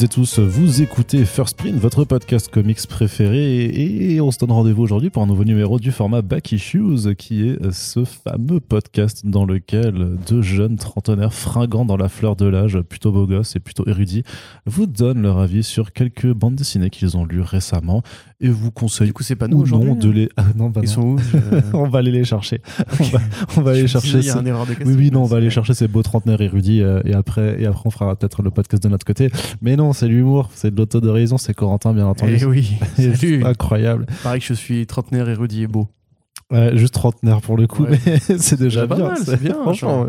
[0.00, 4.50] Toutes et tous, vous écoutez First Print, votre podcast comics préféré, et on se donne
[4.52, 9.26] rendez-vous aujourd'hui pour un nouveau numéro du format Back Issues, qui est ce fameux podcast
[9.26, 13.60] dans lequel deux jeunes trentenaires fringants dans la fleur de l'âge, plutôt beaux gosses et
[13.60, 14.22] plutôt érudits,
[14.64, 18.02] vous donnent leur avis sur quelques bandes dessinées qu'ils ont lues récemment,
[18.40, 20.30] et vous conseillent Du coup, c'est pas nous non de les...
[20.38, 20.94] Ah, non, bah Ils non.
[20.94, 21.18] sont où
[21.74, 22.62] on va aller les chercher.
[23.00, 23.18] On va,
[23.58, 24.06] on va Je aller chercher.
[24.06, 25.74] disais, Il y a ce- une erreur de Oui, oui, non, on va aller chercher
[25.74, 28.88] ces beaux trentenaires érudits euh, et après, et après on fera peut-être le podcast de
[28.88, 29.28] notre côté.
[29.60, 32.36] Mais non, c'est l'humour, c'est de l'autodérision, c'est Corentin, bien entendu.
[32.40, 33.44] Eh oui, C'est salut.
[33.44, 34.06] incroyable.
[34.22, 35.88] Pareil que je suis trentenaire érudit et beau.
[36.50, 37.98] Ouais, juste trentenaire pour le coup, Ouais.
[38.06, 38.98] mais c'est déjà bien.
[39.08, 40.06] mal, c'est bien, Franchement.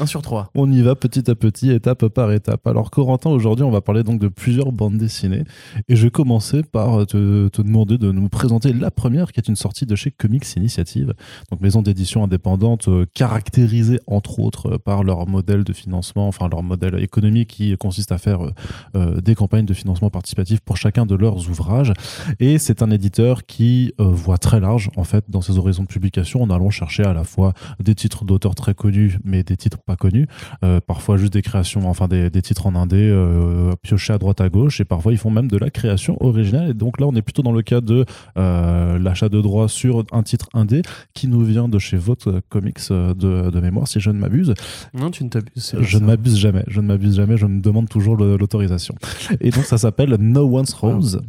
[0.00, 0.50] Un sur trois.
[0.54, 2.66] on y va petit à petit, étape par étape.
[2.66, 5.44] Alors Corentin, aujourd'hui, on va parler donc de plusieurs bandes dessinées.
[5.88, 9.48] Et je vais commencer par te, te demander de nous présenter la première, qui est
[9.48, 11.14] une sortie de chez Comics Initiative,
[11.50, 16.48] donc maison d'édition indépendante, euh, caractérisée entre autres euh, par leur modèle de financement, enfin
[16.50, 18.50] leur modèle économique qui consiste à faire euh,
[18.96, 21.92] euh, des campagnes de financement participatif pour chacun de leurs ouvrages.
[22.40, 25.88] Et c'est un éditeur qui euh, voit très large en fait dans ses horizons de
[25.88, 29.78] publication en allant chercher à la fois des titres d'auteurs très connus mais des titres
[29.84, 30.26] pas connus,
[30.64, 34.40] euh, parfois juste des créations, enfin des, des titres en indé euh, piochés à droite
[34.40, 36.70] à gauche et parfois ils font même de la création originale.
[36.70, 38.04] Et donc là on est plutôt dans le cas de
[38.36, 40.82] euh, l'achat de droits sur un titre indé
[41.14, 44.54] qui nous vient de chez votre comics euh, de, de mémoire si je ne m'abuse.
[44.94, 45.76] Non, tu ne t'abuses.
[45.80, 48.94] Je ne m'abuse jamais, je ne m'abuse jamais, je me demande toujours l'autorisation.
[49.40, 51.20] Et donc ça s'appelle No One's Rose.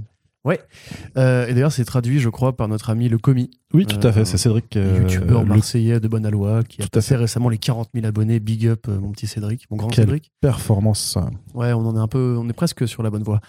[1.17, 4.11] Euh, et d'ailleurs, c'est traduit, je crois, par notre ami le commis, Oui, tout à
[4.11, 4.75] fait, Euh, c'est Cédric.
[4.77, 8.05] euh, youtubeur marseillais de bonne aloi, qui a Tout à passé récemment les 40 000
[8.05, 8.39] abonnés.
[8.39, 10.31] Big up, euh, mon petit Cédric, mon grand Quel- Cédric.
[10.41, 11.17] performance.
[11.53, 13.39] Ouais, on en est un peu, on est presque sur la bonne voie.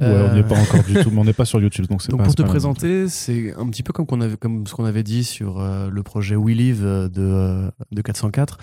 [0.00, 2.02] Ouais, on n'y est pas encore du tout, mais on n'est pas sur YouTube, donc
[2.02, 4.74] c'est Donc pas pour te présenter, c'est un petit peu comme, qu'on avait, comme ce
[4.74, 8.58] qu'on avait dit sur le projet We Live de, de 404.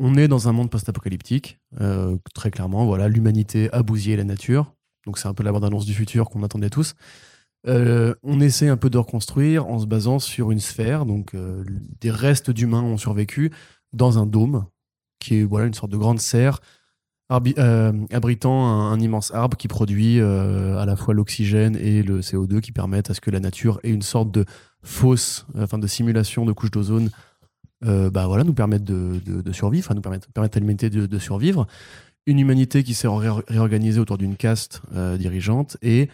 [0.00, 2.84] On est dans un monde post-apocalyptique, euh, très clairement.
[2.86, 4.73] Voilà, l'humanité a bousillé la nature.
[5.06, 6.94] Donc c'est un peu la bande-annonce du futur qu'on attendait tous.
[7.66, 11.06] Euh, on essaie un peu de reconstruire en se basant sur une sphère.
[11.06, 11.64] Donc euh,
[12.00, 13.50] des restes d'humains ont survécu
[13.92, 14.66] dans un dôme
[15.18, 16.60] qui est voilà une sorte de grande serre
[17.32, 22.70] euh, abritant un, immense arbre qui produit à la fois l'oxygène et le CO2 qui
[22.70, 24.44] permettent à ce que la nature ait une sorte de
[24.82, 27.10] fausse, enfin de simulation de couche d'ozone,
[27.80, 31.66] bah voilà, nous permettent de, de- survivre, enfin, nous permettent, permettent à l'humanité de survivre.
[32.26, 36.08] Une humanité qui s'est ré- réorganisée autour d'une caste euh, dirigeante et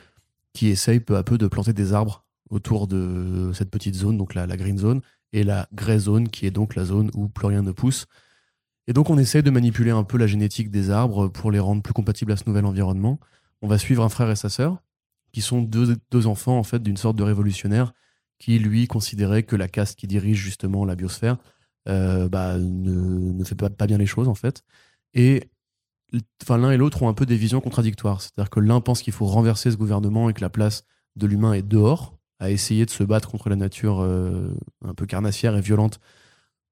[0.53, 4.35] qui essaye peu à peu de planter des arbres autour de cette petite zone, donc
[4.35, 5.01] la, green zone,
[5.33, 8.07] et la grey zone, qui est donc la zone où plus rien ne pousse.
[8.89, 11.83] Et donc on essaye de manipuler un peu la génétique des arbres pour les rendre
[11.83, 13.21] plus compatibles à ce nouvel environnement.
[13.63, 14.83] On va suivre un frère et sa sœur,
[15.33, 17.93] qui sont deux, enfants en fait d'une sorte de révolutionnaire
[18.41, 21.37] qui lui considérait que la caste qui dirige justement la biosphère
[21.89, 24.65] euh, bah, ne, ne fait pas, pas bien les choses en fait.
[25.15, 25.51] Et
[26.49, 28.21] l'un et l'autre ont un peu des visions contradictoires.
[28.21, 30.85] C'est-à-dire que l'un pense qu'il faut renverser ce gouvernement et que la place
[31.17, 34.55] de l'humain est dehors, à essayer de se battre contre la nature euh,
[34.85, 36.01] un peu carnassière et violente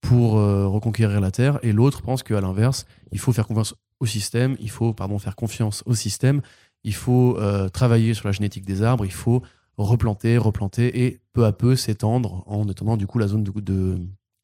[0.00, 4.06] pour euh, reconquérir la Terre, et l'autre pense qu'à l'inverse, il faut faire confiance au
[4.06, 6.41] système, il faut faire confiance au système,
[6.84, 9.43] il faut euh, travailler sur la génétique des arbres, il faut
[9.76, 13.99] replanter, replanter, et peu à peu s'étendre en étendant du coup la zone de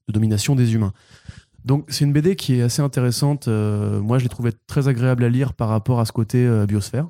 [0.08, 0.92] domination des humains.
[1.64, 3.48] Donc c'est une BD qui est assez intéressante.
[3.48, 6.66] euh, moi, je l'ai trouvée très agréable à lire par rapport à ce côté euh,
[6.66, 7.08] biosphère.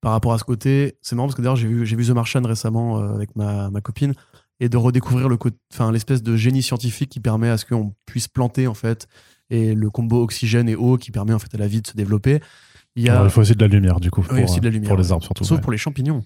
[0.00, 2.42] Par rapport à ce côté, c'est marrant parce que d'ailleurs j'ai vu, vu The Martian
[2.42, 4.14] récemment euh, avec ma, ma copine
[4.60, 5.36] et de redécouvrir le
[5.72, 9.06] enfin l'espèce de génie scientifique qui permet à ce qu'on puisse planter en fait
[9.50, 11.96] et le combo oxygène et eau qui permet en fait à la vie de se
[11.96, 12.40] développer.
[12.96, 14.58] Il y a Alors, il faut aussi de la lumière, du coup, pour, Oui, aussi
[14.58, 15.44] de la lumière, pour les arbres surtout.
[15.44, 15.62] sauf ouais.
[15.62, 16.22] pour les champignons.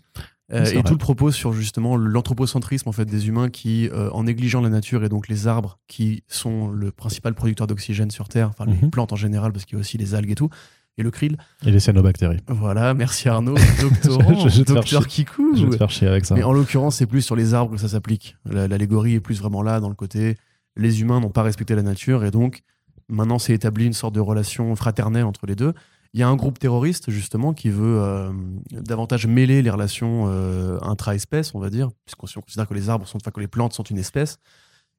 [0.52, 0.82] Euh, et vrai.
[0.82, 4.68] tout le propos sur justement l'anthropocentrisme en fait des humains qui, euh, en négligeant la
[4.68, 8.74] nature et donc les arbres qui sont le principal producteur d'oxygène sur Terre, enfin les
[8.74, 8.90] Mhm.
[8.90, 10.50] plantes en général parce qu'il y a aussi les algues et tout,
[10.98, 11.38] et le krill.
[11.64, 12.40] Et les cyanobactéries.
[12.48, 15.24] Voilà, merci Arnaud, doctorant, Je- je docteur chier.
[15.24, 15.56] Kikou.
[15.56, 16.34] Je vais te faire chier avec ça.
[16.34, 18.36] Mais en l'occurrence, c'est plus sur les arbres que ça s'applique.
[18.44, 20.36] La- L'allégorie est plus vraiment là, dans le côté
[20.76, 22.62] les humains n'ont pas respecté la nature et donc
[23.08, 25.72] maintenant c'est établi une sorte de relation fraternelle entre les deux.
[26.14, 28.32] Il y a un groupe terroriste justement qui veut euh,
[28.70, 32.90] davantage mêler les relations euh, intra-espèces, on va dire, puisqu'on si on considère que les
[32.90, 34.38] arbres sont, enfin que les plantes sont une espèce.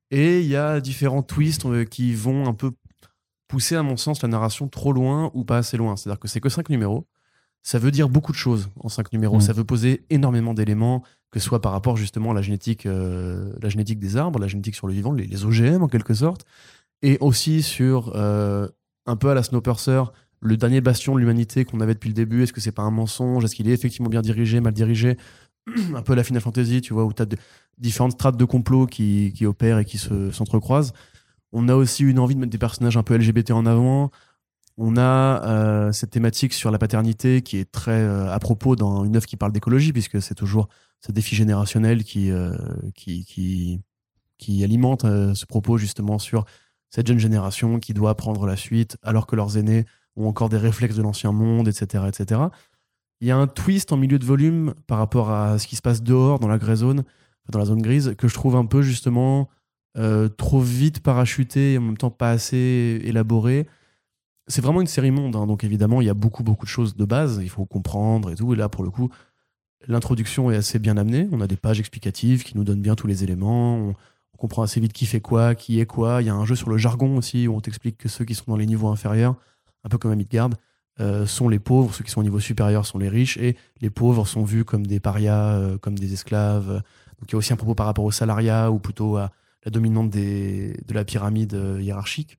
[0.10, 2.72] Et il y a différents twists euh, qui vont un peu
[3.48, 5.96] pousser, à mon sens, la narration trop loin ou pas assez loin.
[5.96, 7.08] C'est-à-dire que c'est que cinq numéros.
[7.62, 9.38] Ça veut dire beaucoup de choses en cinq numéros.
[9.38, 9.42] Mm.
[9.42, 13.54] Ça veut poser énormément d'éléments, que ce soit par rapport justement à la génétique, euh,
[13.62, 16.46] la génétique des arbres, la génétique sur le vivant, les, les OGM en quelque sorte,
[17.02, 18.68] et aussi sur euh,
[19.06, 20.04] un peu à la Snowpiercer,
[20.44, 22.44] le dernier bastion de l'humanité qu'on avait depuis le début.
[22.44, 23.44] Est-ce que c'est pas un mensonge?
[23.46, 25.18] Est-ce qu'il est effectivement bien dirigé, mal dirigé?
[25.96, 27.26] Un peu la Final Fantasy, tu vois, où tu as
[27.78, 30.94] différentes strates de complot qui, qui opèrent et qui se- s'entrecroisent.
[31.54, 34.12] On a aussi une envie de mettre des personnages un peu LGBT en avant.
[34.78, 39.06] On a euh, cette thématique sur la paternité qui est très euh, à propos dans
[39.06, 40.68] une œuvre qui parle d'écologie, puisque c'est toujours
[41.00, 42.56] ce défi générationnel qui, euh,
[42.96, 43.80] qui,
[44.38, 46.46] qui alimente ce propos justement sur
[46.90, 50.58] cette jeune génération qui doit prendre la suite alors que leurs aînés ont encore des
[50.58, 52.42] réflexes de l'ancien monde, etc., etc.
[53.22, 55.82] Il y a un twist en milieu de volume par rapport à ce qui se
[55.82, 57.04] passe dehors, dans la grey zone,
[57.50, 59.50] dans la zone grise, que je trouve un peu justement
[60.38, 63.68] trop vite parachuté et en même temps pas assez élaboré
[64.48, 66.96] c'est vraiment une série monde, hein, donc évidemment, il y a beaucoup, beaucoup de choses
[66.96, 68.54] de base, il faut comprendre et tout.
[68.54, 69.10] Et là, pour le coup,
[69.88, 71.28] l'introduction est assez bien amenée.
[71.32, 73.78] On a des pages explicatives qui nous donnent bien tous les éléments.
[73.78, 73.96] On,
[74.38, 76.22] comprend assez vite qui fait quoi, qui est quoi.
[76.22, 78.36] Il y a un jeu sur le jargon aussi, où on t'explique que ceux qui
[78.36, 79.38] sont dans les niveaux inférieurs,
[79.84, 80.50] un peu comme à Midgard,
[81.00, 83.90] euh, sont les pauvres, ceux qui sont au niveau supérieur sont les riches, et les
[83.90, 86.68] pauvres sont vus comme des parias, euh, comme des esclaves.
[86.68, 89.32] Donc il y a aussi un propos par rapport au salariat, ou plutôt à
[89.66, 92.38] la dominante des, de la pyramide euh, hiérarchique.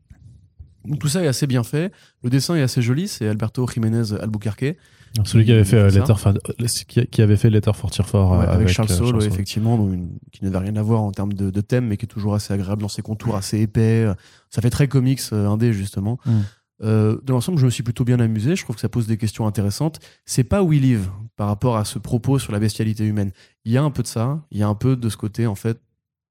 [0.85, 1.93] Donc tout ça est assez bien fait.
[2.23, 3.08] Le dessin est assez joli.
[3.08, 4.76] C'est Alberto Jiménez Albuquerque.
[5.25, 9.88] Celui qui avait fait, euh, Letter, qui avait fait Letter for avec, Charles Saul, effectivement,
[10.32, 12.82] qui n'avait rien à voir en termes de, thème, mais qui est toujours assez agréable
[12.82, 14.06] dans ses contours, assez épais.
[14.50, 16.19] Ça fait très comics indé, justement.
[16.26, 16.40] Mm.
[16.85, 18.57] Dans l'ensemble, je me suis plutôt bien amusé.
[18.57, 20.01] Je trouve que ça pose des questions intéressantes.
[20.27, 23.33] C'est pas We Live par rapport à ce propos sur la bestialité humaine.
[23.65, 24.45] Il y a un peu de ça.
[24.51, 25.81] Il y a un peu de ce côté, en fait,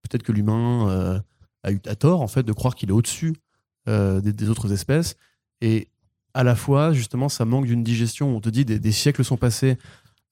[0.03, 1.23] peut-être que l'humain
[1.63, 3.33] a eu à tort, en fait, de croire qu'il est au-dessus
[3.89, 5.17] euh, des, autres espèces.
[5.59, 5.89] Et
[6.33, 8.33] à la fois, justement, ça manque d'une digestion.
[8.33, 9.77] On te dit des siècles sont passés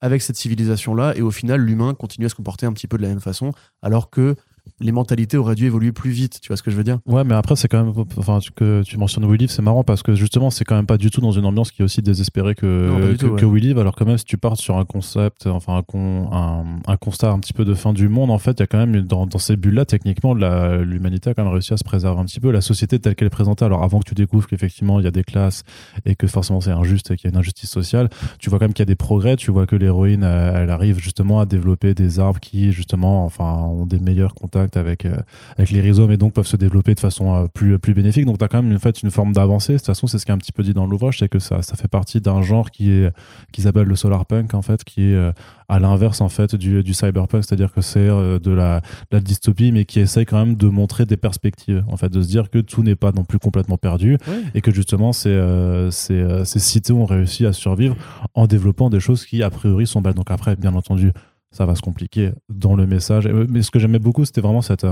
[0.00, 3.02] avec cette civilisation-là, et au final, l'humain continue à se comporter un petit peu de
[3.02, 3.52] la même façon,
[3.82, 4.34] alors que
[4.80, 6.40] les mentalités auraient dû évoluer plus vite.
[6.40, 6.98] Tu vois ce que je veux dire?
[7.06, 7.94] Ouais, mais après, c'est quand même.
[8.16, 10.98] Enfin, que tu mentionnes We Live, c'est marrant parce que justement, c'est quand même pas
[10.98, 13.78] du tout dans une ambiance qui est aussi désespérée que, que, We Live.
[13.78, 17.52] Alors, quand même, si tu pars sur un concept, enfin, un, un, constat un petit
[17.52, 19.56] peu de fin du monde, en fait, il y a quand même, dans, dans ces
[19.56, 22.50] bulles-là, techniquement, l'humanité a quand même réussi à se préserver un petit peu.
[22.50, 25.12] La société telle qu'elle est présentée, alors avant que tu découvres qu'effectivement, il y a
[25.12, 25.62] des classes
[26.04, 28.64] et que forcément c'est injuste et qu'il y a une injustice sociale, tu vois quand
[28.64, 29.36] même qu'il y a des progrès.
[29.36, 33.86] Tu vois que l'héroïne, elle, arrive justement à développer des arbres qui, justement, enfin, ont
[33.86, 35.06] des meilleurs avec.
[35.06, 35.16] Euh,
[35.56, 38.26] avec les rhizomes et donc peuvent se développer de façon euh, plus, plus bénéfique.
[38.26, 39.74] Donc tu as quand même une, fait, une forme d'avancée.
[39.74, 41.38] De toute façon, c'est ce qui est un petit peu dit dans l'ouvrage, c'est que
[41.38, 43.10] ça, ça fait partie d'un genre qui est
[43.52, 45.32] qui s'appelle le solar punk en fait, qui est euh,
[45.68, 49.72] à l'inverse en fait du, du cyberpunk, c'est-à-dire que c'est euh, de la, la, dystopie,
[49.72, 52.58] mais qui essaye quand même de montrer des perspectives, en fait, de se dire que
[52.58, 54.18] tout n'est pas non plus complètement perdu
[54.54, 57.96] et que justement ces, ces, ces cités ont réussi à survivre
[58.34, 60.14] en développant des choses qui a priori sont belles.
[60.14, 61.12] Donc après, bien entendu,
[61.52, 63.28] ça va se compliquer dans le message.
[63.28, 64.86] Mais ce que j'aimais beaucoup, c'était vraiment cette,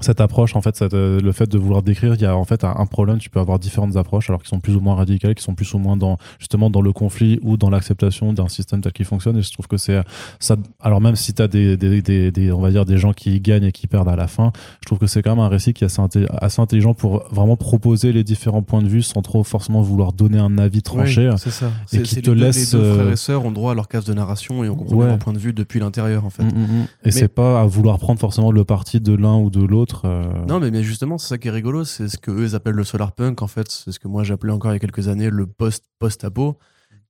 [0.00, 2.64] cette approche en fait euh, le fait de vouloir décrire il y a en fait
[2.64, 3.18] un, problème.
[3.18, 5.72] Tu peux avoir différentes approches alors qui sont plus ou moins radicales qui sont plus
[5.72, 9.36] ou moins dans justement dans le conflit ou dans l'acceptation d'un système tel qu'il fonctionne.
[9.36, 10.00] Et je trouve que c'est
[10.40, 13.40] ça alors même si tu as des, des, des, on va dire des gens qui
[13.40, 15.74] gagnent et qui perdent à la fin je trouve que c'est quand même un récit
[15.74, 19.44] qui est assez, assez, intelligent pour vraiment proposer les différents points de vue sans trop
[19.44, 21.70] forcément vouloir donner un avis tranché c'est ça.
[21.92, 24.04] et qui te laisse les deux frères et euh, sœurs ont droit à leur case
[24.04, 26.42] de narration et on comprend leur point de vue depuis l'intérieur en fait.
[26.42, 26.86] Mm, mm, mm.
[27.04, 30.44] et c'est pas à vouloir prendre forcément le parti de l'un ou de l'autre euh.
[30.46, 31.84] Non, mais, justement, c'est ça qui est rigolo.
[31.84, 33.42] C'est ce que eux appellent le solar punk.
[33.42, 36.58] En fait, c'est ce que moi j'appelais encore il y a quelques années le post-post-apo,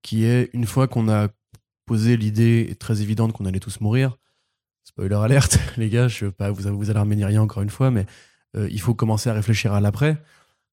[0.03, 1.29] qui est une fois qu'on a
[1.87, 4.17] posé l'idée très évidente qu'on allait tous mourir.
[4.85, 7.91] Spoiler alerte, les gars, je veux pas vous, vous alarmer ni rien encore une fois,
[7.91, 8.07] mais
[8.57, 10.23] euh, il faut commencer à réfléchir à l'après.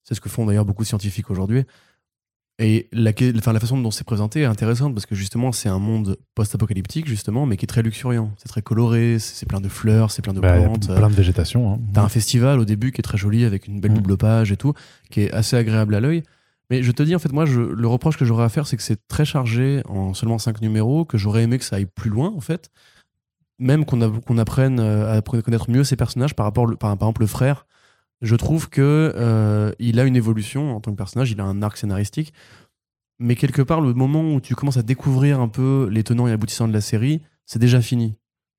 [0.03, 1.63] C'est ce que font d'ailleurs beaucoup de scientifiques aujourd'hui.
[2.59, 5.79] Et la, enfin, la façon dont c'est présenté est intéressante parce que justement, c'est un
[5.79, 8.31] monde post-apocalyptique, justement, mais qui est très luxuriant.
[8.37, 10.93] C'est très coloré, c'est plein de fleurs, c'est plein de bah, plantes.
[10.93, 11.73] Plein de végétation.
[11.73, 11.79] Hein.
[11.93, 13.95] T'as un festival au début qui est très joli avec une belle mm.
[13.95, 14.73] double page et tout,
[15.09, 16.23] qui est assez agréable à l'œil.
[16.69, 18.77] Mais je te dis, en fait, moi, je, le reproche que j'aurais à faire, c'est
[18.77, 22.09] que c'est très chargé en seulement 5 numéros, que j'aurais aimé que ça aille plus
[22.09, 22.69] loin, en fait.
[23.57, 27.27] Même qu'on apprenne euh, à connaître mieux ces personnages par rapport, par, par exemple, le
[27.27, 27.65] frère
[28.21, 31.61] je trouve que euh, il a une évolution en tant que personnage, il a un
[31.61, 32.33] arc scénaristique,
[33.19, 36.31] mais quelque part le moment où tu commences à découvrir un peu les tenants et
[36.31, 38.15] aboutissants de la série, c'est déjà fini.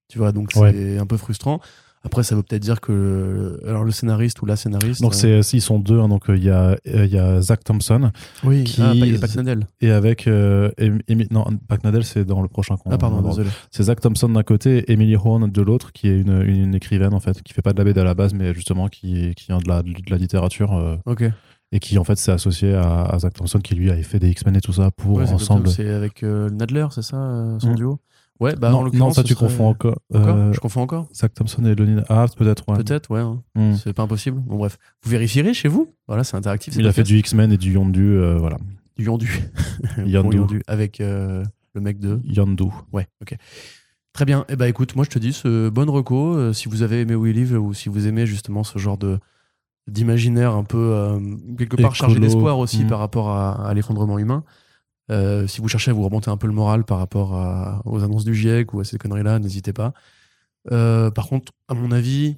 [0.09, 1.61] Tu vois, donc c'est un peu frustrant.
[2.05, 5.01] Après, ça veut peut-être dire que alors le scénariste ou la scénariste.
[5.03, 6.01] Donc c'est euh, ils sont deux.
[6.01, 8.11] Hein, donc euh, il y a il y a Zach Thompson.
[8.43, 8.65] Oui.
[8.65, 8.93] Qui, ah,
[9.37, 9.67] Nadell.
[9.81, 12.77] Et avec non Pac Nadell c'est dans le prochain.
[12.91, 13.49] Ah pardon désolé.
[13.71, 17.15] C'est Zach Thompson d'un côté, et Emily Horn de l'autre, qui est une, une, écrivaine
[17.15, 19.47] en fait, qui fait pas de la BD à la base, mais justement qui qui
[19.47, 20.75] vient de la de la littérature.
[20.75, 21.25] Euh, ok.
[21.75, 24.29] Et qui en fait s'est associé à, à, Zach Thompson qui lui avait fait des
[24.29, 25.69] X-Men et tout ça pour ensemble.
[25.71, 27.77] C'est avec Nadler, c'est ça son mm.
[27.77, 28.01] duo?
[28.43, 29.99] Ouais, bah non, non ça tu confonds encore.
[30.15, 31.07] Euh, je confonds encore.
[31.15, 32.77] Zach Thompson et Lonnie Ah, peut-être, ouais.
[32.77, 33.21] Peut-être, ouais.
[33.21, 33.41] Hein.
[33.55, 33.75] Hmm.
[33.75, 34.41] C'est pas impossible.
[34.41, 34.79] Bon, bref.
[35.05, 36.75] Vous vérifierez chez vous Voilà, c'est interactif.
[36.77, 38.59] Il a fait du X-Men et du Yondu, euh, voilà.
[38.97, 39.31] Du Yondu.
[40.05, 40.63] Yondu.
[40.67, 41.45] Avec euh,
[41.75, 42.21] le mec de.
[42.25, 42.65] Yondu.
[42.93, 43.37] Ouais, ok.
[44.13, 44.45] Très bien.
[44.49, 46.53] Eh ben, écoute, moi, je te dis, ce bonne reco.
[46.53, 49.19] si vous avez aimé We Live ou si vous aimez justement ce genre de,
[49.89, 51.19] d'imaginaire un peu
[51.57, 52.89] quelque part chargé d'espoir aussi Mm.
[52.89, 54.45] par rapport à, à l'effondrement humain.
[55.13, 58.03] Euh, si vous cherchez à vous remonter un peu le moral par rapport à- aux
[58.03, 59.93] annonces du GIEC ou à ces conneries-là, n'hésitez pas.
[60.71, 62.37] Euh, par contre, à mon avis,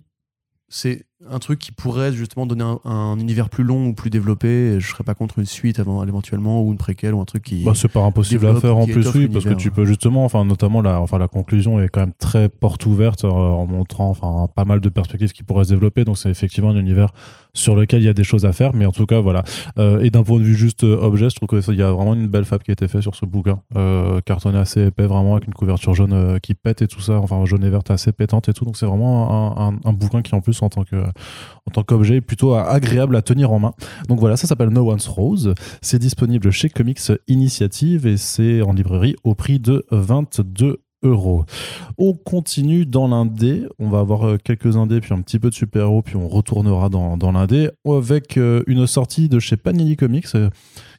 [0.68, 4.80] c'est un truc qui pourrait justement donner un, un univers plus long ou plus développé.
[4.80, 7.62] Je serais pas contre une suite avant, éventuellement ou une préquelle ou un truc qui.
[7.64, 10.44] Bah, c'est pas impossible à faire en plus, oui, parce que tu peux justement, enfin,
[10.44, 14.48] notamment la, enfin, la conclusion est quand même très porte ouverte euh, en montrant, enfin,
[14.54, 16.04] pas mal de perspectives qui pourraient se développer.
[16.04, 17.12] Donc, c'est effectivement un univers
[17.54, 19.42] sur lequel il y a des choses à faire, mais en tout cas, voilà.
[19.78, 22.14] Euh, et d'un point de vue juste euh, objet, je trouve qu'il y a vraiment
[22.14, 25.36] une belle fab qui a été faite sur ce bouquin, euh, cartonné assez épais, vraiment
[25.36, 28.12] avec une couverture jaune euh, qui pète et tout ça, enfin, jaune et verte assez
[28.12, 28.64] pétante et tout.
[28.64, 31.82] Donc, c'est vraiment un, un- un bouquin qui, en plus, en tant que, en tant
[31.84, 33.72] qu'objet, est plutôt agréable à tenir en main.
[34.08, 35.54] Donc voilà, ça s'appelle No One's Rose.
[35.80, 42.86] C'est disponible chez Comics Initiative et c'est en librairie au prix de 22 On continue
[42.86, 43.66] dans l'indé.
[43.78, 46.88] On va avoir euh, quelques indés, puis un petit peu de super-héros, puis on retournera
[46.88, 50.50] dans, dans l'indé avec euh, une sortie de chez Panini Comics euh,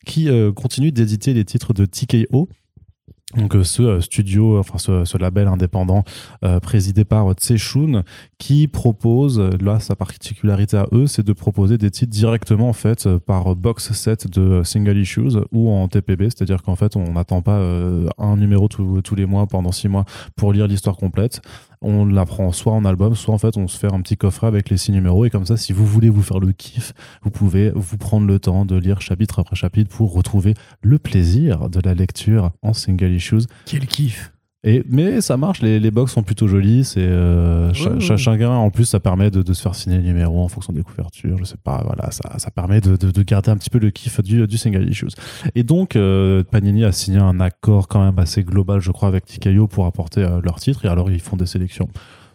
[0.06, 2.48] qui continue d'éditer les titres de TKO.
[3.36, 6.04] Donc euh, ce euh, studio, enfin ce, ce label indépendant
[6.44, 8.04] euh, présidé par Tse Shun,
[8.38, 12.74] qui propose, euh, là sa particularité à eux, c'est de proposer des titres directement en
[12.74, 16.96] fait euh, par box set de euh, single issues ou en TPB, c'est-à-dire qu'en fait
[16.96, 20.96] on n'attend pas euh, un numéro tous les mois pendant six mois pour lire l'histoire
[20.96, 21.42] complète.
[21.88, 24.48] On la prend soit en album, soit en fait on se fait un petit coffret
[24.48, 27.30] avec les six numéros et comme ça si vous voulez vous faire le kiff, vous
[27.30, 31.80] pouvez vous prendre le temps de lire chapitre après chapitre pour retrouver le plaisir de
[31.80, 33.46] la lecture en single issues.
[33.68, 34.35] Quel kiff
[34.68, 36.84] Et, mais ça marche, les, les box sont plutôt jolies.
[36.84, 38.00] C'est euh, Ouais, ouais.
[38.02, 40.74] cha- chacun, en plus, ça permet de, de se faire signer le numéro en fonction
[40.74, 41.38] des couvertures.
[41.38, 43.92] Je sais pas, voilà, ça, ça permet de, de, de garder un petit peu le
[43.92, 45.06] kiff du, du single issues.
[45.54, 49.26] Et donc, euh, Panini a signé un accord quand même assez global, je crois, avec
[49.26, 50.84] TKO pour apporter euh, leur titre.
[50.84, 51.88] Et alors, ils font des sélections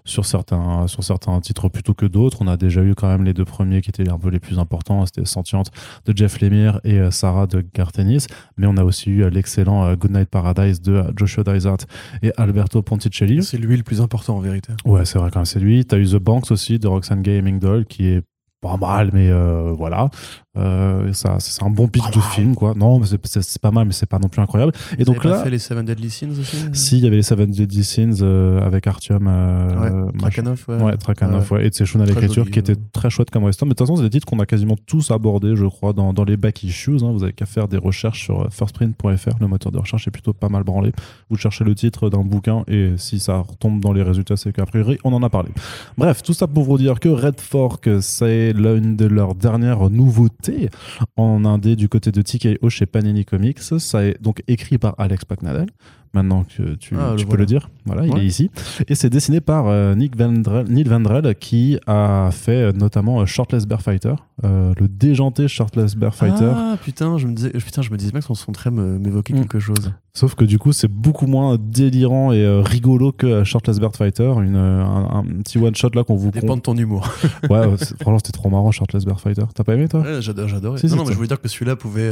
[0.04, 2.38] sur certains, sur certains titres plutôt que d'autres.
[2.40, 4.58] On a déjà eu quand même les deux premiers qui étaient un peu les plus
[4.58, 5.04] importants.
[5.06, 5.70] C'était Sentiente
[6.06, 8.26] de Jeff Lemire et euh, Sarah de Gartenis.
[8.56, 11.78] Mais on a aussi eu euh, l'excellent euh, Goodnight Paradise de Joshua Dysart
[12.22, 13.42] et Alberto Ponticelli.
[13.42, 14.72] C'est lui le plus important en vérité.
[14.84, 15.84] Ouais, c'est vrai quand même, c'est lui.
[15.84, 18.22] T'as eu The Banks aussi de Roxanne Gaming Doll qui est
[18.60, 20.10] pas mal, mais euh, voilà.
[20.58, 22.74] Euh, ça, c'est un bon pitch Pas de film, quoi.
[22.76, 24.72] Non, mais c'est- pas mal, mais c'est pas non plus incroyable.
[24.98, 27.16] Et donc avez pas là, fait les Seven Deadly Sins aussi si, il y avait
[27.16, 29.26] les Seven Deadly Sins euh, avec Artyom.
[29.28, 30.12] euh, Ouais.
[30.18, 30.82] Trakhanov, ouais.
[30.82, 31.66] Ouais, Trakhanov, ouais.
[31.66, 32.78] Et Tsechoun à l'écriture, qui était ouais.
[32.92, 33.68] très chouette comme western.
[33.68, 36.12] Mais de toute façon, c'est des titres qu'on a quasiment tous abordés, je crois, dans,
[36.12, 36.96] dans les back issues.
[37.02, 37.12] hein.
[37.12, 39.36] Vous avez qu'à faire des recherches sur euh, firstprint.fr.
[39.40, 40.92] Le moteur de recherche est plutôt pas mal branlé.
[41.30, 44.66] Vous cherchez le titre d'un bouquin et si ça retombe dans les résultats, c'est qu'a
[44.66, 45.50] priori, on en a parlé.
[45.96, 50.70] Bref, tout ça pour vous dire que Red Fork, c'est l'une de leurs dernières nouveautés
[51.16, 53.60] en indé du côté de TKO chez Panini Comics.
[53.60, 55.66] Ça est donc écrit par Alex Packnadel.
[56.12, 57.40] Maintenant que tu, Ah, le peux voilà.
[57.42, 58.50] le dire, voilà, il est ici.
[58.88, 63.26] Et c'est dessiné par euh, Nick Vandrel, Neil Vandrel qui a fait euh, notamment euh,
[63.26, 66.50] Shortless Bear Fighter, euh, le déjanté Shortless Bear Fighter.
[66.52, 69.34] Ah putain, je me disais, putain, je me disais bien que son son trait m'évoquait
[69.34, 69.38] Mm.
[69.42, 69.92] quelque chose.
[70.12, 74.32] Sauf que du coup, c'est beaucoup moins délirant et euh, rigolo que Shortless Bear Fighter,
[74.42, 76.32] une, un, un petit one shot là qu'on vous.
[76.32, 77.08] Dépend de ton humour.
[77.48, 79.44] Ouais, franchement, c'était trop marrant Shortless Bear Fighter.
[79.54, 80.00] T'as pas aimé toi?
[80.00, 80.76] Ouais, j'adore.
[80.80, 82.10] Si, non, non, mais je voulais dire que celui-là pouvait.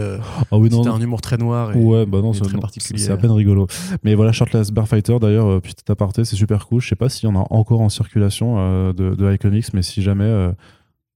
[0.53, 1.75] Ah oui, non, c'était un humour très noir.
[1.75, 3.01] Et, Ouais, bah non, c'est très particulier.
[3.03, 3.67] c'est à peine rigolo.
[4.05, 6.81] Mais voilà, Shirtless Bear Fighter, d'ailleurs, euh, petit aparté, c'est super cool.
[6.81, 9.83] Je sais pas s'il y en a encore en circulation euh, de, de iComics, mais
[9.83, 10.53] si jamais, euh,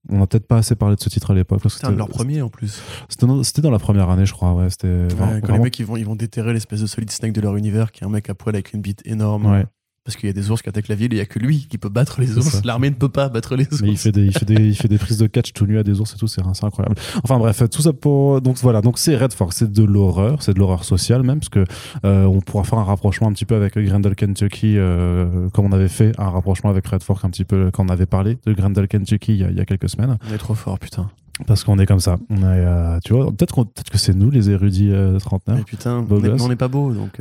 [0.09, 1.61] on n'a peut-être pas assez parlé de ce titre à l'époque.
[1.69, 2.83] C'était un de leurs premiers en plus.
[3.09, 3.27] C'était
[3.63, 4.53] dans, la première année, je crois.
[4.55, 6.87] Ouais, c'était Ouais, vraiment- quand les vraiment- mecs ils vont, ils vont déterrer l'espèce de
[6.87, 9.47] solid snake de leur univers, qui est un mec à poil avec une bite énorme.
[9.47, 9.65] Ouais.
[10.05, 11.39] Parce qu'il y a des ours qui attaquent la ville et il y a que
[11.39, 12.65] lui qui peut battre les ours.
[12.65, 13.83] L'armée ne peut pas battre les ours.
[13.83, 15.79] Mais il fait, des, il, fait des, il fait des prises de catch tout nu
[15.79, 16.97] à des ours et tout, c'est incroyable.
[17.23, 18.41] Enfin bref, tout ça pour.
[18.41, 21.51] Donc voilà, donc c'est Red Fork, c'est de l'horreur, c'est de l'horreur sociale même, parce
[21.51, 21.65] que
[22.05, 25.73] euh, on pourra faire un rapprochement un petit peu avec Grendel Kentucky, euh, comme on
[25.73, 28.53] avait fait un rapprochement avec Red Fork un petit peu quand on avait parlé de
[28.55, 30.19] Grendel Kentucky il y a, il y a quelques semaines.
[30.29, 31.11] On est trop fort, putain.
[31.47, 32.19] Parce qu'on est comme ça.
[32.29, 35.59] On est, euh, tu vois, peut-être que c'est nous les érudits trentenaires.
[35.59, 37.21] Mais putain, Beau on n'est pas beau, donc.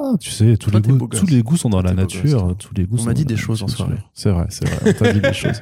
[0.00, 2.54] Ouah, tu sais, tous, Toi, les goûts, tous les goûts sont dans la gosse, nature.
[2.58, 3.96] tous les goûts On m'a dit des choses en soirée.
[4.14, 4.78] C'est vrai, c'est vrai.
[4.86, 5.60] On t'a dit des choses.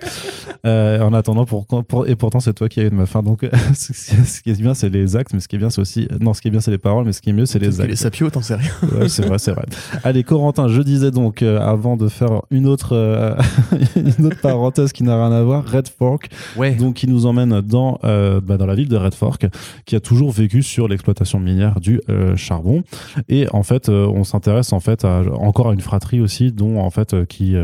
[0.66, 3.22] Euh, en attendant, pour, pour- et pourtant, c'est toi qui as eu de ma fin.
[3.22, 6.08] Donc, ce qui est bien, c'est les actes, mais ce qui est bien, c'est aussi.
[6.20, 7.80] Non, ce qui est bien, c'est les paroles, mais ce qui est mieux, c'est les
[7.80, 7.94] actes.
[7.96, 8.70] sapio, t'en sais rien.
[8.98, 9.64] Ouais, c'est vrai, c'est vrai.
[10.04, 13.34] Allez, Corentin, je disais donc, euh, avant de faire une autre, euh,
[13.96, 16.74] une autre parenthèse qui n'a rien à voir, Red Fork, Ouais.
[16.74, 19.46] donc qui nous emmène dans, bah, dans la ville de Red Fork,
[19.84, 22.00] qui a toujours vécu sur l'exploitation minière du
[22.36, 22.82] charbon.
[23.28, 26.90] Et en fait, on, s'intéresse en fait à, encore à une fratrie aussi, dont en
[26.90, 27.56] fait qui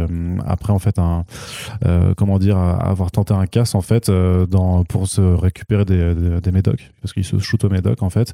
[0.46, 1.24] après en fait un
[2.16, 6.92] comment dire avoir tenté un casse en fait dans pour se récupérer des, des, médocs
[7.00, 8.32] parce qu'il se shoot au médoc en fait.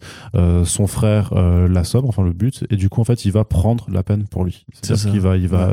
[0.64, 4.02] son frère l'assomme, enfin le but, et du coup en fait il va prendre la
[4.02, 4.66] peine pour lui.
[4.72, 5.72] C'est-à-dire qu'il va il va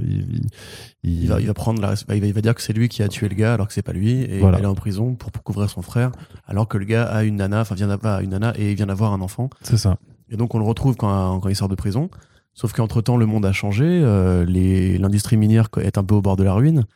[0.00, 0.42] il,
[1.02, 2.88] il, va, il va prendre la, bah, il, va, il va dire que c'est lui
[2.88, 5.14] qui a tué le gars alors que c'est pas lui et il est en prison
[5.14, 6.12] pour, couvrir son frère
[6.46, 8.86] alors que le gars a une nana, enfin vient d'avoir une nana et il vient
[8.86, 9.50] d'avoir un enfant.
[9.62, 9.96] C'est ça.
[10.30, 12.10] Et donc on le retrouve quand, quand il sort de prison.
[12.54, 14.44] Sauf qu'entre temps le monde a changé, euh,
[14.98, 16.86] l'industrie minière est un peu au bord de la ruine.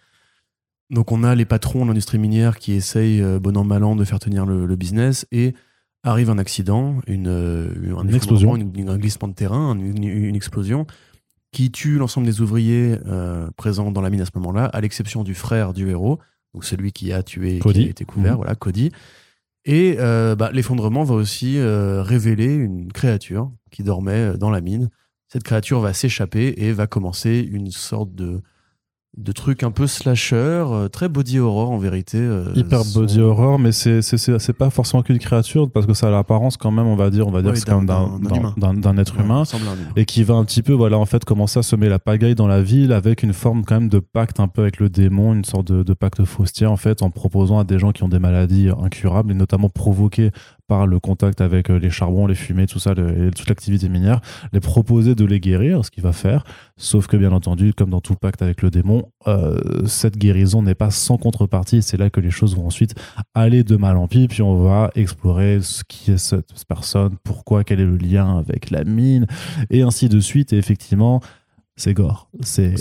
[0.91, 3.97] Donc on a les patrons de l'industrie minière qui essayent euh, bon an mal an
[3.97, 5.55] de faire tenir le, business et
[6.03, 7.69] arrive un accident, une, euh,
[8.03, 10.87] une explosion, un glissement de terrain, une explosion
[11.55, 15.23] qui tue l'ensemble des ouvriers euh, présents dans la mine à ce moment-là, à l'exception
[15.23, 16.19] du frère du héros,
[16.53, 18.39] donc celui qui a tué, qui a été couvert, mhm.
[18.39, 18.91] voilà, Cody.
[19.65, 24.91] Et euh, bah, l'effondrement va aussi euh, révéler une créature qui dormait dans la mine.
[25.29, 28.43] Cette créature va s'échapper et va commencer une sorte de
[29.17, 32.19] de trucs un peu slasher, euh, très body horror en vérité.
[32.19, 36.11] Euh, Hyper body horror, mais c'est c'est pas forcément qu'une créature parce que ça a
[36.11, 37.87] l'apparence quand même, on va dire, on va dire c'est quand même
[38.57, 39.45] d'un être humain
[39.97, 42.49] et qui va un petit peu, voilà, en fait, commencer à semer la pagaille dans
[42.49, 45.45] la ville avec une forme quand même de pacte un peu avec le démon, une
[45.45, 48.19] sorte de, de pacte faustier en fait, en proposant à des gens qui ont des
[48.19, 50.31] maladies incurables et notamment provoquées
[50.67, 54.21] par le contact avec euh, les charbons, les fumées, tout ça, toute l'activité minière,
[54.53, 56.45] les proposer de les guérir, ce qu'il va faire.
[56.77, 60.75] Sauf que bien entendu, comme dans tout pacte avec le démon, euh, cette guérison n'est
[60.75, 61.83] pas sans contrepartie.
[61.83, 62.95] C'est là que les choses vont ensuite
[63.35, 64.29] aller de mal en pis.
[64.29, 68.71] Puis on va explorer ce qui est cette personne, pourquoi, quel est le lien avec
[68.71, 69.27] la mine,
[69.71, 70.53] et ainsi de suite.
[70.53, 71.21] Et effectivement,
[71.77, 72.29] c'est gore.
[72.41, 72.75] C'est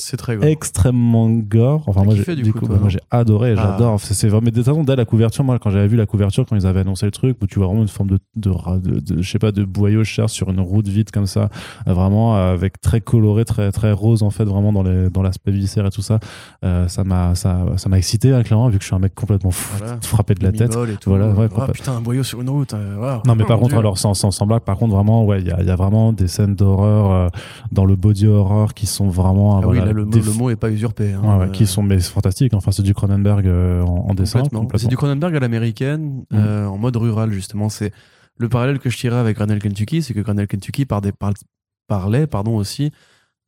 [0.44, 1.84] extrêmement gore.
[1.88, 3.72] Enfin, moi, j'ai, du coup, bah, moi, j'ai adoré, ah.
[3.72, 4.00] j'adore.
[4.00, 6.46] C'est vraiment, mais de toute façon, dès la couverture, moi, quand j'avais vu la couverture,
[6.48, 9.22] quand ils avaient annoncé le truc, où tu vois vraiment une forme de, de, de,
[9.22, 11.50] je sais pas, de boyau cher sur une route vide comme ça,
[11.88, 15.88] vraiment, avec très coloré, très, très rose, en fait, vraiment dans les, dans l'aspect viscéral
[15.88, 16.20] et tout ça,
[16.63, 19.15] euh, ça m'a, ça, ça m'a excité, hein, clairement, vu que je suis un mec
[19.15, 20.78] complètement fou, frappé de la tête.
[21.08, 22.74] Voilà, ouais, oh, putain, un boyau sur une route.
[22.76, 25.48] Euh, non, mais par contre, alors, sans, sans, sans blague, par contre, vraiment, ouais, il
[25.48, 27.28] y a, y a vraiment des scènes d'horreur euh,
[27.72, 31.13] dans le body horror qui sont vraiment ah oui, le, mot est pas usurpé.
[31.13, 32.54] Hein, qui sont mais fantastiques.
[32.54, 34.43] Enfin, c'est du Cronenberg euh, en, dessin.
[34.76, 36.36] C'est du Cronenberg à l'américaine, mm.
[36.36, 37.69] euh, en mode rural justement.
[37.69, 37.91] C'est
[38.38, 42.91] le parallèle que je tirais avec Granel Kentucky, c'est que Granel Kentucky parlait, pardon aussi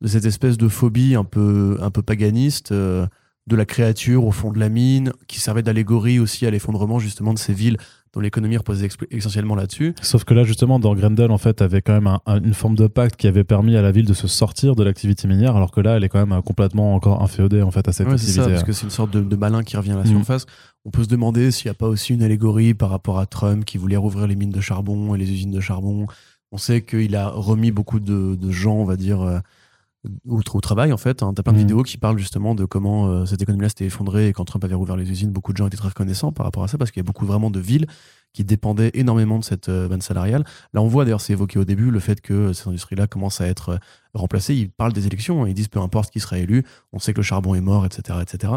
[0.02, 2.72] de cette espèce de phobie un peu un peu paganiste.
[2.72, 3.06] Euh,
[3.46, 7.32] de la créature au fond de la mine, qui servait d'allégorie aussi à l'effondrement justement
[7.32, 7.76] de ces villes
[8.16, 9.94] dont l'économie reposait essentiellement là-dessus.
[10.00, 13.16] Sauf que là, justement, dans Grendel, en fait, avait quand même une forme de pacte
[13.16, 15.98] qui avait permis à la ville de se sortir de l'activité minière, alors que là,
[15.98, 18.40] elle est quand même complètement encore inféodée en fait à cette ouais, activité.
[18.40, 20.06] Ça, parce que c'est une sorte de, malin qui revient à la mm.
[20.06, 20.46] surface.
[20.86, 23.66] On peut se demander s'il n'y a pas aussi une allégorie par rapport à Trump
[23.66, 26.06] qui voulait rouvrir les mines de charbon et les usines de charbon.
[26.52, 29.40] On sait qu'il a remis beaucoup de, gens, on va dire, euh,
[30.28, 31.22] au, au, travail en fait.
[31.22, 31.32] Hein.
[31.34, 31.60] T'as plein de mm.
[31.60, 34.74] vidéos qui parlent justement de comment euh, cette économie-là s'était effondrée et quand Trump avait
[34.74, 37.00] rouvert les usines, beaucoup de gens étaient très reconnaissants par rapport à ça parce qu'il
[37.00, 37.86] y a beaucoup vraiment de villes
[38.32, 40.44] qui dépendaient énormément de cette euh, bande salariale.
[40.74, 43.46] Là, on voit d'ailleurs, c'est évoqué au début, le fait que cette industrie-là commence à
[43.46, 43.78] être euh,
[44.14, 44.54] remplacée.
[44.54, 45.48] Ils parlent des élections, hein.
[45.48, 48.18] ils disent peu importe qui sera élu, on sait que le charbon est mort, etc.
[48.20, 48.54] etc.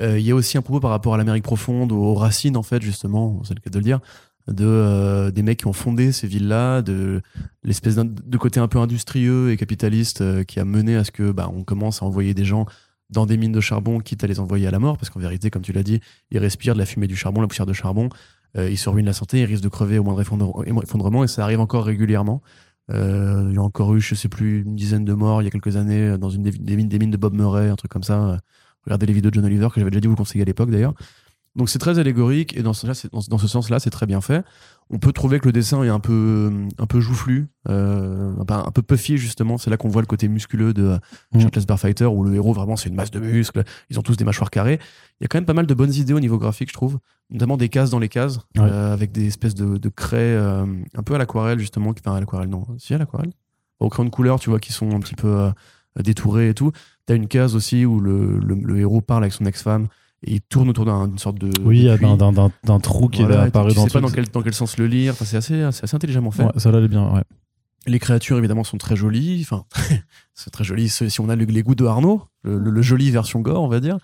[0.00, 2.82] Il y a aussi un propos par rapport à l'Amérique profonde, aux racines en fait,
[2.82, 4.00] justement, c'est le cas de le dire,
[4.48, 7.22] de euh, des mecs qui ont fondé ces villes-là, de
[7.62, 11.32] l'espèce de côté un peu industrieux et capitaliste euh, qui a mené à ce que
[11.32, 12.66] bah, on commence à envoyer des gens
[13.10, 15.50] dans des mines de charbon, quitte à les envoyer à la mort, parce qu'en vérité,
[15.50, 18.08] comme tu l'as dit, ils respirent de la fumée du charbon, la poussière de charbon,
[18.56, 21.42] euh, ils se ruinent la santé, ils risquent de crever au moindre effondrement, et ça
[21.42, 22.42] arrive encore régulièrement.
[22.90, 25.50] il y a encore eu, je sais plus, une dizaine de morts il y a
[25.50, 28.40] quelques années dans une des, mines, des mines de Bob Murray, un truc comme ça.
[28.84, 30.94] regardez les vidéos de John Oliver que j'avais déjà dit vous conseiller à l'époque d'ailleurs.
[31.56, 34.44] Donc c'est très allégorique et dans ce, dans, ce sens-là, c'est très bien fait.
[34.90, 38.82] On peut trouver que le dessin est un peu, un peu joufflu, euh, un, peu
[38.82, 39.56] puffy justement.
[39.56, 40.98] C'est là qu'on voit le côté musculeux de.
[41.38, 43.62] Shirtless Fighter où le héros vraiment c'est une masse de muscles.
[43.88, 44.80] Ils ont tous des mâchoires carrées.
[45.20, 46.98] Il y a quand même pas mal de bonnes idées au niveau graphique, je trouve,
[47.30, 51.02] notamment des cases dans les cases euh, avec des espèces de, de craies euh, un
[51.02, 53.32] peu à l'aquarelle justement, enfin à l'aquarelle non, si à l'aquarelle,
[53.78, 55.50] au crayon de couleur, tu vois, qui sont un petit peu euh,
[56.02, 56.72] détourés et tout.
[57.06, 59.86] T'as une case aussi où le, le, le héros parle avec son ex-femme
[60.26, 61.50] et il tourne autour d'une sorte de.
[61.62, 64.86] Oui, d'un trou qui va apparaître dans sais pas dans quel, dans quel sens le
[64.86, 65.12] lire.
[65.12, 66.44] Enfin, c'est assez, assez intelligemment fait.
[66.56, 67.22] ça là, est bien, ouais.
[67.86, 69.42] Les créatures, évidemment, sont très jolies.
[69.42, 69.64] Enfin,
[70.34, 73.68] c'est très joli si on a les goûts de Arnaud, le, joli version gore, on
[73.68, 73.98] va dire.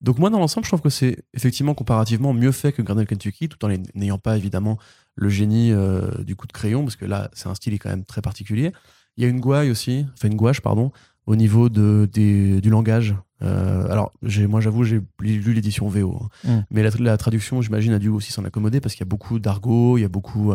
[0.00, 3.48] Donc, moi, dans l'ensemble, je trouve que c'est effectivement comparativement mieux fait que Granel Kentucky,
[3.48, 4.78] tout en n'ayant pas, évidemment,
[5.16, 8.04] le génie euh, du coup de crayon, parce que là, c'est un style quand même
[8.04, 8.72] très particulier.
[9.16, 10.92] Il y a une gouaille aussi, enfin, une gouache, pardon,
[11.26, 13.16] au niveau de, des, du langage.
[13.42, 14.12] Euh, alors,
[14.48, 16.50] moi, j'avoue, j'ai lu l'édition VO, hein.
[16.50, 16.64] mm.
[16.70, 19.96] mais la, traduction, j'imagine, a dû aussi s'en accommoder parce qu'il y a beaucoup d'argot,
[19.98, 20.52] il y a beaucoup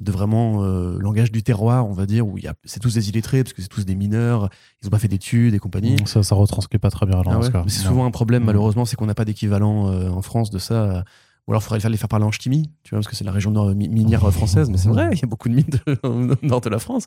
[0.00, 3.52] de vraiment euh, langage du terroir, on va dire, où c'est tous des illettrés, parce
[3.52, 4.48] que c'est tous des mineurs,
[4.82, 5.96] ils ont pas fait d'études et compagnie.
[6.04, 7.50] Ça, ça retranscrit pas très bien Ah alors, ouais.
[7.64, 8.46] Mais c'est souvent un problème, Mm.
[8.46, 11.02] malheureusement, c'est qu'on n'a pas d'équivalent euh, en France de ça.
[11.46, 13.32] Ou alors, il faudrait les faire, parler en ch'timi, tu vois, parce que c'est la
[13.32, 14.68] région nord- mi- minière euh, française.
[14.70, 17.06] Mais c'est vrai, il y a beaucoup de mines de- au nord de la France.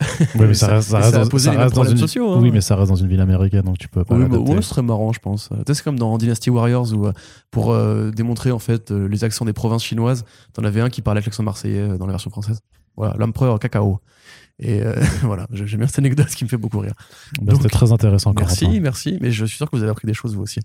[0.34, 2.38] Oui, mais ça reste, ça mais reste ça a dans- ça reste une, sociaux, hein.
[2.40, 4.68] oui, mais ça reste dans une ville américaine, donc tu peux pas Oui, ouais, ce
[4.70, 5.48] serait marrant, je pense.
[5.50, 7.12] Tu sais, c'est comme dans Dynasty Warriors où, euh,
[7.50, 11.00] pour euh, démontrer en fait euh, les accents des provinces chinoises, t'en avais un qui
[11.02, 12.60] parlait avec l'accent marseillais dans la version française.
[12.96, 13.98] Voilà, l'empereur cacao.
[14.60, 16.94] Et euh, voilà, j'ai- j'aime bien cette anecdote qui me fait beaucoup rire.
[17.42, 18.32] Bah, C'était très intéressant.
[18.38, 18.80] Merci, Corentin.
[18.80, 19.18] merci.
[19.20, 20.60] Mais je suis sûr que vous avez appris des choses vous aussi.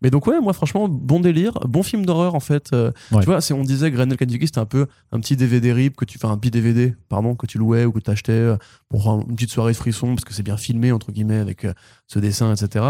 [0.00, 2.72] Mais donc ouais, moi franchement, bon délire, bon film d'horreur en fait.
[2.72, 3.20] Euh, Ouais.
[3.20, 6.04] Tu vois, c'est on disait Grenelle Kentucky, c'était un peu un petit DVD rip que
[6.04, 8.56] tu fais un petit DVD, pardon, que tu louais ou que tu achetais euh,
[8.88, 11.66] pour un- une petite soirée de frisson parce que c'est bien filmé entre guillemets avec
[12.06, 12.84] ce dessin, etc.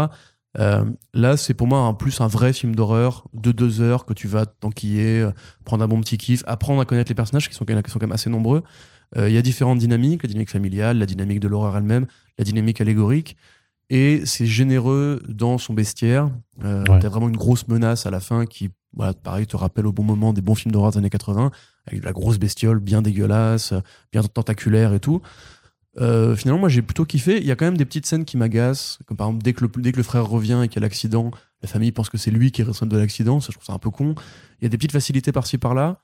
[0.59, 0.85] Euh,
[1.15, 4.27] là, c'est pour moi un plus un vrai film d'horreur de deux heures que tu
[4.27, 5.27] vas t'enquiller,
[5.65, 8.05] prendre un bon petit kiff, apprendre à connaître les personnages qui sont, qui sont quand
[8.05, 8.61] même assez nombreux.
[9.17, 12.05] Euh, Il y a différentes dynamiques, la dynamique familiale, la dynamique de l'horreur elle-même,
[12.37, 13.37] la dynamique allégorique.
[13.89, 16.29] Et c'est généreux dans son bestiaire.
[16.63, 16.99] Euh, Ouais.
[16.99, 20.03] T'as vraiment une grosse menace à la fin qui, voilà, pareil, te rappelle au bon
[20.03, 21.51] moment des bons films d'horreur des années 80,
[21.85, 23.73] avec de la grosse bestiole bien dégueulasse,
[24.11, 25.21] bien tentaculaire et tout.
[26.01, 27.37] Euh, finalement, moi j'ai plutôt kiffé.
[27.39, 29.63] Il y a quand même des petites scènes qui m'agacent, comme par exemple dès que,
[29.63, 31.29] le, dès que le frère revient et qu'il y a l'accident,
[31.61, 33.39] la famille pense que c'est lui qui est responsable de l'accident.
[33.41, 34.15] Ça, je trouve ça un peu con.
[34.59, 35.99] Il y a des petites facilités par-ci par-là.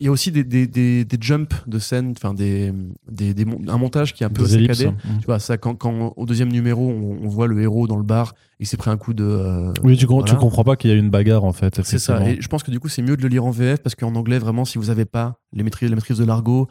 [0.00, 2.72] Il y a aussi des, des, des, des jumps de scènes, enfin des,
[3.08, 4.88] des, des un montage qui est un peu saccadé.
[4.88, 4.94] Mm.
[5.20, 8.02] Tu vois, ça, quand, quand au deuxième numéro, on, on voit le héros dans le
[8.02, 9.22] bar, il s'est pris un coup de.
[9.24, 10.40] euh, Oui, tu, com- tu voilà.
[10.40, 11.80] comprends pas qu'il y a une bagarre en fait.
[11.84, 12.28] C'est ça.
[12.28, 14.14] Et je pense que du coup, c'est mieux de le lire en VF parce qu'en
[14.16, 16.66] anglais, vraiment, si vous n'avez pas les maîtrises, la maîtrise de l'argot,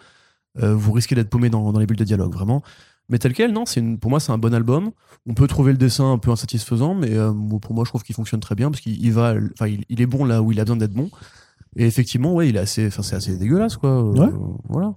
[0.62, 2.62] euh, vous risquez d'être paumé dans, dans les bulles de dialogue, vraiment.
[3.08, 4.92] Mais tel quel, non, une, pour moi, c'est un bon album.
[5.26, 7.32] On peut trouver le dessin un peu insatisfaisant, mais euh,
[7.62, 10.02] pour moi, je trouve qu'il fonctionne très bien parce qu'il il va, enfin, il, il
[10.02, 11.10] est bon là où il a besoin d'être bon.
[11.78, 13.90] Et effectivement, ouais, il est assez, enfin, c'est assez dégueulasse, quoi.
[13.90, 14.32] Euh, Ouais.
[14.70, 14.94] Voilà.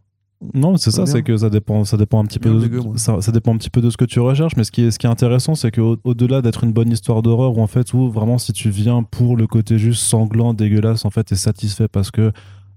[0.53, 3.21] Non, c'est ça, c'est que ça dépend, ça dépend un petit peu, de, dégueu, ça,
[3.23, 4.57] ça dépend un petit peu de ce que tu recherches.
[4.57, 7.23] Mais ce qui est, ce qui est intéressant, c'est qu'au au-delà d'être une bonne histoire
[7.23, 11.07] d'horreur, ou en fait, où vraiment si tu viens pour le côté juste sanglant, dégueulasse,
[11.07, 12.33] en fait, t'es satisfait parce que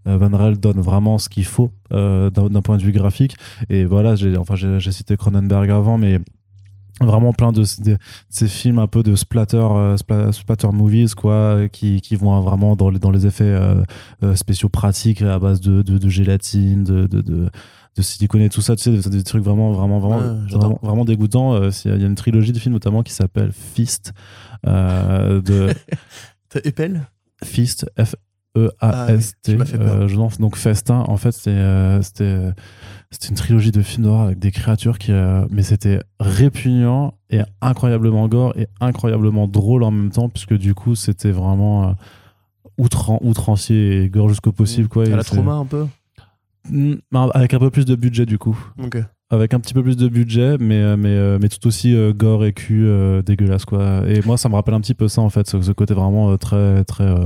[0.07, 3.35] euh, Van Rel donne vraiment ce qu'il faut euh, d'un point de vue graphique.
[3.69, 6.19] Et voilà, j'ai, enfin, j'ai cité Cronenberg avant, mais
[7.01, 7.97] vraiment plein de, de- de
[8.29, 12.75] ces films un peu de splatter euh, spla- splatter movies quoi qui, qui vont vraiment
[12.75, 13.83] dans les, dans les effets euh,
[14.23, 17.49] euh, spéciaux pratiques à base de, de, de gélatine de, de, de,
[17.95, 20.61] de silicone et tout ça tu sais des, trucs vraiment vraiment vraiment Ouais, j'adore.
[20.61, 24.13] vraiment, vraiment dégoûtants Euh, il y a une trilogie de films notamment qui s'appelle Fist
[24.65, 25.69] euh, de
[26.49, 26.59] T'as
[27.43, 28.15] Fist F
[28.79, 31.03] A S Ah oui, euh, donc Festin.
[31.07, 32.51] En fait c'était euh, c'était euh,
[33.11, 37.41] c'était une trilogie de films d'horreur avec des créatures qui euh, mais c'était répugnant et
[37.61, 41.93] incroyablement gore et incroyablement drôle en même temps puisque du coup c'était vraiment euh,
[42.77, 45.87] outran, outrancier et gore jusqu'au possible quoi À la trauma un peu?
[46.69, 46.95] Mm,
[47.33, 48.57] avec un peu plus de budget du coup.
[48.83, 48.97] Ok.
[49.29, 52.13] Avec un petit peu plus de budget mais euh, mais euh, mais tout aussi euh,
[52.13, 54.03] gore et cul euh, dégueulasse quoi.
[54.07, 56.31] Et moi ça me rappelle un petit peu ça en fait ce, ce côté vraiment
[56.31, 57.25] euh, très très euh,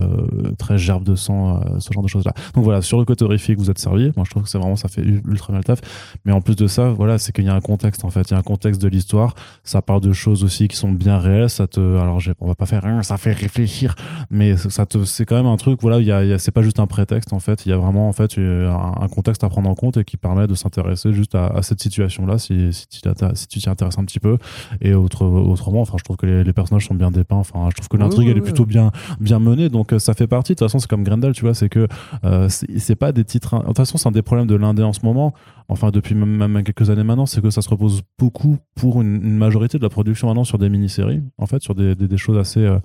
[0.57, 3.59] très gerbe de sang ce genre de choses là donc voilà sur le côté horrifique
[3.59, 4.11] vous êtes servi.
[4.15, 5.79] Moi je trouve que c'est vraiment ça fait ultra le taf.
[6.25, 8.29] Mais en plus de ça voilà c'est qu'il y a un contexte en fait.
[8.29, 9.35] Il y a un contexte de l'histoire.
[9.63, 11.51] Ça parle de choses aussi qui sont bien réelles.
[11.51, 13.93] Ça te alors on va pas faire hein, ça fait réfléchir.
[14.31, 16.51] Mais ça te c'est quand même un truc voilà il y a, y a- c'est
[16.51, 17.67] pas juste un prétexte en fait.
[17.67, 20.47] Il y a vraiment en fait un, contexte à prendre en compte et qui permet
[20.47, 24.19] de s'intéresser juste à cette situation là si, si si tu t'y intéresses un petit
[24.19, 24.37] peu.
[24.81, 27.37] Et autre, autrement enfin je trouve que les, les personnages sont bien dépeints.
[27.37, 29.69] Enfin je trouve que l'intrigue oui, elle est plutôt bien bien menée.
[29.69, 30.53] Donc euh, ça fait partie.
[30.53, 31.87] De toute façon c'est comme Grendel tu vois c'est que
[32.23, 34.93] euh, c'est pas des titres de toute façon c'est un des problèmes de l'indé en
[34.93, 35.33] ce moment.
[35.69, 39.23] Enfin depuis même, même quelques années maintenant c'est que ça se repose beaucoup pour une,
[39.23, 42.17] une majorité de la production maintenant sur des mini-séries en fait sur des, des, des
[42.17, 42.79] choses assez euh,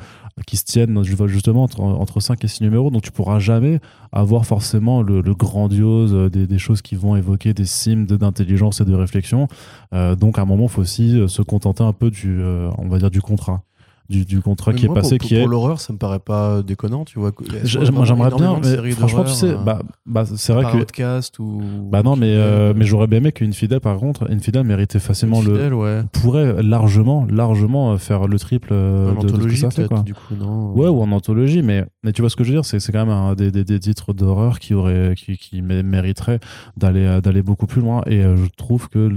[0.47, 2.91] qui se tiennent justement entre, entre 5 et 6 numéros.
[2.91, 3.81] Donc tu pourras jamais
[4.13, 7.65] avoir forcément le, grandiose euh, des, des choses qui vont évoquer des
[8.07, 9.49] de- d'intelligence et de réflexion.
[9.93, 12.43] Euh, donc à un moment il faut aussi euh, se contenter un peu du
[12.79, 13.63] on va dire du contrat
[14.09, 16.19] du, du contrat Mais qui est passé pour, qui pour est l'horreur, ça me paraît
[16.19, 17.33] pas déconnant, tu vois.
[17.65, 21.61] J'aimerais bien mais franchement tu sais bah, bah, c'est vrai que podcast ou.
[21.91, 24.99] bah non mais euh, mais j'aurais bien aimé qu'une fidèle par contre une fidèle méritait
[24.99, 26.03] facilement le Fidèle, ouais.
[26.13, 29.71] pourrait largement largement euh, faire le triple euh, En de, de ce que anthologie, ça
[29.71, 30.73] fait quoi du coup, non.
[30.73, 32.93] Ouais, ou en anthologie, mais, mais tu vois ce que je veux dire, c'est c'est
[32.93, 36.41] quand même un des, des, des titres d'horreur qui aurait qui, qui mé- mériterait
[36.77, 38.03] d'aller euh, d'aller beaucoup plus loin.
[38.07, 39.11] Et je trouve que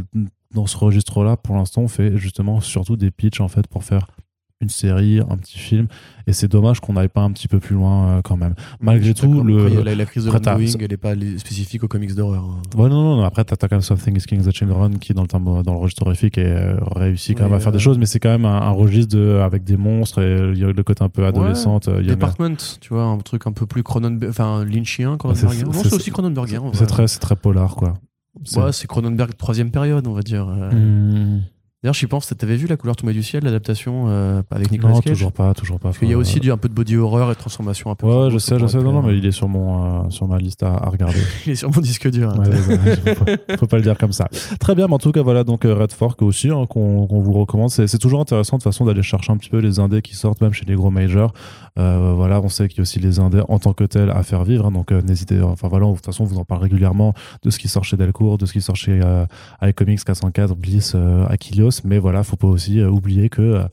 [0.54, 4.08] dans ce registre-là, pour l'instant, on fait justement surtout des pitchs en fait pour faire
[4.62, 5.88] une série, un petit film.
[6.28, 8.56] Et c'est dommage qu'on n'aille pas un petit peu plus loin euh, quand même.
[8.82, 9.67] Malgré tout, le.
[9.67, 12.43] Après, la, la crise de l'ongoing, elle n'est pas spécifique aux comics d'horreur.
[12.43, 12.62] hein.
[12.78, 13.24] Ouais, non, non, non.
[13.24, 15.80] Après, t'as quand même Something is Killing the Children qui, dans le, terme, dans le
[15.80, 18.30] registre horrifique, est euh, réussi quand même à faire des euh, choses, mais c'est quand
[18.30, 21.10] même un, un registre de, avec des monstres et il y a le côté un
[21.10, 21.88] peu adolescente.
[21.88, 25.52] euh, y a- Department, tu vois, un truc un peu plus Cronenberg, enfin Lynchien, Cronenbergien.
[25.52, 26.62] c'est- Non, c'est- aussi Cronenbergien.
[26.62, 27.93] en C'est très, c'est très polar, quoi.
[28.58, 30.48] Ouais, c'est Cronenberg troisième période, on va dire.
[30.50, 31.41] Euh, Hmm.
[31.81, 34.99] D'ailleurs, j'y pense, t'avais vu La couleur tombée du ciel, l'adaptation euh, avec Nicolas Non,
[34.99, 35.89] Cage toujours pas, toujours pas.
[35.89, 37.95] Parce qu'il y a aussi du, un peu de body horror et de transformation un
[37.95, 38.05] peu.
[38.05, 38.79] Ouais, je sais, je sais.
[38.79, 41.19] Non, non, mais il est sur, mon, euh, sur ma liste à, à regarder.
[41.45, 42.37] Il est sur mon disque dur.
[42.37, 44.27] Ouais, ouais, faut, pas, faut pas le dire comme ça.
[44.59, 47.31] Très bien, mais en tout cas, voilà, donc euh, Red Fork aussi, hein, qu'on vous
[47.31, 47.69] recommande.
[47.69, 50.41] C'est toujours intéressant de toute façon d'aller chercher un petit peu les indés qui sortent,
[50.41, 51.31] même chez les gros majors.
[51.77, 54.21] Euh, voilà, on sait qu'il y a aussi les indés en tant que tels à
[54.23, 56.61] faire vivre, hein, donc euh, n'hésitez, enfin voilà, de toute façon, on vous en parle
[56.61, 59.25] régulièrement de ce qui sort chez Delcourt, de ce qui sort chez euh,
[59.61, 61.25] iComics 404, Bliss, euh,
[61.84, 63.63] Mais voilà, faut pas aussi euh, oublier que euh,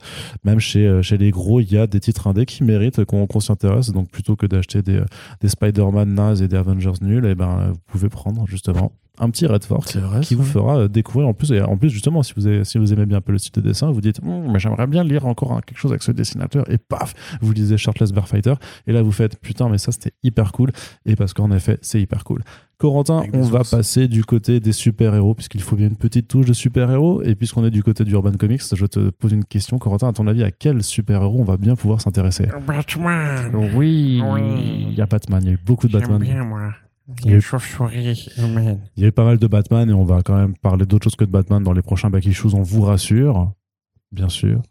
[0.43, 3.39] même chez, euh, chez les gros, il y a des titres indés qui méritent qu'on
[3.39, 5.01] s'y intéresse, donc plutôt que d'acheter des,
[5.43, 9.63] Spider-Man nazes et des Avengers nuls, et ben, vous pouvez prendre justement un petit Red
[9.63, 10.21] Fork vrai.
[10.21, 10.41] qui ça.
[10.41, 12.93] vous fera euh, découvrir en plus et en plus justement si vous avez- si vous
[12.93, 15.25] aimez bien un peu le style de dessin vous dites Hum, mais j'aimerais bien lire
[15.25, 18.53] encore un- quelque chose avec ce dessinateur et paf vous lisez Shirtless Bear Fighter
[18.85, 20.71] et là vous faites putain mais ça c'était hyper cool
[21.05, 22.43] et parce qu'en effet c'est hyper cool
[22.77, 23.71] Corentin on va sources.
[23.71, 27.23] passer du côté des super héros puisqu'il faut bien une petite touche de super héros
[27.23, 30.13] et puisqu'on est du côté du Urban Comics je te pose une question Corentin à
[30.13, 32.45] ton avis à quel super héros on va bien pouvoir s'intéresser?
[32.67, 33.51] Batman.
[33.75, 34.85] oui Oui.
[34.89, 36.69] il y a Batman il y a eu beaucoup de Batman bien, moi.
[37.19, 38.81] Il y a eu- Les chauves-souris humaines.
[38.97, 41.05] Il y a eu pas mal de Batman et on va quand même parler d'autres
[41.05, 43.51] choses que de Batman dans les prochains Back Issues, on vous rassure.
[44.11, 44.61] Bien sûr.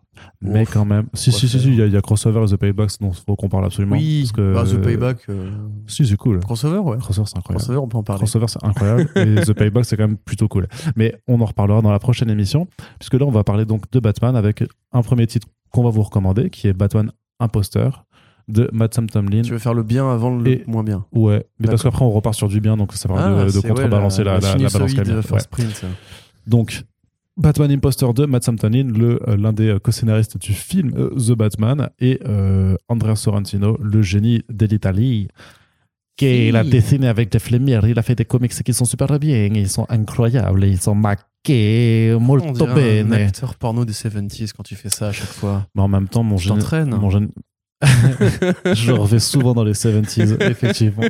[0.40, 0.72] Mais Ouf.
[0.72, 1.08] quand même.
[1.12, 3.20] Si, si, si, il y, a- il y a Crossover et The Paybacks dont il
[3.26, 3.96] faut qu'on parle absolument.
[3.96, 5.18] Oui, parce que, bah, The Payback.
[5.28, 5.50] euh,
[5.86, 6.40] Si, c'est cool.
[6.40, 6.96] Crossover, ouais.
[6.96, 7.60] Crossover, c'est incroyable.
[7.62, 8.20] Crossover, on peut en parler.
[8.20, 9.10] Crossover, c'est incroyable.
[9.16, 10.68] et The Payback, c'est quand même plutôt cool.
[10.96, 12.66] Mais on en reparlera dans la prochaine émission.
[12.98, 16.02] Puisque là, on va parler donc de Batman avec un premier titre qu'on va vous
[16.02, 18.05] recommander, qui est Batman Imposteur
[18.48, 19.42] de Matt Sam Tomlin.
[19.42, 21.04] Tu veux faire le bien avant le Et- moins bien.
[21.12, 23.50] Ouais, mais parce qu'après, on repart sur du bien, donc ça permet Ah, de, de
[23.50, 24.92] c'est, ouais, contrebalancer la, la, la balance.
[24.94, 25.38] First Ouais.
[25.50, 25.84] Print.
[26.46, 26.84] Donc,
[27.36, 31.10] Batman Imposter 2, Matt Sam Tomlin, le, euh, l'un des euh, co-scénaristes du film euh,
[31.16, 35.28] The Batman, et euh, Andrea Sorrentino, le génie de l'Italie,
[36.16, 37.86] qui a dessiné avec Jeff Lemire.
[37.86, 42.14] Il a fait des comics qui sont super bien, ils sont incroyables, ils sont maqués,
[42.16, 43.12] On molto un bene.
[43.12, 45.66] acteur porno des 70s quand tu fais ça à chaque fois.
[45.74, 46.58] Mais en même temps, mon Tu génie.
[46.60, 46.94] t'entraînes.
[46.96, 47.28] Mon génie-
[47.82, 51.02] Je reviens souvent dans les 70s, effectivement.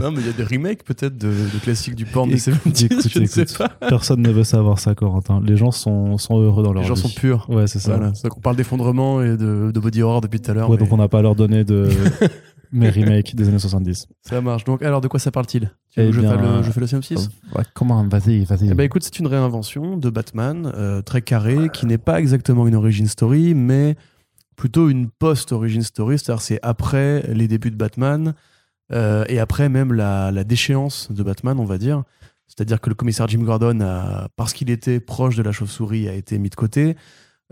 [0.00, 2.72] non, mais il y a des remakes peut-être de, de classiques du porn des Écoute,
[2.74, 3.58] 70s, écoute, je ne sais écoute.
[3.58, 3.68] pas.
[3.88, 5.40] Personne ne veut savoir ça, Corentin.
[5.44, 7.00] Les gens sont, sont heureux dans leur Les gens vie.
[7.02, 7.46] sont purs.
[7.50, 7.96] Ouais, c'est ça.
[7.96, 8.12] Voilà.
[8.30, 10.70] Qu'on parle d'effondrement et de, de body horror depuis tout à l'heure.
[10.70, 11.88] Ouais, mais donc on n'a pas à leur donner de
[12.72, 14.06] mes remakes des années 70.
[14.22, 14.64] Ça marche.
[14.64, 15.72] Donc, alors, de quoi ça parle-t-il?
[15.96, 17.28] Eh je, fais le, je fais le synopsis?
[17.54, 18.70] Ouais, comment Vas-y, vas-y.
[18.70, 22.66] Eh ben, écoute, c'est une réinvention de Batman euh, très carré qui n'est pas exactement
[22.66, 23.96] une origin story, mais
[24.56, 28.34] plutôt une post-origin story, c'est-à-dire c'est après les débuts de Batman
[28.92, 32.02] euh, et après même la, déchéance de Batman, on va dire.
[32.46, 33.78] C'est-à-dire que le commissaire Jim Gordon,
[34.36, 36.96] parce qu'il était proche de la chauve-souris, a été mis de côté.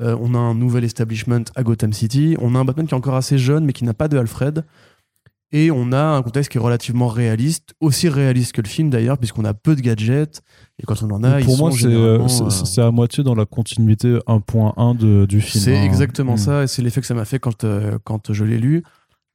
[0.01, 2.37] Euh, on a un nouvel establishment à Gotham City.
[2.41, 4.65] On a un Batman qui est encore assez jeune, mais qui n'a pas de Alfred.
[5.53, 9.19] Et on a un contexte qui est relativement réaliste, aussi réaliste que le film d'ailleurs,
[9.19, 10.43] puisqu'on a peu de gadgets.
[10.79, 13.35] Et quand on en a, Pour ils moi, c'est euh, euh, c'est à moitié dans
[13.35, 15.65] la continuité 1.1 de- du film.
[15.65, 15.83] c'est hein.
[15.83, 16.39] exactement Mm.
[16.39, 18.85] ça, et c'est l'effet que ça m'a fait quand, euh, quand je l'ai lu.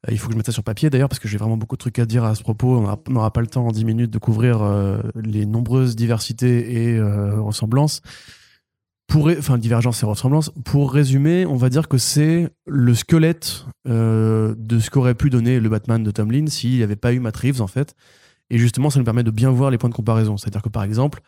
[0.10, 1.80] Il faut que je mette ça sur papier d'ailleurs, parce que j'ai vraiment beaucoup de
[1.80, 2.78] trucs à dire à ce propos.
[2.78, 7.02] On n'aura- pas le temps en 10 minutes de couvrir euh, les nombreuses diversités et
[7.02, 8.02] ressemblances.
[9.08, 10.52] Pour, enfin, divergences et ressemblances.
[10.64, 15.60] Pour résumer, on va dire que c'est le squelette euh, de ce qu'aurait pu donner
[15.60, 17.96] le Batman de Tomlin s'il n'y avait pas eu Matt Reeves, en fait.
[18.50, 20.38] Et justement, ça nous permet de bien voir les points de comparaison.
[20.38, 21.22] C'est-à-dire que, par exemple,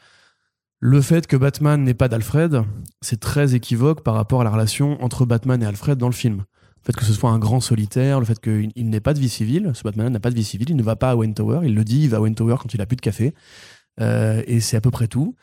[0.80, 2.64] le fait que Batman n'ait pas d'Alfred,
[3.02, 6.38] c'est très équivoque par rapport à la relation entre Batman et Alfred dans le film.
[6.38, 9.20] Le fait que ce soit un grand solitaire, le fait qu'il il n'ait pas de
[9.20, 11.34] vie civile, ce Batman n'a pas de vie civile, il ne va pas à Wayne
[11.34, 13.34] Tower, il le dit, il va à Wayne Tower quand il a plus de café.
[14.00, 15.36] Euh, et c'est à peu près tout.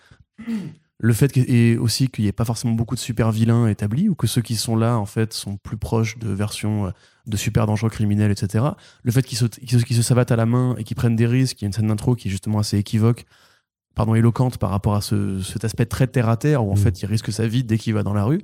[1.00, 4.08] Le fait que, et aussi qu'il n'y ait pas forcément beaucoup de super vilains établis,
[4.08, 6.90] ou que ceux qui sont là, en fait, sont plus proches de versions euh,
[7.26, 8.64] de super dangereux criminels, etc.
[9.02, 11.16] Le fait qu'ils se, qu'ils se, qu'ils se savatent à la main et qu'ils prennent
[11.16, 13.24] des risques, il y a une scène d'intro qui est justement assez équivoque,
[13.96, 16.78] pardon, éloquente par rapport à ce, cet aspect très terre à terre, où en Mm.
[16.78, 18.40] fait, il risque sa vie dès qu'il va dans la rue.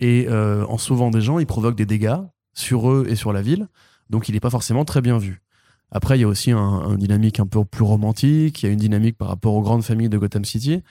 [0.00, 2.18] Et euh, en sauvant des gens, il provoque des dégâts
[2.54, 3.68] sur eux et sur la ville.
[4.10, 5.42] Donc il n'est pas forcément très bien vu.
[5.90, 8.72] Après, il y a aussi un, un dynamique un peu plus romantique, il y a
[8.72, 10.82] une dynamique par rapport aux grandes familles de Gotham City.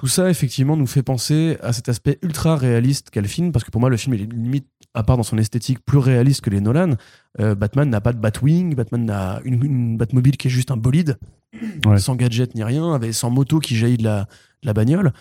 [0.00, 3.66] Tout ça, effectivement, nous fait penser à cet aspect ultra réaliste qu'a le film, parce
[3.66, 6.48] que pour moi, le film est limite, à part dans son esthétique, plus réaliste que
[6.48, 6.94] les Nolan.
[7.38, 10.78] Euh, Batman n'a pas de Batwing, Batman n'a une, une Batmobile qui est juste un
[10.78, 11.18] bolide,
[11.84, 11.98] Ouais.
[11.98, 14.20] sans gadget ni rien, avec, sans moto qui jaillit de la,
[14.62, 15.12] de la bagnole.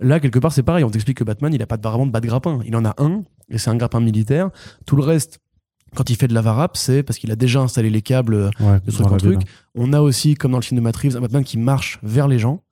[0.00, 0.84] Là, quelque part, c'est pareil.
[0.84, 2.60] On t'explique que Batman, il a pas vraiment de bas de grappin.
[2.66, 4.50] Il en a un, et c'est un grappin militaire.
[4.84, 5.38] Tout le reste,
[5.94, 8.80] quand il fait de la varap, c'est parce qu'il a déjà installé les câbles Ouais,
[8.84, 9.40] de truc en la truc.
[9.74, 12.38] On a aussi, comme dans le film de Reeves, un Batman qui marche vers les
[12.38, 12.62] gens.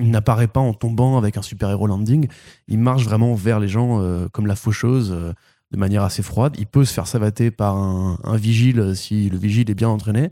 [0.00, 2.28] Il n'apparaît pas en tombant avec un super-héros landing.
[2.68, 5.32] Il marche vraiment vers les gens euh, comme la faucheuse, euh,
[5.70, 6.56] de manière assez froide.
[6.58, 10.30] Il peut se faire savater par un, vigile euh, si le vigile est bien entraîné.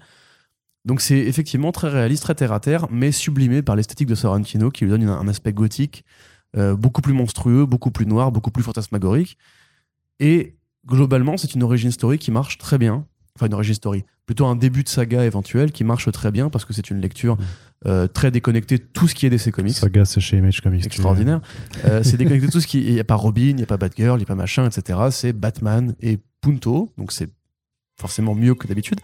[0.84, 4.90] Donc c'est effectivement très réaliste, très terre-à-terre, mais sublimé par l'esthétique de Sorrentino qui lui
[4.92, 6.04] donne un aspect gothique
[6.78, 9.36] beaucoup plus monstrueux, beaucoup plus noir, beaucoup plus fantasmagorique.
[10.20, 13.04] Et globalement, c'est une origin story qui marche très bien.
[13.36, 14.04] Enfin, une origin story.
[14.24, 17.36] Plutôt un début de saga éventuel qui marche très bien parce que c'est une lecture
[17.84, 19.74] euh, très déconnectée de tout ce qui est DC Comics.
[19.74, 20.86] Saga, c'est chez Image Comics.
[20.86, 21.40] Extraordinaire.
[21.84, 22.82] Euh, c'est déconnecté de tout ce qui.
[22.82, 24.66] Il n'y a pas Robin, il n'y a pas Batgirl, il n'y a pas machin,
[24.66, 24.98] etc.
[25.10, 26.90] C'est Batman et Punto.
[26.96, 27.30] Donc c'est
[28.00, 29.00] forcément mieux que d'habitude.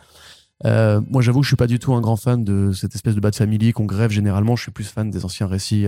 [0.65, 3.15] Euh, moi, j'avoue que je suis pas du tout un grand fan de cette espèce
[3.15, 4.57] de Bat Family qu'on grève généralement.
[4.57, 5.87] Je suis plus fan des anciens récits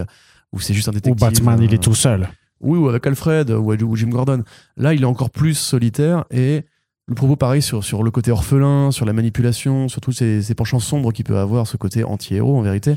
[0.52, 1.20] où c'est juste un Ou détective.
[1.20, 2.28] Batman, il est tout seul.
[2.60, 4.44] oui, ou avec Alfred ou, ou Jim Gordon.
[4.76, 6.64] Là, il est encore plus solitaire et
[7.06, 10.54] le propos pareil sur, sur le côté orphelin, sur la manipulation, sur tous ces, ces
[10.54, 12.96] penchants sombres qu'il peut avoir, ce côté anti-héros en vérité,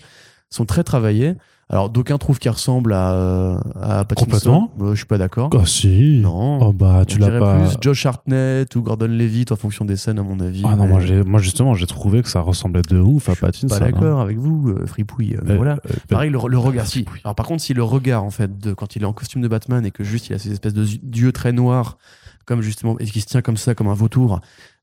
[0.49, 1.35] sont très travaillés.
[1.69, 4.23] Alors, d'aucuns trouvent qu'il ressemble à, à Pattinson.
[4.25, 4.71] Complètement.
[4.79, 5.49] Euh, je suis pas d'accord.
[5.53, 6.19] Ah si.
[6.23, 6.59] Non.
[6.61, 7.59] Oh bah tu l'as pas.
[7.59, 10.61] plus Josh Hartnett ou Gordon Levitt en fonction des scènes, à mon avis.
[10.65, 13.67] Ah non, moi, j'ai- moi justement, j'ai trouvé que ça ressemblait de ouf à Pattinson.
[13.67, 13.91] pas hein.
[13.91, 15.35] d'accord avec vous, euh, fripouille.
[15.35, 15.79] euh, mais voilà.
[16.07, 16.87] Pareil, le, le regard.
[16.87, 17.03] Si.
[17.25, 19.49] Alors, par contre, si le regard, en fait, de, quand il est en costume de
[19.49, 21.97] Batman et que juste il a ces espèces de yeux très noirs,
[22.47, 24.39] comme justement, et qui se tient comme ça, comme un vautour,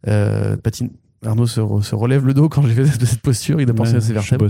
[0.07, 0.93] euh, Patine-
[1.25, 3.93] Arnaud se, re- se relève le dos quand j'ai fait cette, posture, il a pensé
[3.93, 4.45] ouais, à ses vertèbres.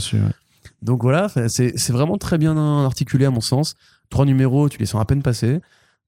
[0.83, 3.75] Donc voilà, c'est vraiment très bien articulé à mon sens.
[4.11, 5.61] Trois numéros, tu les sens à peine passer.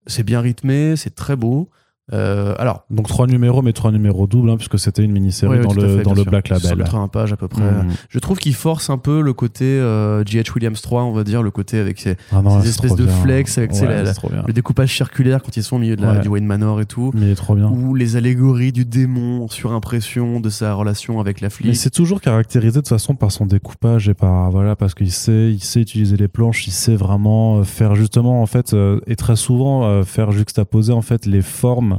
[0.07, 1.71] C'est bien rythmé, c'est très beau.
[2.13, 5.73] Euh, alors, Donc trois numéros, mais trois numéros doubles, hein, puisque c'était une mini-série dans
[5.73, 6.31] le, fait, dans le sûr.
[6.31, 6.69] Black Label.
[6.69, 7.63] 180 pages à peu près.
[7.65, 7.89] Mhm.
[8.09, 10.53] Je trouve qu'il force un peu le côté euh, G.H.
[10.55, 13.13] Williams 3, on va dire, le côté avec ses, Ah non, espèces de bien.
[13.13, 14.13] flex avec, Ouais, la- la-
[14.47, 16.21] le découpage circulaire quand ils sont au milieu de la, Ouais.
[16.21, 17.11] du Wayne Manor et tout.
[17.15, 17.69] Mais il est trop bien.
[17.71, 21.77] ou les allégories du démon sur impression de sa relation avec la Mais flic.
[21.77, 25.51] c'est toujours caractérisé de toute façon par son découpage et par voilà parce qu'il sait
[25.53, 29.17] il sait utiliser les planches, il sait vraiment euh, faire justement en fait euh, et
[29.17, 31.96] très souvent faire juxtaposer en fait les formes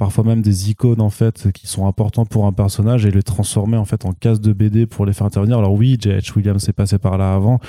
[0.00, 3.76] parfois même des icônes en fait qui sont importantes pour un personnage et les transformer
[3.76, 5.58] en fait en cases de BD pour les faire intervenir.
[5.58, 6.32] Alors oui, J.H.
[6.34, 7.60] Williams est passé par là avant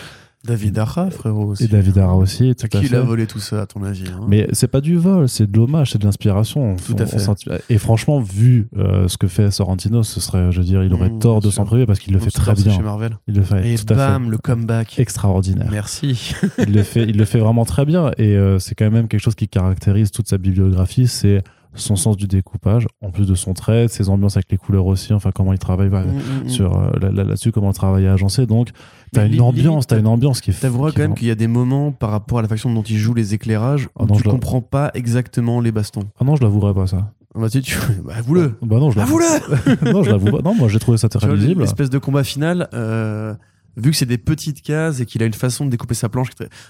[0.43, 1.51] David Arra, frérot.
[1.51, 1.65] Aussi.
[1.65, 3.05] et David Ara aussi, tout qui il a fait.
[3.05, 4.21] volé tout ça, à ton avis hein?
[4.27, 6.75] Mais c'est pas du vol, c'est de l'hommage, c'est de l'inspiration.
[6.83, 7.63] Tout à On- fait.
[7.69, 11.11] Et franchement, vu euh, ce que fait Sorrentino, ce serait, je veux dire, il aurait
[11.11, 12.71] Mmh, tort de s'en priver parce qu'il le On fait très bien.
[12.73, 13.17] Chez Marvel.
[13.27, 14.97] Il le fait Et tout à fait bam, le comeback.
[14.97, 15.67] extraordinaire.
[15.69, 16.33] Merci.
[16.57, 19.21] il le fait, il le fait vraiment très bien et euh, c'est quand même quelque
[19.21, 23.53] chose qui caractérise toute sa bibliographie, c'est son sens du découpage, en plus de son
[23.53, 26.03] trait, ses ambiances avec les couleurs aussi, enfin comment il travaille bah,
[26.47, 28.45] sur euh, là- là- là-dessus, comment le travail est agencé.
[28.45, 28.69] Donc
[29.13, 30.59] t'as une ambiance, t'as une ambiance qui est.
[30.59, 32.97] T'avoueras quand même qu'il y a des moments par rapport à la façon dont il
[32.97, 36.03] joue les éclairages où Ah non, tu comprends pas exactement les bastons.
[36.19, 37.11] Ah non, je l'avouerai pas ça.
[37.33, 37.77] Bah, tu, tu...
[38.03, 38.55] bah, avoue-le.
[38.61, 39.19] Bah non, je l'avoue.
[39.93, 40.41] Non, je l'avoue pas.
[40.43, 41.61] Non, moi j'ai trouvé ça très lisible.
[41.61, 43.33] L'espèce de combat final, euh,
[43.77, 46.27] vu que c'est des petites cases et qu'il a une façon de découper sa planche.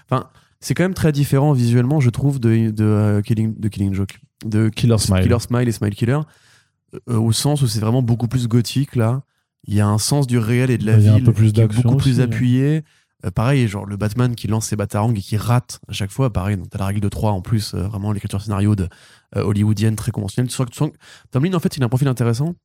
[0.09, 0.25] Enfin,
[0.59, 4.19] c'est quand même très différent visuellement, je trouve, de, de, euh, Killing, de Killing Joke.
[4.45, 5.23] De Killer Smile.
[5.23, 6.19] Killer Smile et Smile Killer.
[7.09, 9.23] euh, au sens où c'est vraiment beaucoup plus gothique, là.
[9.67, 11.23] Il y a un sens du réel et de la Il y a un ville
[11.25, 12.83] peu plus qui est beaucoup plus appuyé.
[13.25, 16.33] Euh, pareil, genre le Batman qui lance ses batarangs et qui rate à chaque fois.
[16.33, 18.89] Pareil, donc t'as la règle de 3 en plus, euh, vraiment l'écriture scénario de,
[19.35, 20.49] euh, hollywoodienne très conventionnelle.
[20.49, 20.95] Tu sens que- tu sens que
[21.29, 22.55] Tom en fait, il a un profil intéressant.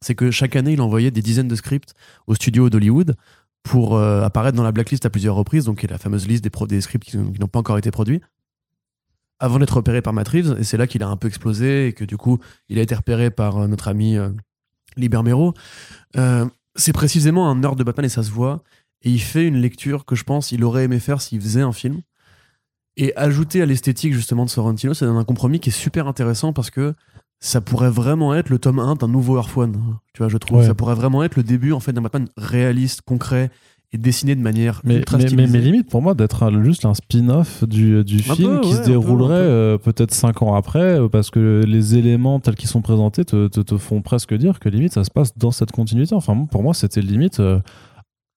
[0.00, 1.94] C'est que chaque année, il envoyait des dizaines de scripts
[2.26, 3.14] au studio d'Hollywood
[3.62, 6.42] pour euh, apparaître dans la blacklist à plusieurs reprises, donc qui est la fameuse liste
[6.44, 8.20] des, pro- des scripts qui, qui n'ont pas encore été produits,
[9.38, 10.56] avant d'être repéré par Matt Reeves.
[10.58, 12.94] Et c'est là qu'il a un peu explosé et que du coup, il a été
[12.94, 14.30] repéré par euh, notre ami euh,
[14.96, 15.54] Liber Mero.
[16.16, 18.62] Euh, c'est précisément un nerd de Batman et ça se voit.
[19.02, 21.72] Et il fait une lecture que je pense il aurait aimé faire s'il faisait un
[21.72, 22.00] film.
[22.96, 26.52] Et ajouter à l'esthétique justement de Sorrentino, ça donne un compromis qui est super intéressant
[26.52, 26.94] parce que
[27.40, 29.98] ça pourrait vraiment être le tome 1 d'un nouveau Earth One.
[30.12, 30.58] Tu vois, je trouve.
[30.58, 30.66] Ouais.
[30.66, 33.50] Ça pourrait vraiment être le début en fait d'un Batman réaliste, concret
[33.94, 35.52] et dessiné de manière Mais, ultra mais, mais, stylisée.
[35.52, 38.74] mais limite pour moi d'être juste un spin-off du, du Un film peu, qui ouais,
[38.74, 39.48] se peu, déroulerait peu.
[39.50, 43.46] euh, peut-être cinq ans après euh, parce que les éléments tels qu'ils sont présentés te,
[43.48, 46.14] te, te font presque dire que limite ça se passe dans cette continuité.
[46.14, 47.60] Enfin pour moi c'était limite euh,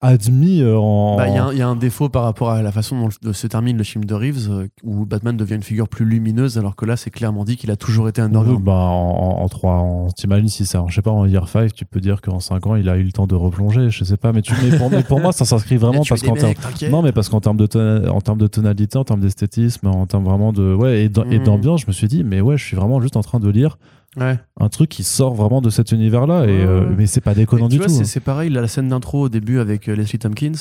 [0.01, 1.17] admis euh, en...
[1.17, 2.99] Bah, Il y, a un- il y a un défaut par rapport à la façon
[2.99, 6.05] dont le- se termine le film de Reeves, euh, où Batman devient une figure plus
[6.05, 9.39] lumineuse, alors que là, c'est clairement dit qu'il a toujours été un Oui, bah, en,
[9.39, 11.99] en, en trois, en- t'imagines si ça, je sais pas, en year 5, tu peux
[11.99, 14.41] dire qu'en 5 ans, il a eu le temps de replonger, je sais pas, mais,
[14.43, 16.53] tu, mais, pour, mais pour moi, ça s'inscrit vraiment parce qu'en termes,
[16.91, 20.25] non, mais parce qu'en termes de, en termes de tonalité, en termes d'esthétisme, en termes
[20.25, 21.43] vraiment de, ouais, et Mhm.
[21.43, 23.77] d'ambiance, je me suis dit, mais ouais, je suis vraiment juste en train de lire
[24.17, 24.39] Ouais.
[24.59, 27.77] un truc qui sort vraiment de cet univers-là, et, euh, mais c'est pas déconnant du
[27.77, 28.03] vois, tout.
[28.03, 28.21] c'est- hein.
[28.25, 30.53] pareil, la scène d'intro au début avec euh, Leslie Tompkins,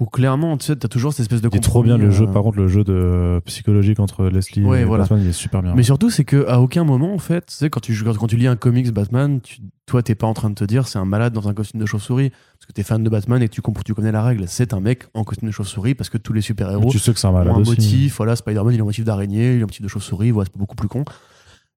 [0.00, 2.16] où clairement, tu sais, t'as toujours cette espèce de Il est trop bien le compromis,
[2.16, 5.02] jeu, euh, par contre, le jeu de psychologique entre Leslie Ouais, et voilà.
[5.04, 5.74] Batman, il est super bien.
[5.74, 8.36] Mais surtout, c'est que à aucun moment, en fait, tu sais, quand tu, quand tu
[8.36, 11.04] lis un comics Batman, tu, toi, t'es pas en train de te dire c'est un
[11.04, 13.60] malade dans un costume de chauve-souris parce que t'es fan de Batman et que tu
[13.60, 14.44] comprends, tu connais la règle.
[14.46, 17.18] C'est un mec en costume de chauve-souris parce que tous les super-héros tu sais que
[17.18, 17.70] c'est un ont malade un aussi.
[17.72, 18.16] motif.
[18.18, 20.30] Voilà, Spider-Man, il a un motif d'araignée, il a un motif de chauve-souris.
[20.30, 21.04] Voilà, c'est beaucoup plus con.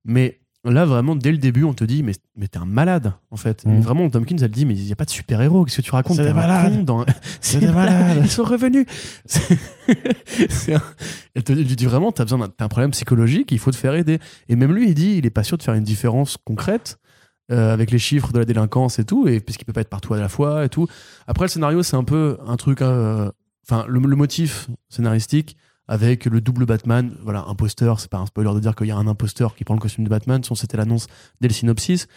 [0.06, 3.36] Mais là, vraiment, dès le début, on te dit mais, mais t'es un malade, en
[3.38, 3.64] fait.
[3.66, 5.66] Et vraiment, Tom Kins, elle dit mais il y a pas de super-héros.
[5.66, 6.18] Qu'est-ce que tu racontes?
[6.18, 6.76] C'est T'es des un malades.
[6.78, 7.06] con dans-
[7.42, 8.20] C'est des malades.
[8.24, 8.86] Ils sont revenus.
[10.70, 10.82] Un-
[11.34, 14.20] Elle te dit vraiment, t'as besoin d'un un problème psychologique, il faut te faire aider.
[14.50, 17.00] Et même lui, il dit, il est pas sûr de faire une différence concrète
[17.52, 20.14] euh, avec les chiffres de la délinquance et tout, et puisqu'il peut pas être partout
[20.14, 20.88] à la fois et tout.
[21.28, 23.30] Après, le scénario, c'est un peu un truc, euh,
[23.68, 25.58] enfin, le, le motif scénaristique
[25.92, 28.00] avec le double Batman, voilà, imposteur.
[28.00, 30.06] C'est pas un spoiler de dire qu'il y a un imposteur qui prend le costume
[30.06, 30.42] de Batman.
[30.42, 31.08] Sinon, c'était l'annonce
[31.42, 32.08] dès le synopsis.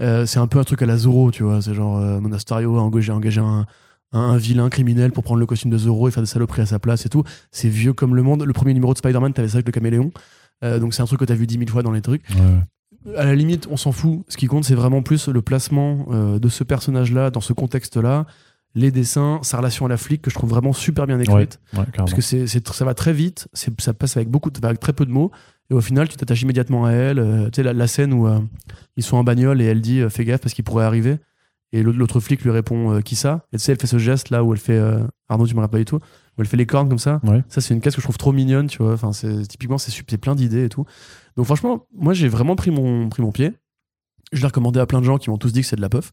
[0.00, 1.62] Euh, c'est un peu un truc à la Zorro, tu vois.
[1.62, 3.66] C'est genre euh, Monasterio a engagé, engagé un,
[4.10, 6.66] un, un vilain criminel pour prendre le costume de Zorro et faire des saloperies à
[6.66, 7.22] sa place et tout.
[7.52, 8.42] C'est vieux comme le monde.
[8.42, 10.10] Le premier numéro de Spider-Man, t'avais ça avec le caméléon.
[10.64, 12.28] Euh, donc c'est un truc que t'as vu dix mille fois dans les trucs.
[12.30, 13.16] Ouais.
[13.16, 14.24] À la limite, on s'en fout.
[14.26, 18.24] Ce qui compte, c'est vraiment plus le placement de ce personnage-là dans ce contexte-là,
[18.74, 21.60] les dessins, sa relation à la flic que je trouve vraiment super bien écrite.
[21.76, 21.84] Ouais.
[21.96, 23.48] Parce que c'est, ça va très vite,
[23.78, 25.30] ça passe avec beaucoup, de- avec très peu de mots,
[25.70, 27.18] et au final, tu t'attaches immédiatement à elle.
[27.18, 28.38] Euh, tu sais, la, la scène où euh,
[28.96, 31.18] ils sont en bagnole et elle dit euh, Fais gaffe parce qu'il pourrait arriver.
[31.72, 33.46] Et l'autre, flic lui répond Qui ça?
[33.52, 34.80] Et tu sais, elle fait ce geste là où elle fait.
[35.28, 35.96] Arnaud, tu me rappelles pas du tout?
[36.38, 37.20] Où elle fait les cornes comme ça?
[37.24, 37.42] Ouais.
[37.48, 38.92] Ça, c'est une case que je trouve trop mignonne, tu vois.
[38.92, 39.10] Enfin,
[39.48, 40.84] typiquement, c'est plein d'idées et tout.
[41.36, 43.52] Donc, franchement, moi, j'ai vraiment pris mon, pris mon pied.
[44.32, 45.88] Je l'ai recommandé à plein de gens qui m'ont tous dit que c'est de la
[45.88, 46.12] puff.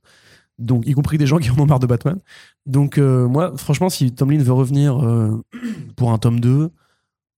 [0.61, 2.19] Donc, y compris des gens qui en ont marre de Batman.
[2.65, 5.41] Donc, euh, moi, franchement, si Tomlin veut revenir euh,
[5.95, 6.69] pour un tome 2,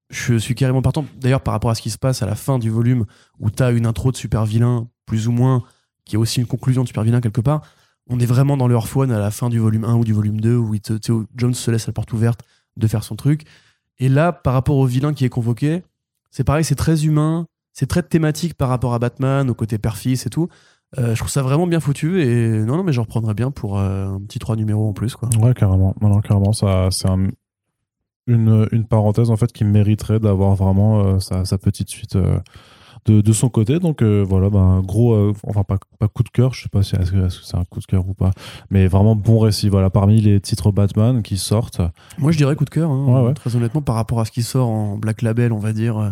[0.10, 1.06] je suis carrément partant.
[1.20, 3.06] D'ailleurs, par rapport à ce qui se passe à la fin du volume,
[3.40, 5.64] où tu as une intro de super vilain, plus ou moins,
[6.06, 7.62] qui est aussi une conclusion de super vilain quelque part,
[8.10, 10.56] on est vraiment dans le à la fin du volume 1 ou du volume 2,
[10.58, 12.42] où, il te- tu sais, où Jones se laisse la porte ouverte
[12.76, 13.46] de faire son truc.
[14.00, 15.84] Et là, par rapport au vilain qui est convoqué,
[16.30, 20.26] c'est pareil, c'est très humain, c'est très thématique par rapport à Batman, au côté père-fils
[20.26, 20.50] et tout.
[21.00, 23.80] Euh, je trouve ça vraiment bien foutu et non, non, mais j'en reprendrais bien pour
[23.80, 25.16] euh, un petit 3 numéros en plus.
[25.16, 25.30] Quoi.
[25.40, 25.96] Ouais, carrément.
[26.02, 27.30] Non, non, carrément, ça, c'est un-
[28.28, 32.16] une, une parenthèse en fait qui mériterait d'avoir vraiment euh, sa, sa petite suite
[33.06, 33.80] de, de son côté.
[33.80, 36.84] Donc euh, voilà, ben, gros, euh, enfin pas, pas coup de cœur, je sais pas
[36.84, 38.32] si est-ce que c'est un coup de cœur ou pas,
[38.70, 39.68] mais vraiment bon récit.
[39.68, 41.82] Voilà, parmi les titres Batman qui sortent,
[42.18, 42.90] Moi, je dirais coup de cœur.
[42.92, 43.34] hein, Ouais, ouais.
[43.34, 46.10] Très honnêtement, par rapport à ce qui sort en Black Label, on va dire, euh,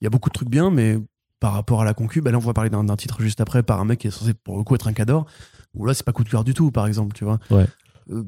[0.00, 0.98] il y a beaucoup de trucs bien, mais
[1.44, 3.78] par rapport à la concu, bah là, on va parler d'un titre juste après par
[3.78, 5.26] un mec qui est censé pour le coup être un cador.
[5.74, 7.38] Où là, c'est pas coup de cœur du tout, par exemple, tu vois.
[7.50, 7.66] Ouais.
[8.10, 8.22] Euh,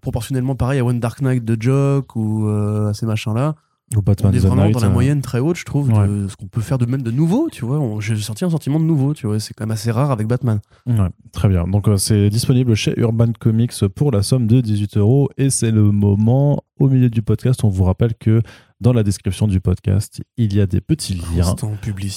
[0.00, 3.56] proportionnellement pareil à One Dark Knight de Jock ou euh, à ces machins-là.
[3.94, 6.36] ou On est vraiment Night, dans la euh, moyenne très haute, je trouve, de ce
[6.36, 7.78] qu'on peut faire de même de nouveau, tu vois.
[8.00, 9.38] J'ai senti un sentiment de nouveau, tu vois.
[9.38, 10.60] C'est quand même assez rare avec Batman.
[10.86, 11.66] Ouais, très bien.
[11.66, 15.72] Donc euh, c'est disponible chez Urban Comics pour la somme de 18 euros et c'est
[15.72, 17.64] le moment au milieu du podcast.
[17.64, 18.40] On vous rappelle que
[18.80, 21.44] dans la description du podcast, il y a des petits liens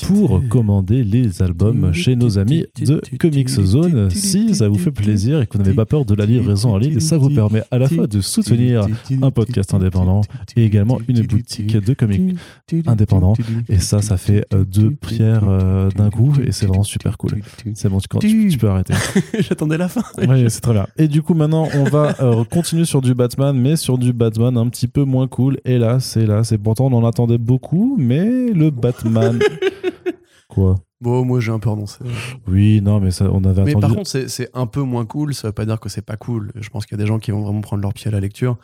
[0.07, 4.09] pour commander les albums chez nos amis de Comics Zone.
[4.09, 6.77] Si ça vous fait plaisir et que vous n'avez pas peur de la livraison en
[6.77, 8.87] ligne, ça vous permet à la fois de soutenir
[9.21, 10.21] un podcast indépendant
[10.57, 12.35] et également une boutique de comics
[12.87, 13.33] indépendants.
[13.69, 17.35] Et ça, ça fait euh, deux pierres euh, d'un coup et c'est vraiment super cool.
[17.73, 18.93] C'est bon, tu, tu- tu peux arrêter.
[19.39, 20.03] J'attendais la fin.
[20.17, 20.87] Oui, c'est très bien.
[20.97, 24.57] Et du coup, maintenant, on va euh, continuer sur du Batman, mais sur du Batman
[24.57, 25.57] un petit peu moins cool.
[25.65, 29.39] Et là, c'est là, c'est pourtant, on en attendait beaucoup, mais le Batman.
[30.49, 31.99] Quoi Bon, moi j'ai un peu renoncé.
[32.47, 33.81] Oui, non, mais ça, on avait Mais attendu.
[33.81, 35.33] par contre, c'est un peu moins cool.
[35.33, 36.51] Ça veut pas dire que c'est pas cool.
[36.55, 38.19] Je pense qu'il y a des gens qui vont vraiment prendre leur pied à la
[38.19, 38.57] lecture.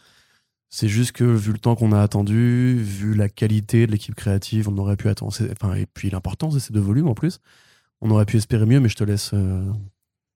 [0.70, 4.68] C'est juste que vu le temps qu'on a attendu, vu la qualité de l'équipe créative,
[4.68, 5.32] on aurait pu attendre.
[5.52, 7.40] Enfin, et puis l'importance de ces deux volumes en plus,
[8.02, 8.82] on aurait pu espérer mieux.
[8.82, 9.64] Mais je te laisse euh,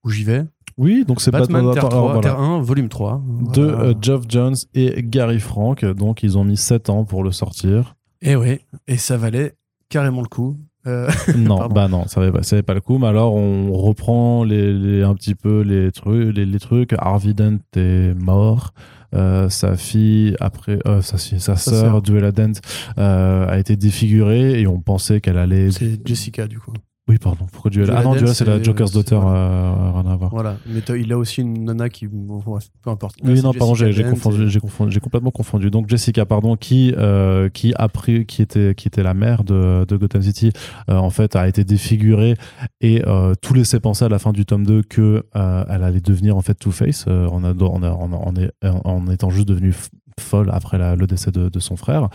[0.04, 0.44] où j'y vais.
[0.78, 2.28] Oui, donc c'est Batman, Batman Terre, attends, alors, 3, voilà.
[2.30, 3.22] Terre 1, volume 3.
[3.54, 3.84] de Voilà.
[3.88, 5.84] euh, Geoff Jones et Gary Frank.
[5.84, 7.96] Donc, ils ont mis 7 ans pour le sortir.
[8.22, 9.54] Et oui, et ça valait
[9.90, 10.56] carrément le coup.
[10.86, 12.96] Euh, Non, bah non, ça valait pas, ça valait pas le coup.
[12.98, 16.34] Mais alors, on reprend les, les- un petit peu les trucs.
[16.34, 16.94] Les, les trucs.
[16.96, 18.72] Harvey Dent est mort.
[19.14, 22.02] Euh, sa fille, après, euh, sa, fille- sa Sa sœur, sœur.
[22.02, 22.52] Duella Dent,
[22.96, 25.70] euh, a été défigurée et on pensait qu'elle allait.
[25.72, 26.72] c'est Jessica du coup.
[27.10, 27.44] Oui, pardon.
[27.50, 29.16] Pourquoi Duella Ah non, Duella, c'est la Joker's Daughter.
[29.20, 30.30] euh, rien à voir.
[30.30, 30.58] Voilà.
[30.68, 32.06] Mais il a aussi une nana qui.
[32.06, 33.16] peu importe.
[33.24, 35.70] Oui, non, pardon, j'ai complètement confondu.
[35.70, 39.84] Donc Jessica, pardon, qui euh, qui a pris, qui était qui était la mère de,
[39.86, 40.52] de Gotham City,
[40.88, 42.36] euh, en fait, a été défigurée
[42.80, 46.00] et euh, tout laissait penser à la fin du tome 2 que euh, elle allait
[46.00, 49.74] devenir en fait Two Face euh, en, en, en, en, étant juste devenue
[50.20, 52.08] folle après la- le décès de, de son frère.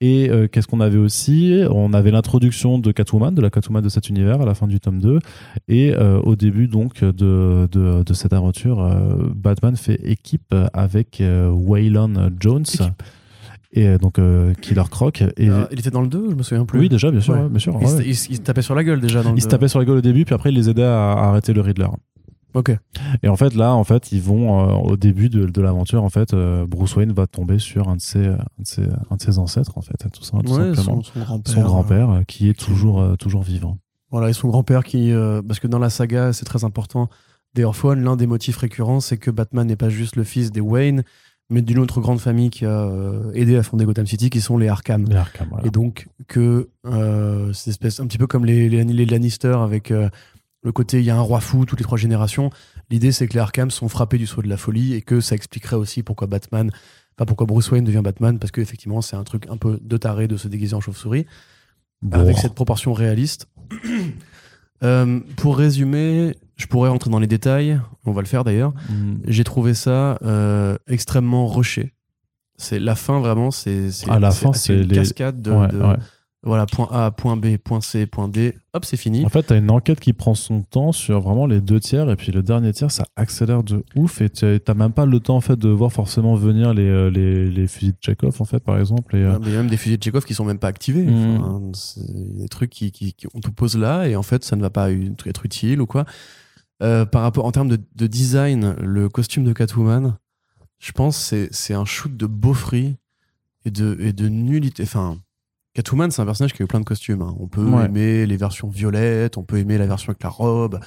[0.00, 1.62] Et euh, qu'est-ce qu'on avait aussi?
[1.70, 4.80] On avait l'introduction de Catwoman, de la Catwoman de cet univers à la fin du
[4.80, 5.18] tome 2.
[5.68, 11.22] Et euh, au début donc de, de, de cette aventure, euh, Batman fait équipe avec
[11.22, 13.02] Waylon Jones Équipe.
[13.72, 15.22] et donc euh, Killer Croc.
[15.36, 16.78] Et, Euh, il était dans le 2, je me souviens plus.
[16.80, 17.40] oui, déjà, bien sûr, Ouais.
[17.42, 17.76] ouais, bien sûr.
[17.80, 18.02] il, ouais.
[18.02, 19.50] se, il se- il se tapait sur la gueule déjà dans le Il se 2.
[19.50, 21.60] tapait sur la gueule au début, puis après il les aidait à, à arrêter le
[21.60, 21.88] Riddler.
[22.54, 22.72] Ok.
[23.22, 26.02] Et en fait, là, en fait, ils vont euh, au début de, de l'aventure.
[26.02, 29.16] En fait, euh, Bruce Wayne va tomber sur un de ses, un de ses, un
[29.16, 31.02] de ses ancêtres, en fait, tout, ça, tout Ouais, simplement.
[31.02, 31.54] son, son grand-père.
[31.54, 33.78] Son grand-père, euh, qui est toujours, euh, toujours vivant.
[34.10, 35.12] Voilà, et son grand-père qui.
[35.12, 37.08] euh, parce que dans la saga, c'est très important.
[37.54, 40.60] Des Orphan, l'un des motifs récurrents, c'est que Batman n'est pas juste le fils des
[40.62, 41.02] Wayne,
[41.50, 44.56] mais d'une autre grande famille qui a euh, aidé à fonder Gotham City, qui sont
[44.58, 45.04] les Arkham.
[45.08, 45.66] Les Arkham, voilà.
[45.66, 49.90] Et donc, que euh, cette espèce, un petit peu comme les, les, les Lannister, avec
[49.90, 50.08] euh,
[50.62, 52.50] le côté il y a un roi fou toutes les trois générations.
[52.90, 55.34] L'idée, c'est que les Arkham sont frappés du saut de la folie et que ça
[55.34, 56.70] expliquerait aussi pourquoi Batman,
[57.16, 60.26] enfin pourquoi Bruce Wayne devient Batman, parce qu'effectivement, c'est un truc un peu de taré
[60.28, 61.26] de se déguiser en chauve-souris
[62.02, 62.18] Bon.
[62.20, 63.46] avec cette proportion réaliste.
[64.84, 68.72] Euh, pour résumer, je pourrais rentrer dans les détails, on va le faire d'ailleurs.
[68.88, 69.14] Mm.
[69.26, 71.94] J'ai trouvé ça euh, extrêmement rushé.
[72.56, 75.66] C'est la fin vraiment, c'est c'est- À la fin, c'est une les- cascade de, Ouais,
[75.66, 75.96] de- ouais.
[76.44, 78.56] Voilà point A, point B, point C, point D.
[78.72, 79.24] Hop, c'est fini.
[79.24, 82.16] En fait, t'as une enquête qui prend son temps sur vraiment les deux tiers, et
[82.16, 85.36] puis le dernier tiers, ça accélère de ouf, et t'as t'as même pas le temps
[85.36, 88.60] en fait de voir forcément venir les, euh, les, les fusils de Chekhov en fait,
[88.60, 89.16] par exemple.
[89.16, 91.06] Et, euh, Il y a même des fusils de Chekhov qui sont même pas activés.
[91.08, 92.06] Enfin, c'est
[92.38, 94.70] des trucs qui, qui, qui- on te pose là et en fait ça ne va
[94.70, 96.04] pas être utile ou quoi.
[96.84, 100.16] Euh, par rapport en termes de, de design, le costume de Catwoman,
[100.78, 102.94] je pense c'est c'est un shoot de beaufry
[103.64, 104.84] et de et de nullité.
[104.84, 105.18] Enfin,
[105.82, 107.22] Catwoman c'est un personnage qui a eu plein de costumes.
[107.22, 107.36] hein.
[107.38, 107.84] On peut Ouais.
[107.86, 110.80] aimer les versions violettes, on peut aimer la version avec la robe.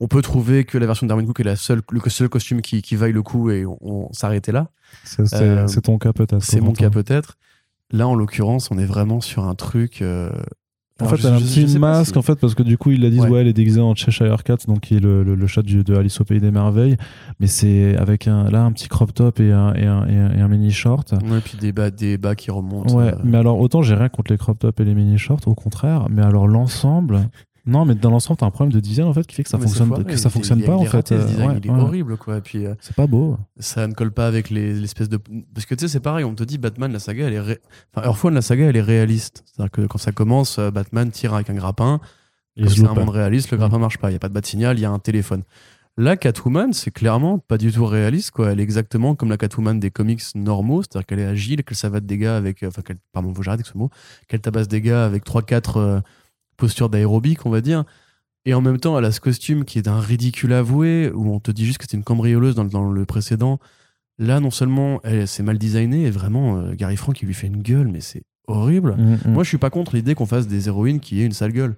[0.00, 2.80] On peut trouver que la version d'Armin Cook est la seule, le seul costume qui,
[2.82, 4.70] qui vaille le coup et on, on s'arrêtait là.
[5.04, 6.42] c'est Euh, c'est ton cas peut-être.
[6.42, 7.36] C'est mon cas peut-être.
[7.90, 10.00] Là, en l'occurrence, on est vraiment sur un truc.
[10.02, 10.30] euh,
[11.00, 12.78] En alors, fait, je- elle a un petit masque, si- en fait, parce que du
[12.78, 13.28] coup, ils la disent, Ouais.
[13.28, 15.82] ouais, elle est déguisée en Cheshire Cat, donc qui est le, le, le chat du-
[15.82, 16.96] de Alice au Pays des Merveilles.
[17.40, 20.30] Mais c'est avec un, là, un petit crop top et un, et un, et un,
[20.32, 21.12] et un mini short.
[21.12, 22.94] Ouais, puis des bas, des bas qui remontent.
[22.96, 25.40] Ouais, euh, mais alors, autant j'ai rien contre les crop tops et les mini shorts,
[25.46, 26.06] au contraire.
[26.10, 27.28] Mais alors, l'ensemble.
[27.66, 29.58] Non, mais dans l'ensemble, t'as un problème de design, en fait, qui fait que ça
[29.58, 30.88] fonctionne, foiré, que ça il- fonctionne il- pas, il en fait.
[30.98, 31.80] raté, Euh, design, ouais, il est ouais.
[31.80, 32.36] horrible, quoi.
[32.36, 33.38] Et puis, euh, C'est pas beau.
[33.58, 35.18] ça ne colle pas avec les- l'espèce de.
[35.54, 37.40] Parce que tu sais, c'est pareil, on te dit Batman, la saga, elle est.
[37.40, 37.60] ré-
[37.94, 39.44] Enfin, Earthbound, la saga, elle est réaliste.
[39.46, 42.00] C'est-à-dire que quand ça commence, euh, Batman tire avec un grappin.
[42.56, 44.08] C'est un monde réaliste, le grappin marche pas.
[44.10, 45.42] Il n'y a pas de bat signal, il y a un téléphone.
[45.96, 48.30] Là, Catwoman, c'est clairement pas du tout réaliste.
[48.32, 48.52] Quoi.
[48.52, 52.04] Elle est exactement comme la Catwoman des comics normaux, c'est-à-dire qu'elle est agile, qu'elle savate
[52.04, 52.62] des gars avec.
[52.64, 53.90] Enfin, qu'elle, pardon, faut j'arrête avec ce mot.
[54.28, 56.00] Qu'elle tabasse des gars avec 3-4 euh,
[56.56, 57.84] postures d'aérobic, on va dire.
[58.46, 61.40] Et en même temps, elle a ce costume qui est d'un ridicule avoué, où on
[61.40, 63.58] te dit juste que c'est une cambrioleuse dans, le- dans le précédent.
[64.18, 67.46] Là, non seulement elle, c'est mal designé, et vraiment, euh, Gary Frank, il lui fait
[67.46, 68.94] une gueule, mais c'est horrible.
[68.96, 69.32] Mm, mm.
[69.32, 71.76] Moi, je suis pas contre l'idée qu'on fasse des héroïnes qui aient une sale gueule.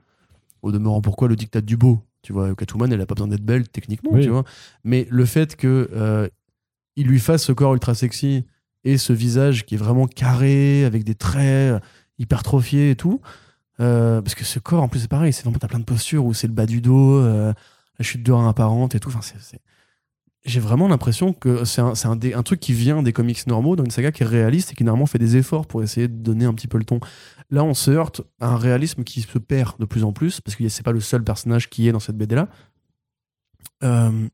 [0.62, 2.00] Au demeurant, pourquoi le dictat du beau?
[2.22, 4.22] Tu vois, Catwoman, elle a pas besoin d'être belle techniquement, Oui.
[4.22, 4.42] tu vois.
[4.82, 6.26] Mais le fait que euh,
[6.96, 8.44] il lui fasse ce corps ultra sexy
[8.82, 11.78] et ce visage qui est vraiment carré avec des traits euh,
[12.18, 13.20] hypertrophiés et tout,
[13.80, 15.32] euh, parce que ce corps, en plus, c'est pareil.
[15.32, 17.52] C'est vraiment t'as plein de postures où c'est le bas du dos, euh,
[17.98, 19.10] la chute de rein apparente et tout.
[20.44, 24.12] J'ai vraiment l'impression que c'est un, truc qui vient des comics normaux dans une saga
[24.12, 26.68] qui est réaliste et qui normalement fait des efforts pour essayer de donner un petit
[26.68, 27.00] peu le ton.
[27.50, 30.56] Là, on se heurte à un réalisme qui se perd de plus en plus parce
[30.56, 32.48] que c'est pas le seul personnage qui est dans cette BD là.
[33.82, 34.28] Euh,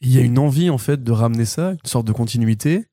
[0.00, 2.86] Il y a une envie en fait de ramener ça, une sorte de continuité.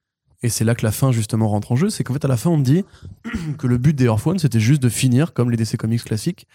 [0.46, 1.90] Et c'est là que la fin justement rentre en jeu.
[1.90, 2.86] C'est qu'en fait à la fin on te dit
[3.58, 6.48] que le but des Earth c'était juste de finir comme les DC Comics classiques,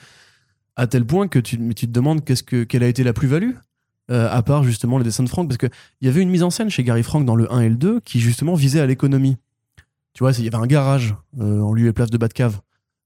[0.76, 3.12] à tel point que tu, mais tu te demandes qu'est-ce que, quelle a été la
[3.12, 3.55] plus-value
[4.12, 5.70] euh, à part justement les dessins de Frank, parce qu'il
[6.03, 8.01] y avait une mise en scène chez Gary Frank dans le 1 et le 2
[8.01, 9.38] qui justement visait à l'économie.
[10.14, 12.61] Tu vois, il y avait un garage euh, en lieu place de Batcave.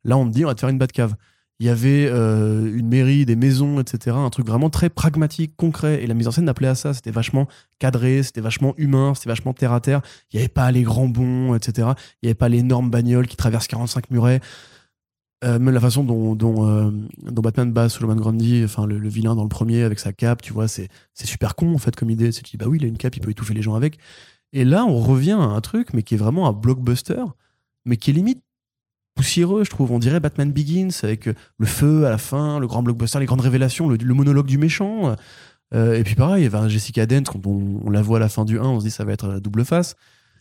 [0.04, 1.14] Là, on me dit, on va te faire une Batcave.
[1.60, 4.16] Il y avait euh, une mairie, des maisons, etc.
[4.16, 6.02] Un truc vraiment très pragmatique, concret.
[6.02, 6.94] Et la mise en scène appelait à ça.
[6.94, 7.46] C'était vachement
[7.78, 10.00] cadré, c'était vachement humain, c'était vachement terre à terre.
[10.32, 11.88] Il n'y avait pas les grands bonds, etc.
[12.22, 14.40] Il n'y avait pas l'énorme bagnole qui traverse 45 murets.
[15.44, 16.90] Euh, même la façon dont, dont, euh,
[17.22, 20.40] dont Batman bat Solomon Grundy, enfin le, le vilain dans le premier avec sa cape,
[20.40, 22.30] tu vois, c'est c'est super con en fait comme idée.
[22.32, 23.98] Tu te dis, bah oui, il a une cape, il peut étouffer les gens avec.
[24.52, 27.24] Et là, on revient à un truc, mais qui est vraiment un blockbuster,
[27.84, 28.43] mais qui est limite
[29.14, 29.92] poussiéreux, je trouve.
[29.92, 33.26] On dirait Batman Begins avec euh, le feu à la fin, le grand blockbuster, les
[33.26, 35.16] grandes révélations, le, le monologue du méchant.
[35.74, 38.18] Euh, et puis pareil, il y avait un Jessica Dent, quand on, on la voit
[38.18, 39.96] à la fin du 1, on se dit ça va être la double face.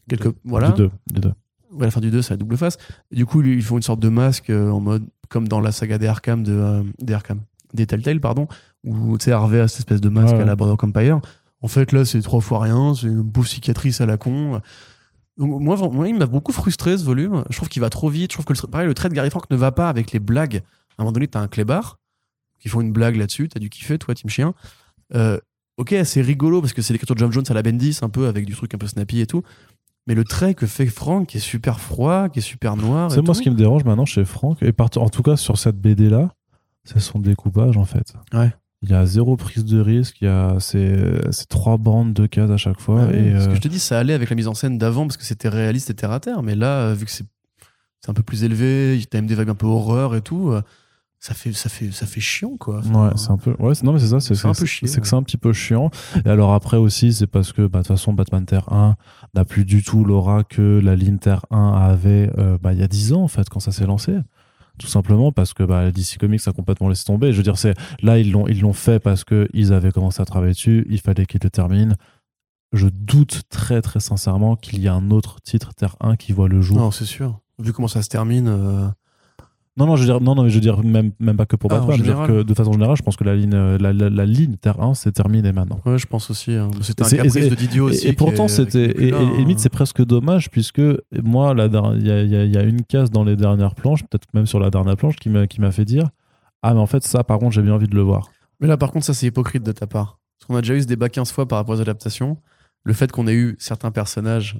[0.10, 0.70] Quelque, voilà.
[0.72, 1.34] Du deux, du deux.
[1.72, 2.78] Ouais, à la fin du 2, c'est la double face.
[3.12, 5.98] Du coup, ils font une sorte de masque euh, en mode, comme dans la saga
[5.98, 7.40] des Arkham, de, euh, des Arkham,
[7.74, 8.48] des Telltale, pardon,
[8.84, 10.56] où tu sais, Harvey a cette espèce de masque Ouais, à la.
[10.56, 11.20] Border Empire.
[11.62, 14.62] En fait, là, c'est trois fois rien, c'est une pauvre cicatrice à la con.
[15.38, 17.44] Donc, moi, moi, il m'a beaucoup frustré ce volume.
[17.50, 18.32] Je trouve qu'il va trop vite.
[18.32, 20.20] Je trouve que le, pareil, le trait de Gary Frank ne va pas avec les
[20.20, 20.62] blagues.
[20.98, 21.98] À un moment donné, t'as un clébard
[22.60, 23.50] qui font une blague là-dessus.
[23.50, 24.54] T'as dû kiffer, toi, Team Chien.
[25.16, 25.40] Euh,
[25.78, 28.28] ok, c'est rigolo parce que c'est l'écriture de John Jones à la Bendis, un peu
[28.28, 29.44] avec du truc un peu snappy et tout.
[30.06, 33.12] Mais le trait que fait Frank, qui est super froid, qui est super noir.
[33.12, 33.34] C'est moi tout.
[33.36, 36.30] ce qui me dérange maintenant chez Franck, et en tout cas sur cette BD là,
[36.84, 38.14] c'est son découpage en fait.
[38.34, 38.54] Ouais.
[38.84, 40.94] Il y a zéro prise de risque, il y a ces,
[41.32, 43.06] ces trois bandes de cases à chaque fois.
[43.06, 44.78] Ouais, et Ce euh, que je te dis, ça allait avec la mise en scène
[44.78, 46.44] d'avant parce que c'était réaliste et terre à terre.
[46.44, 47.26] Mais là, euh, vu que c'est
[48.08, 50.62] un peu plus élevé, t'as même des vagues un peu horreur et tout, euh,
[51.22, 52.80] ça fait, ça fait, ça fait chiant quoi.
[52.80, 53.56] Enfin, Ouais, c'est un peu.
[53.58, 54.20] Ouais, c'est- non, mais c'est ça.
[54.20, 55.90] C'est un peu chier, C'est que c'est un petit peu chiant.
[56.26, 58.98] Et alors après aussi, c'est parce que bah, de toute façon, Batman Terre 1
[59.34, 62.84] n'a plus du tout l'aura que la ligne Terre 1 avait euh, bah, il y
[62.84, 64.18] a 10 ans en fait quand ça s'est lancé.
[64.80, 67.32] Tout simplement parce que bah, DC Comics a complètement laissé tomber.
[67.32, 70.22] Je veux dire, c'est là ils l'ont ils l'ont fait parce que ils avaient commencé
[70.22, 70.86] à travailler dessus.
[70.90, 71.96] Il fallait qu'ils le terminent.
[72.72, 76.48] Je doute très très sincèrement qu'il y ait un autre titre Terre 1 qui voit
[76.50, 76.78] le jour.
[76.78, 77.40] Non, c'est sûr.
[77.60, 78.48] Vu comment ça se termine.
[78.48, 78.88] euh,
[79.76, 81.56] Non, non, je veux dire, non, non, mais je veux dire même, même pas que
[81.56, 81.98] pour Ah, Batman.
[81.98, 84.26] Je veux dire que de façon générale, je pense que la ligne, la, la, la
[84.26, 85.80] ligne Terre 1, c'est terminé maintenant.
[85.86, 86.54] Ouais, je pense aussi.
[86.54, 86.70] hein.
[86.82, 88.06] C'était un caprice et- de aussi.
[88.06, 88.86] Et, et pourtant, c'était.
[88.86, 89.34] Et, et- hein.
[89.38, 90.82] limite, c'est presque dommage, puisque
[91.24, 94.04] moi, il y a, y a- il y a une case dans les dernières planches,
[94.04, 96.10] peut-être même sur la dernière planche, qui m'a qui m'a fait dire
[96.62, 98.30] Ah, mais en fait, ça, par contre, j'ai bien envie de le voir.
[98.60, 100.20] Mais là, par contre, ça, c'est hypocrite de ta part.
[100.40, 102.38] Parce qu'on a déjà eu ce débat 15 fois par rapport aux adaptations.
[102.84, 104.60] Le fait qu'on ait eu certains personnages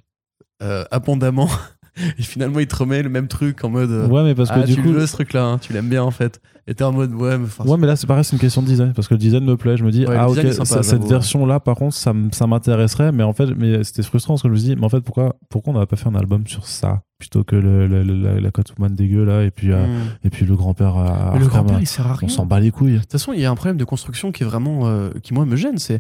[0.64, 1.50] euh, abondamment,
[2.18, 3.90] et finalement, il te remet le même truc en mode.
[3.92, 4.90] euh, Ouais, mais parce que ah, du tu coup.
[4.92, 6.42] le veux ce truc-là, hein, tu l'aimes bien en fait.
[6.66, 8.68] Et t'es en mode, ouais, mais Ouais, mais là, c'est pareil, c'est une question de
[8.68, 8.94] design.
[8.94, 9.76] Parce que le design me plaît.
[9.76, 11.10] Je me dis, Ouais, ah, ok, sympa, ça- cette ouais.
[11.10, 13.12] version-là, par contre, ça, ça m'intéresserait.
[13.12, 15.36] Mais en fait, mais c'était frustrant parce que je me dis, mais en fait, pourquoi,
[15.50, 18.40] pourquoi on n'a pas fait un album sur ça plutôt que le, le- le- la,
[18.40, 20.02] la Catwoman dégueu, là, et puis, euh, hmm.
[20.26, 20.96] et puis le grand-père.
[21.34, 22.28] Mais le grand-père, euh, il sert à rien.
[22.28, 22.94] On s'en bat les couilles.
[22.94, 25.34] De toute façon, il y a un problème de construction qui est vraiment, euh, qui
[25.34, 25.78] moi me gêne.
[25.78, 26.00] C'est,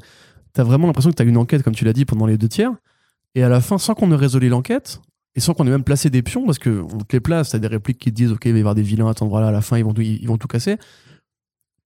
[0.54, 2.72] t'as vraiment l'impression que t'as une enquête, comme tu l'as dit, pendant les deux tiers,
[3.36, 5.02] et à la fin, sans qu'on ait résolu l'enquête,
[5.36, 7.60] et sans qu'on ait même placé des pions, parce que on te les place, t'as
[7.60, 9.48] des répliques qui te disent, ok, il va y avoir des vilains à cet endroit-là,
[9.48, 10.78] à la fin, ils vont tout, ils vont tout casser.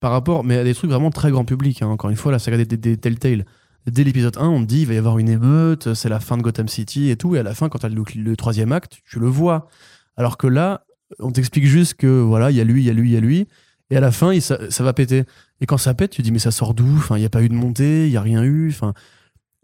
[0.00, 1.82] Par rapport, mais à des trucs vraiment très grand public.
[1.82, 1.88] hein.
[1.88, 3.44] Encore une fois, la saga des, des, des Telltale.
[3.86, 6.36] Dès l'épisode 1, on te dit, il va y avoir une émeute, c'est la fin
[6.36, 8.98] de Gotham City et tout, et à la fin, quand t'as le, le troisième acte,
[9.06, 9.68] tu le vois.
[10.16, 10.84] Alors que là,
[11.20, 13.16] on t'explique juste que voilà, il y a lui, il y a lui, il y
[13.16, 13.48] a lui,
[13.90, 15.24] et à la fin, ça, ça va péter.
[15.62, 16.92] Et quand ça pète, tu dis mais ça sort d'où?
[16.98, 18.68] Enfin, il n'y a pas eu de montée, il y a rien eu.
[18.68, 18.92] Enfin,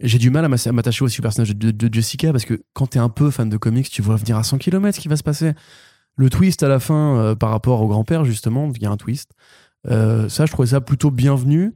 [0.01, 2.99] j'ai du mal à m'attacher aussi au personnage de, de Jessica parce que quand t'es
[2.99, 5.23] un peu fan de comics, tu vois venir à 100 km ce qui va se
[5.23, 5.53] passer.
[6.17, 8.97] Le twist à la fin euh, par rapport au grand-père justement, il y a un
[8.97, 9.31] twist.
[9.89, 11.75] Euh, ça, je trouvais ça plutôt bienvenu.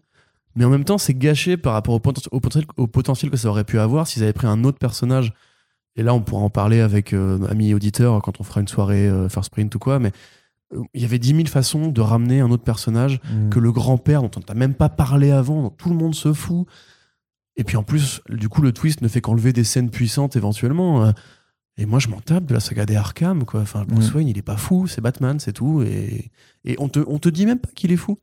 [0.55, 3.37] Mais en même temps, c'est gâché par rapport au, poten- au potentiel, au potentiel que
[3.37, 5.33] ça aurait pu avoir s'ils avaient pris un autre personnage.
[5.95, 9.07] Et là, on pourra en parler avec euh, amis auditeurs quand on fera une soirée
[9.09, 9.99] euh, First Print ou quoi.
[10.01, 10.11] Mais
[10.95, 14.31] il y avait 10 000 façons de ramener un autre personnage que le grand-père dont
[14.37, 16.67] on t'a même pas parlé avant, dont tout le monde se fout.
[17.59, 21.05] Et puis en plus, du coup, le twist ne fait qu'enlever des scènes puissantes éventuellement.
[21.05, 21.13] euh,
[21.77, 23.61] Et moi, je m'en tape de la saga des Arkham, quoi.
[23.61, 24.17] Enfin, Bruce Mm.
[24.17, 25.83] Wayne, il est pas fou, c'est Batman, c'est tout.
[25.83, 26.31] Et,
[26.65, 28.19] et on, te, on te dit même pas qu'il est fou.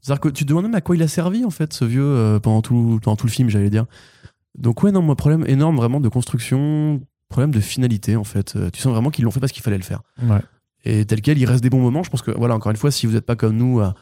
[0.00, 2.02] C'est-à-dire que tu te demandes même à quoi il a servi, en fait, ce vieux,
[2.02, 3.84] euh, pendant, tout, pendant tout le film, j'allais dire.
[4.58, 8.56] Donc, ouais, non, moi, problème énorme vraiment de construction, problème de finalité, en fait.
[8.56, 10.02] Euh, Tu sens vraiment qu'ils l'ont fait parce qu'il fallait le faire.
[10.22, 10.40] Ouais.
[10.84, 12.02] Et tel quel, il reste des bons moments.
[12.02, 13.94] Je pense que, voilà, encore une fois, si vous n'êtes pas comme nous à,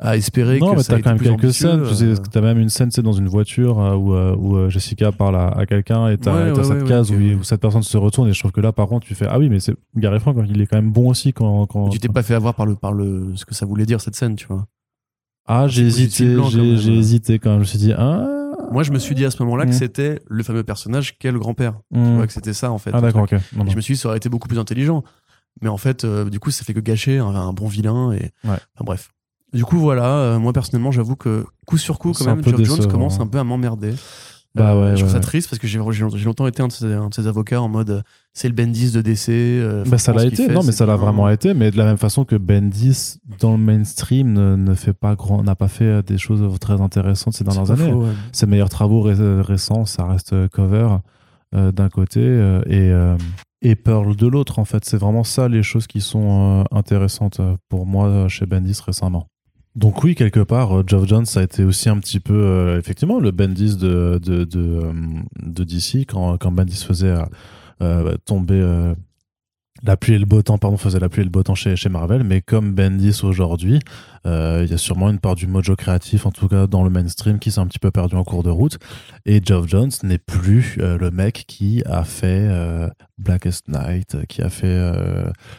[0.00, 1.82] à espérer Non, que mais ça t'as quand même quelques scènes.
[1.88, 4.70] Tu sais, euh, t'as même une scène, c'est dans une voiture euh, où, euh, où
[4.70, 7.60] Jessica parle à, à quelqu'un et t'as Ouais, t'as ouais, cette ouais, case où, cette
[7.60, 9.58] personne se retourne et je trouve que là, par contre, tu fais Ah oui, mais
[9.58, 11.66] c'est Gary Frank, il est quand même bon aussi quand.
[11.66, 11.88] quand...
[11.88, 14.14] Tu t'es pas fait avoir par le, par le, ce que ça voulait dire cette
[14.14, 14.66] scène, tu vois.
[15.46, 17.58] Ah, j'ai hésité, blanc, j'ai hésité quand même.
[17.58, 18.26] Je me suis dit Ah.
[18.70, 19.72] Moi, je me suis dit à ce moment-là que Mm.
[19.72, 21.80] c'était le fameux personnage qu'est le grand-père.
[21.92, 22.16] Tu hmm.
[22.16, 22.90] vois, que c'était ça, en fait.
[22.92, 23.32] Ah, d'accord, ok.
[23.32, 23.70] Non, Et non.
[23.70, 25.02] je me suis dit, ça aurait été beaucoup plus intelligent.
[25.62, 28.12] Mais en fait, euh, du coup, ça fait que gâcher un, un bon vilain.
[28.12, 28.30] Et...
[28.44, 28.58] Ouais.
[28.74, 29.10] Enfin, bref.
[29.52, 30.06] Du coup, voilà.
[30.06, 33.38] euh, moi, personnellement, j'avoue que coup sur coup, quand même, Geoff Jones commence un peu
[33.38, 33.94] à m'emmerder.
[34.54, 35.20] Bah ouais, je trouve ça ouais.
[35.20, 35.78] triste parce que j'ai
[36.24, 38.90] longtemps, été un de, ces, un de ces avocats en mode euh, c'est le Bendis
[38.90, 39.28] de DC.
[39.28, 41.84] euh, Bah, ça l'a été, fait, non, mais ça l'a vraiment été, mais de la
[41.84, 45.84] même façon que Bendis, dans le mainstream, ne, ne fait pas grand, n'a pas fait
[45.84, 47.92] euh, des choses très intéressantes ces dernières années.
[47.92, 48.12] faux, ouais.
[48.32, 50.88] Ses meilleurs travaux ré- récents, ça reste euh, Cover
[51.54, 53.16] euh, d'un côté euh, et, euh,
[53.62, 54.84] et Pearl de l'autre, en fait.
[54.86, 58.80] C'est vraiment ça les choses qui sont euh, intéressantes euh, pour moi euh, chez Bendis
[58.84, 59.28] récemment.
[59.76, 63.20] Donc oui, quelque part, euh, Geoff Jones a été aussi un petit peu, euh, effectivement,
[63.20, 67.14] le Bendis de, de, de, euh, DC, quand, quand Bendis faisait
[67.80, 68.60] euh, tomber
[69.82, 71.76] la pluie et le beau temps, pardon, faisait la pluie et le beau temps chez,
[71.76, 73.78] chez Marvel, mais comme Bendis aujourd'hui,
[74.26, 76.90] euh, il y a sûrement une part du mojo créatif, en tout cas dans le
[76.90, 78.78] mainstream, qui s'est un petit peu perdu en cours de route.
[79.24, 84.42] Et Geoff Jones n'est plus euh, le mec qui a fait euh, Blackest Night, qui
[84.42, 84.76] a fait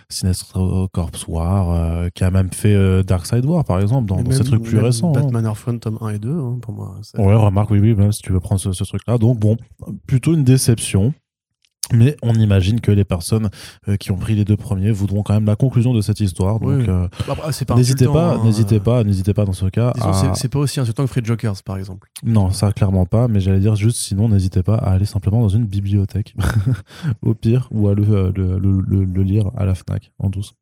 [0.09, 4.43] Sinestro Corps War, qui a même fait Dark Side War, par exemple, dans, dans ces
[4.43, 5.09] trucs plus récents.
[5.15, 5.21] hein.
[5.21, 6.95] Batman Earthbound tome 1 et 2, hein, pour moi.
[7.17, 9.17] Ouais, remarque, oui, oui, même si tu veux prendre ce, ce truc-là.
[9.17, 9.57] Donc bon,
[10.07, 11.13] plutôt une déception.
[11.91, 13.49] Mais on imagine que les personnes
[13.87, 16.59] euh, qui ont pris les deux premiers voudront quand même la conclusion de cette histoire.
[16.59, 16.85] Donc Oui.
[16.87, 17.35] euh, Bah,
[17.75, 18.43] n'hésitez pas, hein.
[18.43, 19.93] n'hésitez pas, n'hésitez pas dans ce cas.
[19.99, 22.09] À- c'est- pas aussi insultant que Free Jokers, par exemple.
[22.23, 25.49] Non, ça clairement pas, mais j'allais dire juste sinon n'hésitez pas à aller simplement dans
[25.49, 26.35] une bibliothèque,
[27.21, 30.29] au pire, ou à le, euh, le, le- le- le lire à la FNAC en
[30.29, 30.53] douce.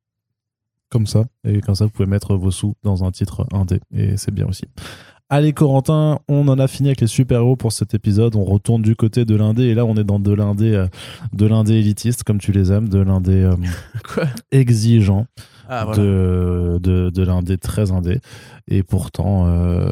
[0.90, 4.16] Comme ça, et comme ça vous pouvez mettre vos sous dans un titre indé, et
[4.16, 4.64] c'est bien aussi.
[5.30, 8.96] Allez Corentin, on en a fini avec les super-héros pour cet épisode, on retourne du
[8.96, 10.88] côté de l'indé, et là on est dans de l'indé euh,
[11.34, 13.56] de l'indé élitiste, comme tu les aimes, de l'indé euh,
[14.54, 15.26] exigeant
[15.68, 16.02] Ah, voilà.
[16.02, 18.20] de, de, de l'indé très indé.
[18.70, 19.92] Et pourtant euh,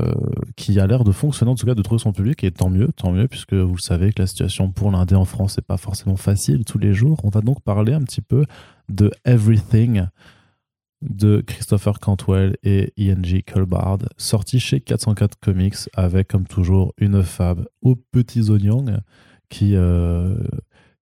[0.55, 2.89] qui a l'air de fonctionner en tout cas de trouver son public et tant mieux
[2.95, 5.77] tant mieux puisque vous le savez que la situation pour l'indé en France n'est pas
[5.77, 7.19] forcément facile tous les jours.
[7.25, 8.45] On va donc parler un petit peu
[8.87, 10.05] de Everything
[11.09, 17.65] de Christopher Cantwell et ING Culbard sorti chez 404 Comics avec comme toujours une fab
[17.81, 18.85] aux petits oignons
[19.49, 20.35] qui euh,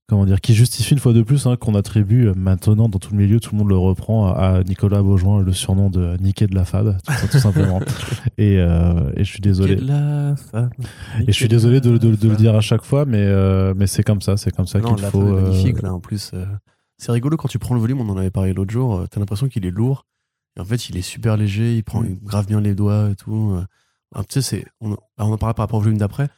[0.10, 3.18] comment dire, qui justifie une fois de plus hein, qu'on attribue maintenant dans tout le
[3.18, 6.66] milieu, tout le monde le reprend à Nicolas Beaujoin le surnom de Niquet de la
[6.66, 7.80] Fab, tout, tout simplement.
[8.38, 9.76] et, euh, et je suis désolé.
[9.78, 10.70] Quelle la femme.
[11.22, 13.88] Et je suis désolé de, de- de le dire à chaque fois, mais, euh, mais
[13.88, 15.22] c'est comme ça, c'est comme ça qu'il faut.
[15.40, 16.32] magnifique, là, en plus.
[16.98, 19.20] C'est rigolo quand tu prends le volume, on en avait parlé l'autre jour, euh, t'as
[19.20, 20.06] l'impression qu'il est lourd.
[20.58, 22.20] Et en fait, il est super léger, il prend Mm.
[22.24, 23.52] grave bien les doigts et tout.
[23.56, 23.66] euh.
[24.14, 26.30] Alors, tu sais, c'est, on, bah, on en parlera par rapport au volume d'après,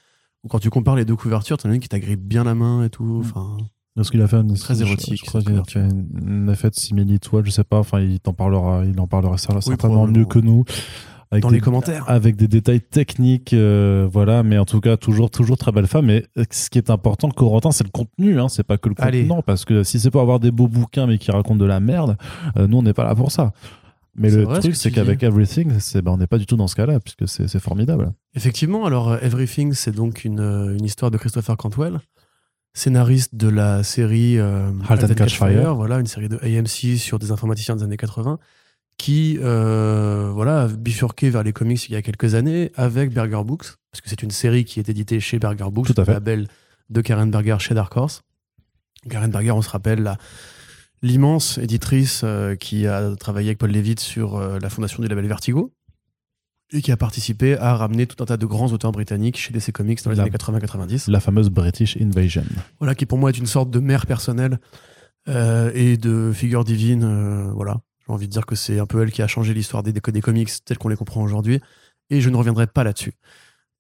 [0.50, 2.90] quand tu compares les deux couvertures, t'en as une qui t'agrippe bien la main et
[2.90, 3.04] tout.
[3.04, 3.20] Mm.
[3.20, 3.58] Enfin,
[3.96, 6.46] Parce qu'il a fait une, Très je- érotique, Je, crois qu'il a fait une, une
[6.46, 7.80] de simili-toile, je sais pas.
[7.80, 10.64] Enfin, il t'en parlera, il en parlera cer- certainement mieux que nous.
[11.32, 12.04] Avec dans des- les commentaires.
[12.08, 16.10] avec des détails techniques, euh, voilà, mais en tout cas toujours toujours très belle femme.
[16.10, 19.24] Et ce qui est important, Corentin, c'est le contenu, hein, c'est pas que le Allez.
[19.24, 21.80] contenant, parce que si c'est pour avoir des beaux bouquins mais qui racontent de la
[21.80, 22.16] merde,
[22.58, 23.54] euh, nous on n'est pas là pour ça.
[24.18, 25.24] Mais le truc, c'est qu'avec.
[25.24, 28.14] Everything, c'est, ben, on n'est pas du tout dans ce cas-là, puisque c'est, formidable.
[28.34, 32.00] Effectivement, alors euh, Everything, c'est donc une, une histoire de Christopher Cantwell,
[32.74, 35.76] scénariste de la série euh, Halt and Catch Fire.
[35.76, 38.40] voilà, une série de AMC sur des informaticiens des années 80,
[38.98, 43.44] qui euh, voilà, a bifurqué vers les comics il y a quelques années avec Berger
[43.46, 46.12] Books, parce que c'est une série qui est éditée chez Berger Books, Tout à fait.
[46.12, 46.48] le label
[46.90, 48.22] de Karen Berger chez Dark Horse.
[49.10, 50.18] Karen Berger, on se rappelle, la-
[51.02, 55.28] l'immense éditrice euh, qui a travaillé avec Paul Levitt sur euh, la fondation du label
[55.28, 55.74] Vertigo
[56.72, 59.72] et qui a participé à ramener tout un tas de grands auteurs britanniques chez DC
[59.72, 61.12] Comics dans les La- années 80-90.
[61.12, 62.44] La fameuse British Invasion.
[62.80, 64.60] Voilà, qui pour moi est une sorte de mère personnelle
[65.28, 67.52] euh, et de figure divine.
[67.54, 69.94] voilà, j'ai envie de dire que c'est un peu elle qui a changé l'histoire des,
[69.94, 71.60] des comics tels qu'on les comprend aujourd'hui.
[72.10, 73.14] Et je ne reviendrai pas là-dessus.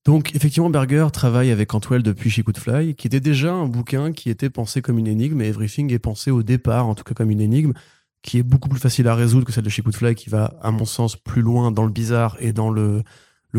[0.05, 4.11] Donc, effectivement, Berger travaille avec Cantwell depuis She Could Fly, qui était déjà un bouquin
[4.13, 7.15] qui était pensé comme une énigme, et Everything est pensé au départ, en tout cas
[7.15, 7.73] comme une énigme,
[8.21, 10.53] qui est beaucoup plus facile à résoudre que celle de She Could Fly, qui va,
[10.61, 13.03] à mon sens, plus loin dans le bizarre et dans le,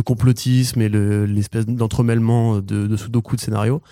[0.04, 3.82] complotisme et le- l'espèce d'entremêlement de, de sudoku de scénario.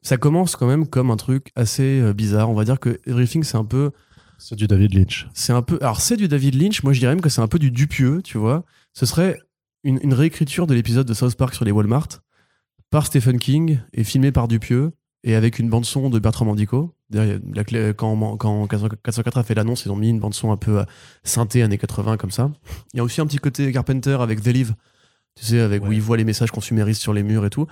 [0.00, 2.48] Ça commence quand même comme un truc assez euh, bizarre.
[2.48, 3.90] On va dire que Everything, c'est un peu
[4.38, 5.26] C'est du David Lynch.
[5.34, 5.78] c'est un peu.
[5.80, 6.82] Alors, c'est du David Lynch.
[6.82, 8.64] Moi, je dirais même que c'est un peu du Dupieux, tu vois.
[8.92, 9.38] Ce serait
[9.84, 12.08] une, une réécriture de l'épisode de South Park sur les Walmart
[12.90, 14.92] par Stephen King et filmé par Dupieux
[15.24, 16.94] et avec une bande-son de Bertrand Mandico.
[17.10, 20.56] D'ailleurs, la clé- Quand, quand 404 a fait l'annonce, ils ont mis une bande-son un
[20.56, 20.84] peu euh,
[21.24, 22.50] synthé années 80 comme ça.
[22.94, 24.74] Il y a aussi un petit côté Carpenter avec The Live,
[25.36, 25.96] tu sais, avec où Ouais.
[25.96, 27.66] il voit les messages consuméristes sur les murs et tout.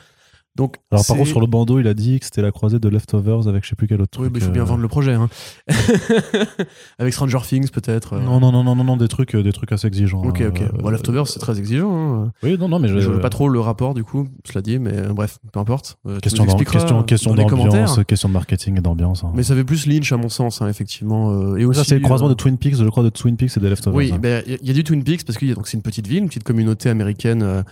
[0.57, 2.89] Donc, Alors par contre, sur le bandeau, il a dit que c'était la croisée de
[2.89, 4.35] Leftovers avec je sais plus quel autre Oui, truc.
[4.35, 5.13] mais il faut bien euh, vendre le projet.
[5.15, 5.29] hein.
[6.99, 8.15] avec Stranger Things, peut-être.
[8.15, 8.21] euh.
[8.21, 10.23] Non, non, non, non, non, des trucs, euh, des trucs assez exigeants.
[10.25, 10.61] Ok, ok.
[10.63, 11.93] euh, Bon, Leftovers, c'est très exigeant.
[12.25, 12.33] hein.
[12.43, 14.79] Oui, non, non, mais je, Je veux pas trop le rapport, du coup, cela dit,
[14.79, 15.99] mais bref, peu importe.
[16.23, 19.25] Question, nous d'am- expliqueras question, question d'ambiance, de marketing et d'ambiance.
[19.25, 19.33] hein.
[19.35, 21.57] Mais ça fait plus Lynch, à mon sens, hein, effectivement.
[21.57, 23.61] et aussi, ça, c'est le croisement de Twin Peaks, je crois, de Twin Peaks et
[23.61, 23.97] de Leftovers.
[23.97, 24.19] Oui, hein.
[24.21, 25.83] ben, il y, a- il y a du Twin Peaks parce que donc c'est une
[25.83, 27.65] petite ville, une petite communauté américaine,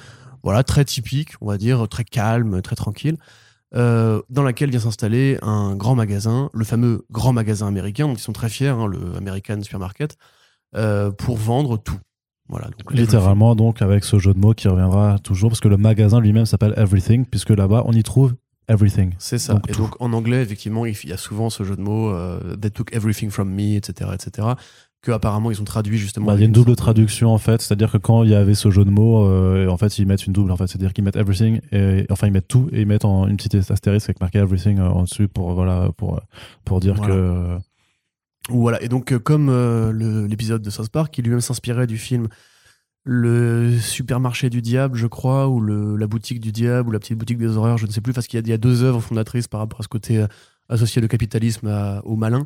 [0.42, 3.16] voilà, très typique, on va dire, très calme, très tranquille,
[3.74, 8.20] euh, dans laquelle vient s'installer un grand magasin, le fameux grand magasin américain, dont ils
[8.20, 10.16] sont très fiers, hein, le American Supermarket,
[10.76, 11.98] euh, pour vendre tout.
[12.48, 15.78] Voilà, donc Littéralement, donc, avec ce jeu de mots qui reviendra toujours, parce que le
[15.78, 18.34] magasin lui-même s'appelle Everything, puisque là-bas, on y trouve
[18.68, 19.14] Everything.
[19.18, 19.54] C'est ça.
[19.54, 19.82] Donc, et tout.
[19.82, 22.94] donc en anglais, effectivement, il y a souvent ce jeu de mots, euh, they took
[22.94, 24.48] everything from me, etc., etc.,
[25.02, 26.26] que apparemment ils ont traduit justement.
[26.26, 28.54] Bah, Il y a une double traduction en fait, c'est-à-dire que quand il y avait
[28.54, 31.02] ce jeu de mots, euh, en fait ils mettent une double en fait, c'est-à-dire qu'ils
[31.04, 34.20] mettent everything, et, enfin ils mettent tout et ils mettent en une petite astérisque avec
[34.20, 36.20] marqué everything euh, en dessus pour voilà pour
[36.64, 37.12] pour dire Voilà.
[37.14, 37.58] que euh,
[38.48, 38.82] Voilà.
[38.82, 42.28] Et donc, comme euh, l'épisode de South Park, qui lui-même s'inspirait du film
[43.04, 47.18] Le supermarché du diable, je crois, ou le, la boutique du diable, ou la petite
[47.18, 49.48] boutique des horreurs, je ne sais plus, parce qu'il y, y a deux œuvres fondatrices
[49.48, 50.24] par rapport à ce côté
[50.68, 52.44] associé le capitalisme à- au malin.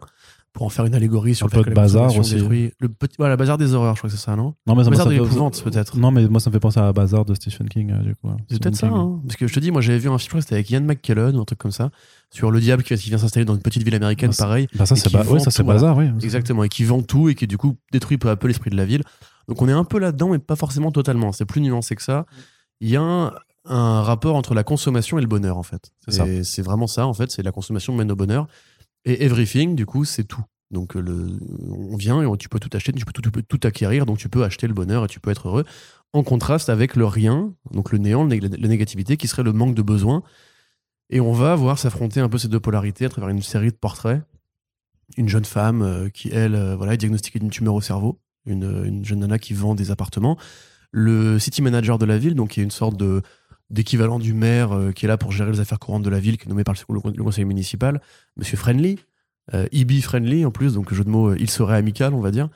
[0.56, 2.34] Pour en faire une allégorie sur Un le peu de bazar aussi.
[2.36, 4.54] détruit- Le petit, voilà, bazar des horreurs, je crois que c'est ça, non?
[4.66, 5.16] Non, mais ça, Bazar ça de
[5.54, 5.98] fait- peut-être.
[5.98, 8.28] Non, mais moi, ça me fait penser à Bazar de Stephen King, euh, du coup.
[8.28, 8.38] hein.
[8.50, 9.20] C'est peut-être ça, hein.
[9.26, 11.40] parce que je te dis, moi j'avais vu un film, c'était avec Ian McKellen ou
[11.42, 11.90] un truc comme ça,
[12.30, 14.68] sur le diable qui, vient s'installer dans une petite ville américaine, Ah, c'est- pareil.
[14.74, 15.24] Bah, ça, c'est ba-
[15.64, 16.06] Bazar, oui.
[16.22, 18.76] Exactement, et qui vend tout et qui du coup détruit peu à peu l'esprit de
[18.76, 19.02] la ville.
[19.48, 21.32] Donc on est un peu là-dedans, mais pas forcément totalement.
[21.32, 22.24] C'est plus nuancé que ça.
[22.80, 23.32] Il y a un,
[23.68, 25.92] un rapport entre la consommation et le bonheur, en fait.
[26.08, 27.30] C'est vraiment ça, en fait.
[27.30, 28.46] C'est la consommation mène au bonheur.
[29.06, 30.44] Et everything, du coup, c'est tout.
[30.72, 31.38] Donc euh, le,
[31.70, 34.18] on vient et tu peux tout acheter, tu peux tout, tu peux tout acquérir, donc
[34.18, 35.64] tu peux acheter le bonheur et tu peux être heureux.
[36.12, 39.82] En contraste avec le rien, donc le néant, la négativité, qui serait le manque de
[39.82, 40.22] besoin.
[41.08, 43.76] Et on va voir s'affronter un peu ces deux polarités à travers une série de
[43.76, 44.22] portraits.
[45.16, 48.18] Une jeune femme euh, qui, elle, euh, voilà, est diagnostiquée d'une tumeur au cerveau.
[48.44, 50.36] Une, une jeune nana qui vend des appartements.
[50.90, 53.22] Le city manager de la ville, donc qui est une sorte de
[53.70, 56.38] d'équivalent du maire euh, qui est là pour gérer les affaires courantes de la ville,
[56.38, 58.00] qui est nommé par le, conseil municipal,
[58.36, 58.98] Monsieur Friendly,
[59.54, 62.30] euh, EB Friendly en plus, donc jeu de mots, euh, il serait amical, on va
[62.30, 62.48] dire,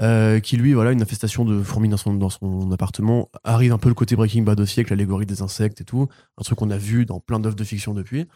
[0.00, 3.78] euh, qui lui, voilà, une infestation de fourmis dans son, dans son appartement, arrive un
[3.78, 6.70] peu le côté Breaking Bad aussi, avec l'allégorie des insectes et tout, un truc qu'on
[6.70, 8.26] a vu dans plein d'œuvres de fiction depuis.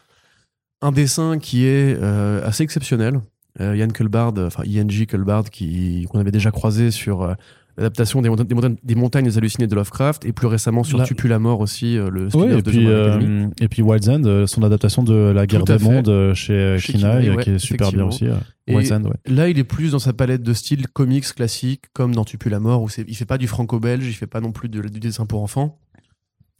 [0.81, 3.19] Un dessin qui est assez exceptionnel.
[3.59, 7.35] Yann Kulbard, enfin ING Kulbard, qui qu'on avait déjà croisé sur
[7.79, 11.05] l'adaptation des, monta- des, montagnes, des montagnes hallucinées de Lovecraft et plus récemment sur Là-
[11.05, 13.49] Tu pues la mort aussi, euh, le Ouais, spin-off et, de puis, euh, Academy.
[13.61, 15.79] et puis Wild's End, euh, son adaptation de La Guerre des.
[15.79, 18.27] Mondes euh, chez, euh, Chez Kinaï, Kinaï, euh, qui est super bien aussi.
[18.27, 18.35] euh,
[18.67, 19.15] Wild's End, ouais.
[19.25, 22.49] Là, il est plus dans sa palette de style comics classique, comme dans Tu pues
[22.51, 24.99] la mort, où il fait pas du franco-belge, il fait pas non plus de- du
[24.99, 25.79] dessin pour enfants.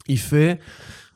[0.08, 0.58] Il fait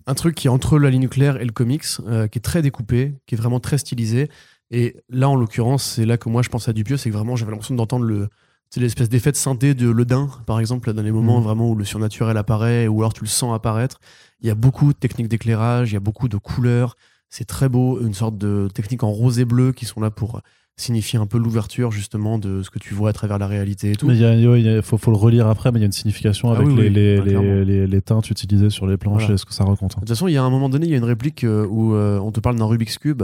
[0.07, 2.61] un truc qui est entre la ligne nucléaire et le comics, euh, qui est très
[2.63, 4.29] découpé, qui est vraiment très stylisé.
[4.71, 7.37] Et là, en l'occurrence, c'est là que moi je pense à Dupieux, c'est que vraiment
[7.37, 8.29] j'avais l'impression d'entendre le,
[8.71, 11.45] c'est l'espèce d'effet de synthé de Ledin, par exemple, dans les moments Mhm.
[11.45, 14.01] vraiment où le surnaturel apparaît, ou alors tu le sens apparaître.
[14.41, 16.97] Il y a beaucoup de techniques d'éclairage, il y a beaucoup de couleurs.
[17.31, 20.41] C'est très beau, une sorte de technique en rose et bleu qui sont là pour
[20.77, 23.95] signifier un peu l'ouverture justement de ce que tu vois à travers la réalité et
[23.95, 24.09] tout.
[24.09, 26.67] Mais il faut, faut le relire après, mais il y a une signification Ah avec
[26.67, 27.43] oui, les, oui, les, clairement.
[27.45, 29.35] les, les- les teintes utilisées sur les planches Voilà.
[29.35, 29.93] et ce que ça raconte.
[29.93, 29.97] hein.
[29.97, 31.65] De toute façon, il y a un moment donné, il y a une réplique euh,
[31.71, 33.23] où euh, on te parle d'un Rubik's Cube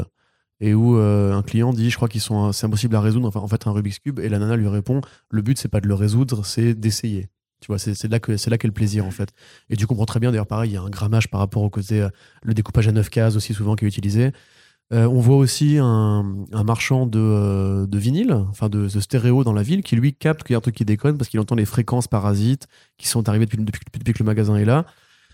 [0.60, 3.40] et où euh, un client dit, je crois qu'ils sont, c'est impossible à résoudre, enfin
[3.40, 5.00] en fait un Rubik's Cube, et la nana lui répond,
[5.30, 7.28] le but c'est pas de le résoudre, c'est d'essayer.
[7.60, 9.30] Tu vois, c'est là que c'est là qu'est le plaisir en fait.
[9.68, 10.30] Et tu comprends très bien.
[10.30, 12.08] D'ailleurs, pareil, il y a un grammage par rapport au côté euh,
[12.42, 14.32] le découpage à 9 cases aussi souvent qui est utilisé.
[14.92, 19.52] Euh, on voit aussi un, un marchand de, de vinyle, enfin de, de stéréo dans
[19.52, 21.54] la ville, qui lui capte qu'il y a un truc qui déconne parce qu'il entend
[21.54, 24.86] les fréquences parasites qui sont arrivées depuis, depuis, depuis que le magasin est là.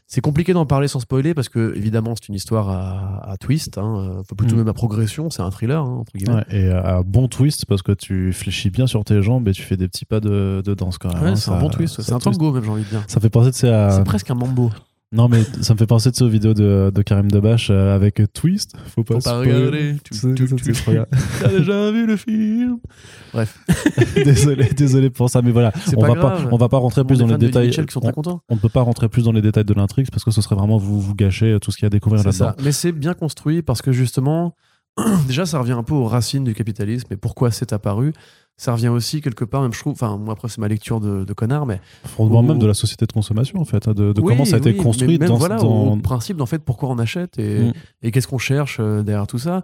[0.09, 3.77] C'est compliqué d'en parler sans spoiler parce que évidemment c'est une histoire à, à twist,
[3.79, 4.59] hein, plutôt Mm.
[4.59, 6.37] même à progression, c'est un thriller hein, entre guillemets.
[6.37, 9.63] Ouais, et un bon twist parce que tu fléchis bien sur tes jambes et tu
[9.63, 11.23] fais des petits pas de, de danse quand même.
[11.23, 12.39] Ouais, hein, c'est un bon twist, c'est un twist.
[12.39, 13.03] tango même j'ai envie de dire.
[13.09, 13.91] Ça fait penser à.
[13.91, 14.71] C'est presque un mambo.
[15.13, 18.21] Non, mais ça me fait penser sais, aux vidéos de, de Karim Debache euh, avec
[18.33, 18.73] Twist.
[18.89, 19.97] Faut pas, Faut pas regarder.
[20.03, 20.73] Tu- tu- tu-.
[21.41, 22.79] T'as déjà vu le film?
[23.33, 23.57] Bref,
[24.17, 25.73] désolé, désolé pour ça, mais voilà.
[25.97, 26.43] On pas va grave.
[26.45, 27.73] pas, on va pas rentrer plus On dans les de détails.
[27.73, 28.43] Sont on, très contents.
[28.49, 30.57] on ne peut pas rentrer plus dans les détails de l'intrigue parce que ce serait
[30.57, 32.53] vraiment vous, vous gâcher tout ce qu'il y a à découvrir là-dedans.
[32.65, 34.57] Mais c'est bien construit parce que justement,
[35.29, 38.13] déjà, ça revient un peu aux racines du capitalisme et pourquoi c'est apparu?
[38.59, 41.25] Ça revient aussi quelque part, même je trouve, enfin, moi après c'est ma lecture de,
[41.25, 41.81] de connard, mais.
[42.05, 44.57] Fondement même de la société de consommation en fait, hein, de, de Oui, comment ça
[44.57, 47.39] a été oui, construit même dans, voilà, dans- au principe d'en fait pourquoi on achète
[47.39, 47.73] et, Mm.
[48.03, 49.63] et qu'est-ce qu'on cherche euh, derrière tout ça.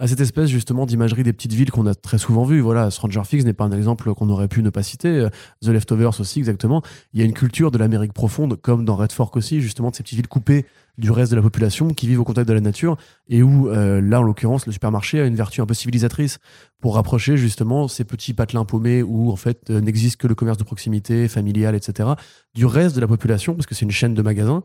[0.00, 2.60] À cette espèce justement d'imagerie des petites villes qu'on a très souvent vues.
[2.60, 5.28] Voilà, Stranger Things n'est pas un exemple qu'on aurait pu ne pas citer.
[5.60, 6.82] The Leftovers aussi, exactement.
[7.12, 9.94] Il y a une culture de l'Amérique profonde, comme dans Red Fork aussi, justement, de
[9.94, 10.66] ces petites villes coupées
[10.98, 12.96] du reste de la population qui vivent au contact de la nature
[13.28, 16.38] et où, euh, là, en l'occurrence, le supermarché a une vertu un peu civilisatrice
[16.80, 20.58] pour rapprocher justement ces petits patelins paumés où, en fait, euh, n'existe que le commerce
[20.58, 22.10] de proximité, familial, etc.,
[22.54, 24.62] du reste de la population, parce que c'est une chaîne de magasins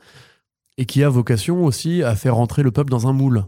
[0.77, 3.45] et qui a vocation aussi à faire rentrer le peuple dans un moule.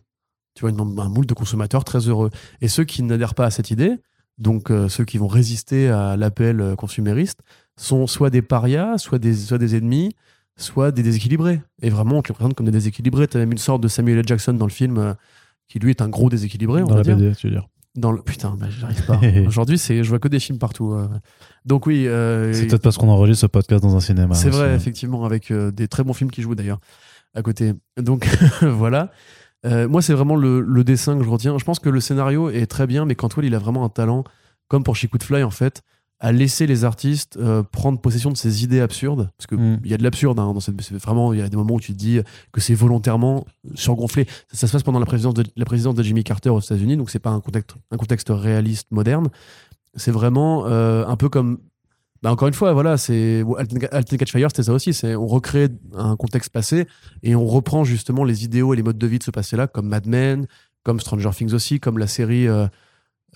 [0.55, 2.29] Tu vois, une- un moule de consommateurs très heureux.
[2.61, 3.97] Et ceux qui n'adhèrent pas à cette idée,
[4.37, 7.41] donc euh, ceux qui vont résister à l'appel consumériste,
[7.77, 10.15] sont soit des parias, soit des, soit des ennemis,
[10.59, 11.61] soit des déséquilibrés.
[11.81, 13.27] Et vraiment, on te les présente comme des déséquilibrés.
[13.27, 14.27] Tu as même une sorte de Samuel L.
[14.27, 15.13] Jackson dans le film, euh,
[15.67, 17.17] qui lui est un gros déséquilibré, on dans va la dire.
[17.17, 17.67] BD, tu veux dire.
[17.95, 18.21] Dans le...
[18.21, 19.19] Putain, bah, j'arrive pas.
[19.47, 20.03] Aujourd'hui, c'est...
[20.03, 20.93] je vois que des films partout.
[20.93, 21.07] euh.
[21.65, 24.35] Donc oui, euh, C'est peut-être parce qu'on enregistre ce podcast dans un cinéma.
[24.35, 24.57] c'est aussi.
[24.57, 26.79] vrai, effectivement, avec des très bons films qui jouent d'ailleurs
[27.33, 27.73] à côté.
[27.97, 28.27] Donc
[28.61, 29.11] voilà.
[29.65, 31.57] Moi, c'est vraiment le, le dessin que je retiens.
[31.57, 34.23] Je pense que le scénario est très bien, mais Cantwell, il a vraiment un talent,
[34.67, 35.81] comme pour Chicout Fly, en fait,
[36.19, 39.29] à laisser les artistes euh, prendre possession de ces idées absurdes.
[39.37, 39.79] Parce qu'il Mm.
[39.83, 40.79] il y a de l'absurde hein, dans cette.
[40.93, 42.19] Vraiment, il y a des moments où tu te dis
[42.51, 43.45] que c'est volontairement
[43.75, 44.25] surgonflé.
[44.51, 46.97] Ça, ça se passe pendant la présidence de, la présidence de Jimmy Carter aux États-Unis,
[46.97, 49.29] donc c'est pas un contexte, un contexte réaliste moderne.
[49.95, 51.59] C'est vraiment euh, un peu comme
[52.21, 54.93] bah, encore une fois, voilà, c'est Alten Alten Catch Fire, c'était ça aussi.
[54.93, 56.85] C'est on recrée un contexte passé
[57.23, 59.87] et on reprend justement les idéaux et les modes de vie de ce passé-là, comme
[59.87, 60.45] Mad Men,
[60.83, 62.67] comme Stranger Things aussi, comme la série euh,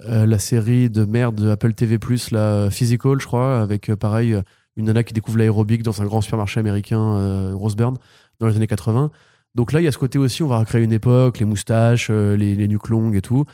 [0.02, 2.00] euh, la série de merde de Apple TV+,
[2.32, 4.42] la Physical, je crois, avec euh, pareil, euh,
[4.76, 7.98] une nana qui découvre l'aérobic dans un grand supermarché américain, euh, Roseburn,
[8.40, 9.12] dans les années 80.
[9.56, 12.10] Donc là, il y a ce côté aussi, on va recréer une époque, les moustaches,
[12.10, 13.46] les, les nuques longues et tout,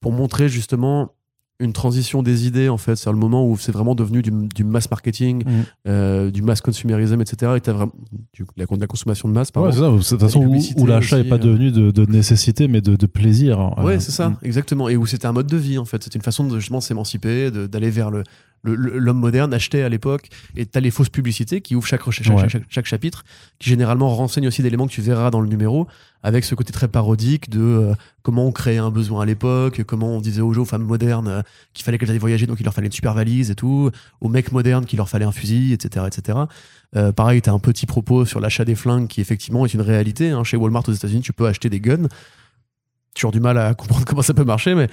[0.00, 1.14] pour montrer justement
[1.62, 2.96] une transition des idées, en fait.
[2.96, 5.52] C'est le moment où c'est vraiment devenu du, du mass marketing, Mhm.
[5.88, 7.52] euh, du mass consumerism, etc.
[7.56, 7.92] Et t'as vraiment
[8.34, 9.68] du, la, de la consommation de masse, pardon.
[9.68, 9.90] Ouais, c'est ça.
[9.90, 10.44] De toute façon,
[10.76, 11.38] où, l'achat n'est pas euh.
[11.38, 13.58] devenu de, de nécessité, mais de, de plaisir.
[13.78, 14.88] Ouais, Euh, c'est ça, exactement.
[14.88, 16.02] Et où c'était un mode de vie, en fait.
[16.02, 18.24] C'était une façon de justement s'émanciper, d'aller vers le
[18.64, 20.28] l'homme moderne, acheté à l'époque.
[20.56, 22.48] Et t'as les fausses publicités qui ouvrent chaque, chaque, Ouais.
[22.48, 23.24] chaque, chaque chapitre,
[23.58, 25.88] qui généralement renseignent aussi d'éléments que tu verras dans le numéro,
[26.22, 30.16] avec ce côté très parodique de euh, comment on créait un besoin à l'époque, comment
[30.16, 31.42] on disait aux gens, aux femmes modernes, euh,
[31.74, 34.28] qu'il fallait qu'elles aillent voyager, donc il leur fallait une super valise et tout, aux
[34.28, 36.06] mecs modernes qu'il leur fallait un fusil, etc.
[36.06, 36.38] etc.
[36.96, 40.30] Euh, pareil, t'as un petit propos sur l'achat des flingues qui effectivement est une réalité.
[40.30, 40.44] hein.
[40.44, 42.08] Chez Walmart aux États-Unis, tu peux acheter des guns
[43.14, 44.88] toujours du mal à comprendre comment ça peut marcher, mais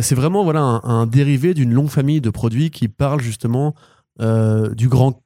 [0.00, 3.74] c'est vraiment voilà un, un dérivé d'une longue famille de produits qui parle justement
[4.20, 5.22] du grand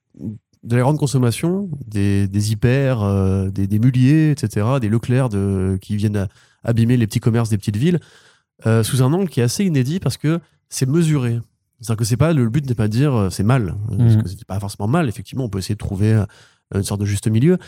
[0.63, 5.79] de la grande consommation, des, des hyper, euh, des, des muliers, etc., des Leclerc de,
[5.83, 6.29] qui viennent à-
[6.65, 7.99] abîmer les petits commerces des petites villes,
[8.67, 10.39] euh, sous un angle qui est assez inédit parce que
[10.69, 11.41] c'est mesuré.
[11.81, 14.15] C'est-à-dire que c'est pas le but n'est pas de dire euh, c'est mal, euh, parce
[14.15, 14.23] Mhm.
[14.23, 15.09] que c'est pas forcément mal.
[15.09, 16.25] Effectivement, on peut essayer de trouver euh,
[16.75, 17.59] une sorte de juste milieu,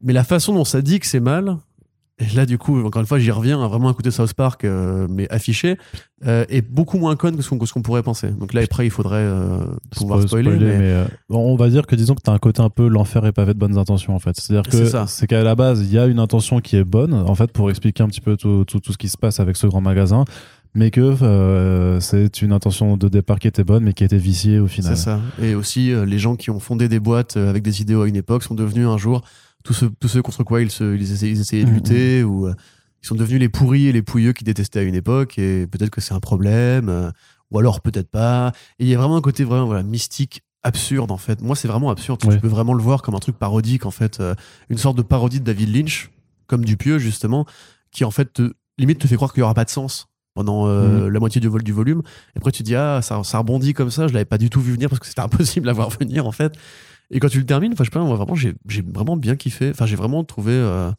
[0.00, 1.58] mais la façon dont ça dit que c'est mal,
[2.20, 5.06] et là, du coup, encore une fois, j'y reviens à vraiment écouter South Park, euh,
[5.08, 5.76] mais affiché,
[6.26, 8.30] euh, est beaucoup moins conne que ce qu'on pourrait penser.
[8.30, 9.58] Donc là, après, il faudrait euh,
[9.90, 10.50] pouvoir Spo- spoiler.
[10.50, 10.78] spoiler, mais...
[10.78, 13.24] mais, euh, on va dire que disons que tu as un côté un peu l'enfer
[13.26, 14.34] est pavé de bonnes intentions en fait.
[14.38, 15.06] C'est-à-dire C'est que ça.
[15.06, 17.70] c'est qu'à la base, il y a une intention qui est bonne en fait pour
[17.70, 20.24] expliquer un petit peu tout, tout, tout ce qui se passe avec ce grand magasin,
[20.74, 24.58] mais que euh, c'est une intention de départ qui était bonne mais qui été viciée
[24.58, 24.96] au final.
[24.96, 25.20] C'est ça.
[25.40, 28.16] Et aussi, euh, les gens qui ont fondé des boîtes avec des idéaux à une
[28.16, 29.22] époque sont devenus un jour
[29.64, 31.74] tous ceux, tous ceux contre quoi ils, se, ils, essayaient, ils essayaient de Mhm.
[31.74, 32.54] lutter, ou euh,
[33.02, 35.90] ils sont devenus les pourris et les pouilleux qui détestaient à une époque, et peut-être
[35.90, 37.10] que c'est un problème, euh,
[37.50, 38.52] ou alors peut-être pas.
[38.78, 41.40] Et il y a vraiment un côté vraiment voilà, mystique, absurde en fait.
[41.40, 42.24] Moi, c'est vraiment absurde.
[42.24, 42.34] Ouais.
[42.34, 44.34] Tu peux vraiment le voir comme un truc parodique en fait, euh,
[44.68, 46.10] une sorte de parodie de David Lynch,
[46.46, 47.46] comme Dupieux justement,
[47.92, 50.66] qui en fait te, limite te fait croire qu'il y aura pas de sens pendant
[50.68, 52.02] euh, la moitié du vol du volume.
[52.34, 54.50] Et après, tu te dis, ah, ça, ça rebondit comme ça, je l'avais pas du
[54.50, 56.52] tout vu venir parce que c'était impossible à voir venir, en fait.
[57.10, 59.70] Et quand tu le termines, enfin, je sais pas, moi, vraiment, j'ai vraiment bien kiffé.
[59.70, 60.90] Enfin, j'ai vraiment trouvé euh,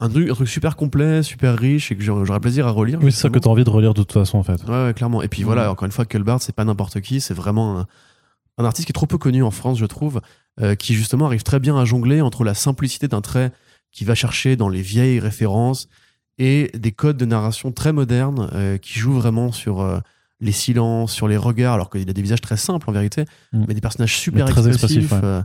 [0.00, 2.98] un, truc, un truc super complet, super riche et que j'aurais plaisir à relire.
[3.02, 4.62] Oui, c'est ça que tu as envie de relire de toute façon en fait.
[4.66, 5.22] Ouais, ouais, clairement.
[5.22, 7.86] Et puis voilà, encore une fois, Culbart, c'est pas n'importe qui, c'est vraiment un,
[8.56, 10.20] un artiste qui est trop peu connu en France, je trouve,
[10.60, 13.52] euh, qui justement arrive très bien à jongler entre la simplicité d'un trait
[13.92, 15.88] qui va chercher dans les vieilles références
[16.38, 19.80] et des codes de narration très modernes euh, qui jouent vraiment sur
[20.40, 23.64] les silences, sur les regards, alors qu'il a des visages très simples en vérité, Mhm.
[23.68, 24.98] mais des personnages super Mais très expressifs.
[24.98, 25.28] expressifs, ouais.
[25.28, 25.42] euh,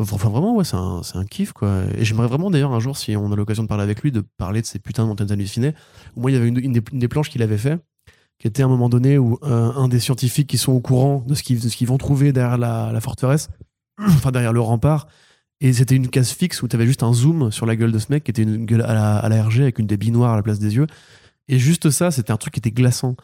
[0.00, 1.82] Enfin, vraiment, ouais, c'est un, un kiff, quoi.
[1.96, 4.20] Et j'aimerais vraiment, d'ailleurs, un jour, si on a l'occasion de parler avec lui, de
[4.36, 5.74] parler de ces putains de montagnes hallucinées.
[6.14, 7.80] Moi, il y avait une, une des, une des planches qu'il avait fait,
[8.38, 11.24] qui était à un moment donné où euh, un des scientifiques qui sont au courant
[11.26, 13.48] de ce qu'ils vont trouver derrière la, la forteresse,
[13.98, 15.08] enfin derrière le rempart,
[15.60, 17.98] et c'était une case fixe où tu avais juste un zoom sur la gueule de
[17.98, 20.34] ce mec qui était une gueule à la, à la RG avec une des noires
[20.34, 20.86] à la place des yeux.
[21.48, 23.16] Et juste ça, c'était un truc qui était glaçant.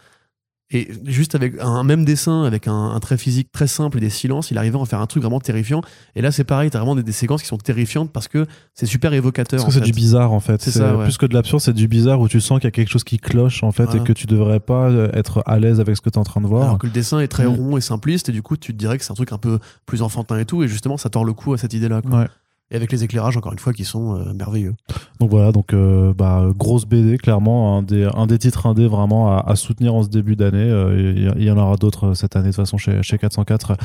[0.71, 4.09] Et juste avec un même dessin, avec un, un trait physique très simple et des
[4.11, 5.83] silences, il arrivait à en faire un truc vraiment terrifiant.
[6.17, 8.87] Et là, c'est pareil, t'as vraiment des, des séquences qui sont terrifiantes parce que c'est
[8.87, 9.61] super évocateur.
[9.61, 10.63] Parce que c'est du bizarre en fait.
[10.63, 11.05] C'est C'est ça, ouais.
[11.05, 13.05] Plus que de l'absurde, c'est du bizarre où tu sens qu'il y a quelque chose
[13.05, 14.01] qui cloche en fait Voilà.
[14.01, 16.25] et que tu devrais pas euh, être à l'aise avec ce que tu es en
[16.25, 16.65] train de voir.
[16.65, 17.49] Alors que le dessin est très Mm.
[17.57, 19.59] rond et simpliste, et du coup, tu te dirais que c'est un truc un peu
[19.85, 22.01] plus enfantin et tout, et justement, ça tord le coup à cette idée-là.
[22.11, 22.27] Ouais.
[22.71, 24.75] Et avec les éclairages, encore une fois, qui sont euh, merveilleux.
[25.21, 29.37] Donc voilà, donc euh, bah, grosse BD, clairement, un des, un des titres indés vraiment
[29.37, 30.71] à, soutenir en ce début d'année.
[30.71, 33.77] Euh, Il y, en aura d'autres cette année de toute façon chez, chez 404.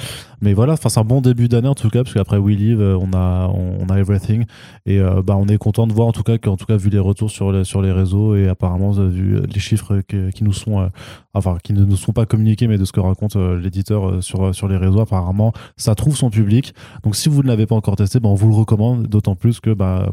[0.42, 3.12] Mais voilà, c'est un bon début d'année en tout cas, parce qu'après We Live, on
[3.14, 4.46] a, on, a Everything.
[4.86, 7.00] Et bah, on est content de voir en tout cas qu'en tout cas vu les
[7.00, 10.90] retours sur les, sur les réseaux et apparemment vu les chiffres qui nous sont,
[11.34, 14.22] enfin qui ne nous sont pas communiqués, mais de ce que raconte euh, l'éditeur euh,
[14.22, 16.74] sur, sur les réseaux, apparemment ça trouve son public.
[17.04, 19.60] Donc si vous ne l'avez pas encore testé, ben, on vous le recommande, d'autant plus
[19.60, 20.12] que bah,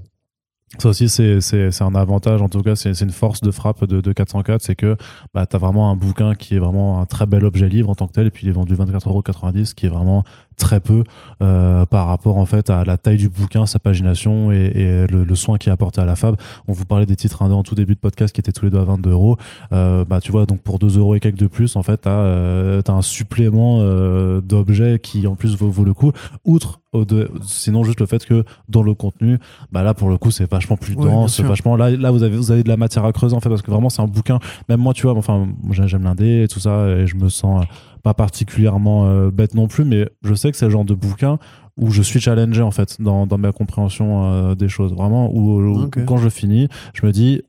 [0.78, 4.00] ça aussi, c'est, un avantage, en tout cas, c'est, c'est une force de frappe de,
[4.00, 4.96] de 404, c'est que
[5.32, 7.94] bah, tu as vraiment un bouquin qui est vraiment un très bel objet livre en
[7.94, 10.24] tant que tel, et puis il est vendu 24,90€, qui est vraiment
[10.56, 11.04] très peu
[11.42, 15.24] euh, par rapport en fait à la taille du bouquin, sa pagination et, et le,
[15.24, 16.36] le soin qui est apporté à la fab.
[16.68, 18.70] On vous parlait des titres indés en tout début de podcast qui étaient tous les
[18.70, 19.36] deux à 22 euros.
[19.72, 22.10] Euh, bah tu vois donc pour 2 euros et quelques de plus en fait t'as
[22.10, 26.12] euh, t'as un supplément euh, d'objets qui en plus vaut, vaut le coup
[26.44, 29.38] outre de, sinon juste le fait que dans le contenu
[29.70, 32.50] bah là pour le coup c'est vachement plus dense vachement là là vous avez vous
[32.52, 34.38] avez de la matière à creuser en fait parce que vraiment c'est un bouquin
[34.68, 37.66] même moi tu vois enfin j'aime l'indé et tout ça et je me sens
[38.06, 41.40] pas particulièrement euh, bête non plus mais je sais que c'est le genre de bouquin
[41.76, 45.60] où je suis challengé en fait dans, dans ma compréhension euh, des choses vraiment où,
[45.60, 45.96] où- Ok.
[46.00, 47.42] où quand je finis je me dis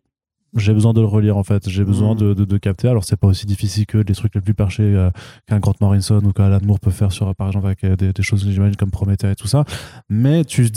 [0.55, 1.69] j'ai besoin de le relire en fait.
[1.69, 2.17] J'ai besoin Mm.
[2.17, 2.87] de, de, de capter.
[2.87, 5.11] Alors, c'est pas aussi difficile que les trucs les plus perchés euh,
[5.45, 8.23] qu'un Grant Morrison ou qu'Alan Moore peut faire sur, par exemple, avec euh, des, des
[8.23, 9.65] choses, j'imagine, comme Prométhée et tout ça.
[10.09, 10.67] Mais tu.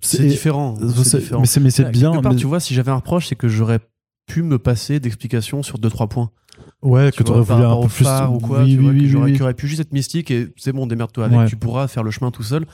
[0.00, 0.74] C'est différent.
[1.04, 1.40] c'est- différent.
[1.40, 2.10] Mais c'est mais c'est Ouais, bien.
[2.20, 3.78] part, mais- Tu vois, si j'avais un reproche, c'est que j'aurais
[4.26, 6.30] pu me passer d'explications sur deux trois points.
[6.82, 8.04] Ouais, Tu que tu vois, aurais voulu un peu plus.
[8.04, 10.30] phare ou quoi, oui, tu vois, oui, que oui, j'aurais- aurait pu juste être mystique
[10.30, 11.46] et c'est bon, démerde-toi avec, Ouais.
[11.46, 12.66] tu pourras faire le chemin tout seul.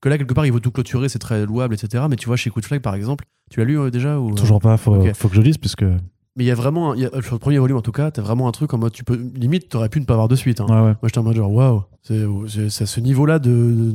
[0.00, 2.04] Que là, quelque part, il veut tout clôturer, c'est très louable, etc.
[2.08, 4.32] Mais tu vois, chez Coup de Flag, par exemple, tu l'as lu euh, déjà ou...
[4.34, 5.12] Toujours pas, faut, Ok.
[5.14, 5.82] faut que je lise, puisque.
[5.82, 5.96] Ouais,
[6.36, 8.22] Mais il y a vraiment, y a- sur le premier volume en tout cas, t'as
[8.22, 10.60] vraiment un truc en mode, tu peux, limite, t'aurais pu ne pas avoir de suite.
[10.60, 10.66] hein.
[10.68, 10.74] ouais.
[10.82, 13.94] Moi, j'étais en mode genre, waouh, c'est à ce niveau-là de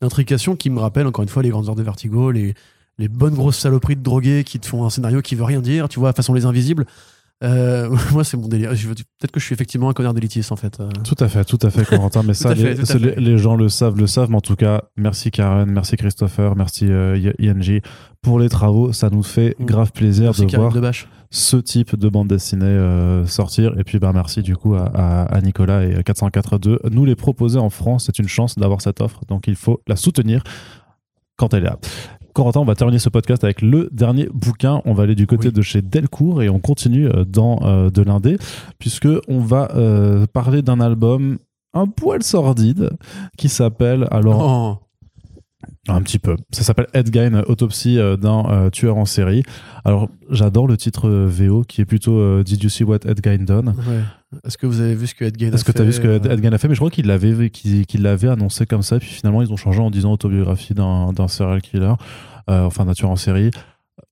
[0.00, 2.54] d'intrication qui me rappelle encore une fois les grandes heures de Vertigo, les,
[2.98, 5.88] les bonnes grosses saloperies de drogués qui te font un scénario qui veut rien dire,
[5.88, 6.86] tu vois, façon les invisibles.
[7.42, 8.70] Euh, moi, c'est mon délire.
[8.70, 10.78] Peut-être que je suis effectivement un connard d'élitiste en fait.
[10.80, 12.22] Euh, Tout à fait, tout à fait, Corentin.
[12.22, 12.74] Mais ça, fait,
[13.18, 14.28] les, gens le savent, le savent.
[14.30, 17.80] Mais en tout cas, merci Karen, merci Christopher, merci euh, ING
[18.22, 18.92] pour les travaux.
[18.92, 19.64] Ça nous fait Mm.
[19.64, 21.08] grave plaisir Merci de voir Debache.
[21.30, 23.72] ce type de bande dessinée euh, sortir.
[23.78, 27.16] Et puis, bah, merci du coup à, à- à Nicolas et 404 de nous les
[27.16, 28.04] proposer en France.
[28.06, 29.20] C'est une chance d'avoir cette offre.
[29.28, 30.42] Donc, il faut la soutenir
[31.36, 31.78] quand elle est là.
[32.32, 34.82] Corentin, on va terminer ce podcast avec le dernier bouquin.
[34.84, 35.52] On va aller du côté Oui.
[35.52, 38.36] de chez Delcourt et on continue euh, dans euh, de l'indé,
[38.78, 41.38] puisque on va euh, parler d'un album
[41.74, 42.90] un poil sordide
[43.38, 44.86] qui s'appelle alors Oh,
[45.88, 46.36] un petit peu.
[46.52, 49.42] Ça s'appelle Headgain, autopsie euh, d'un euh, tueur en série.
[49.84, 53.74] Alors j'adore le titre euh, VO qui est plutôt Did you see what Headgain done?
[53.88, 54.02] Ouais.
[54.44, 55.92] Est-ce que vous avez vu ce que Ed Gein a Est-ce que tu as vu
[55.92, 56.68] ce que Ed, fait, Ed Gein a fait?
[56.68, 59.80] Mais je crois qu'il l'avait qu'il l'avait annoncé comme ça, puis finalement ils ont changé
[59.80, 61.94] en disant autobiographie d'un d'un serial killer,
[62.48, 63.50] euh, enfin d'un tueur en série.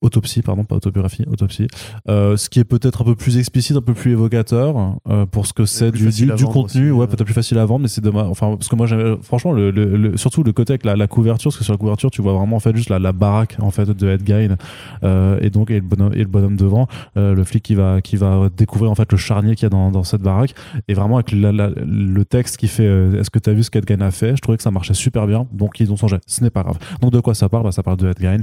[0.01, 1.67] Autopsie, pardon, pas autobiographie, autopsie.
[2.09, 5.47] Euh, ce qui est peut-être un peu plus explicite, un peu plus évocateur euh, pour
[5.47, 6.63] ce que c'est du, du, contenu.
[6.65, 7.07] aussi, ouais, euh.
[7.07, 8.27] peut-être plus facile à vendre, mais c'est dommage.
[8.29, 8.87] Enfin, parce que moi,
[9.23, 11.79] franchement, le, le- le- surtout le côté avec la, la couverture, parce que sur la
[11.79, 14.57] couverture, tu vois vraiment en fait juste la, la baraque en fait de Ed Gein
[15.05, 16.87] euh, et donc et le bonhomme et le bonhomme devant,
[17.17, 19.71] euh, le flic qui va qui va découvrir en fait le charnier qu'il y a
[19.71, 20.55] dans, dans cette baraque
[20.89, 23.63] et vraiment avec la- la- le texte qui fait euh, est-ce que tu as vu
[23.63, 24.37] ce qu'Ed Gein a fait?
[24.37, 26.79] Je trouvais que ça marchait super bien donc ils ont changé ce n'est pas grave
[27.01, 27.65] donc de quoi ça parle?
[27.65, 28.39] Bah, ça parle de Ed Gein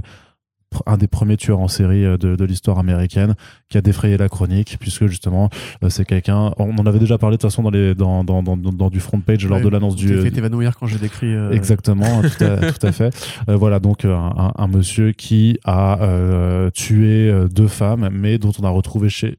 [0.85, 3.35] un des premiers tueurs en série euh, de, de l'histoire américaine
[3.69, 5.49] qui a défrayé la chronique puisque justement
[5.83, 8.41] euh, c'est quelqu'un on en avait déjà parlé de toute façon dans les dans, dans,
[8.43, 11.33] dans, du front page lors ouais, de l'annonce du fait évanouir quand j'ai décrit.
[11.33, 13.15] euh, Exactement, tout à, tout à fait.
[13.49, 18.63] Euh, voilà, donc un, un monsieur qui a euh, tué deux femmes, mais dont on
[18.63, 19.37] a retrouvé chez,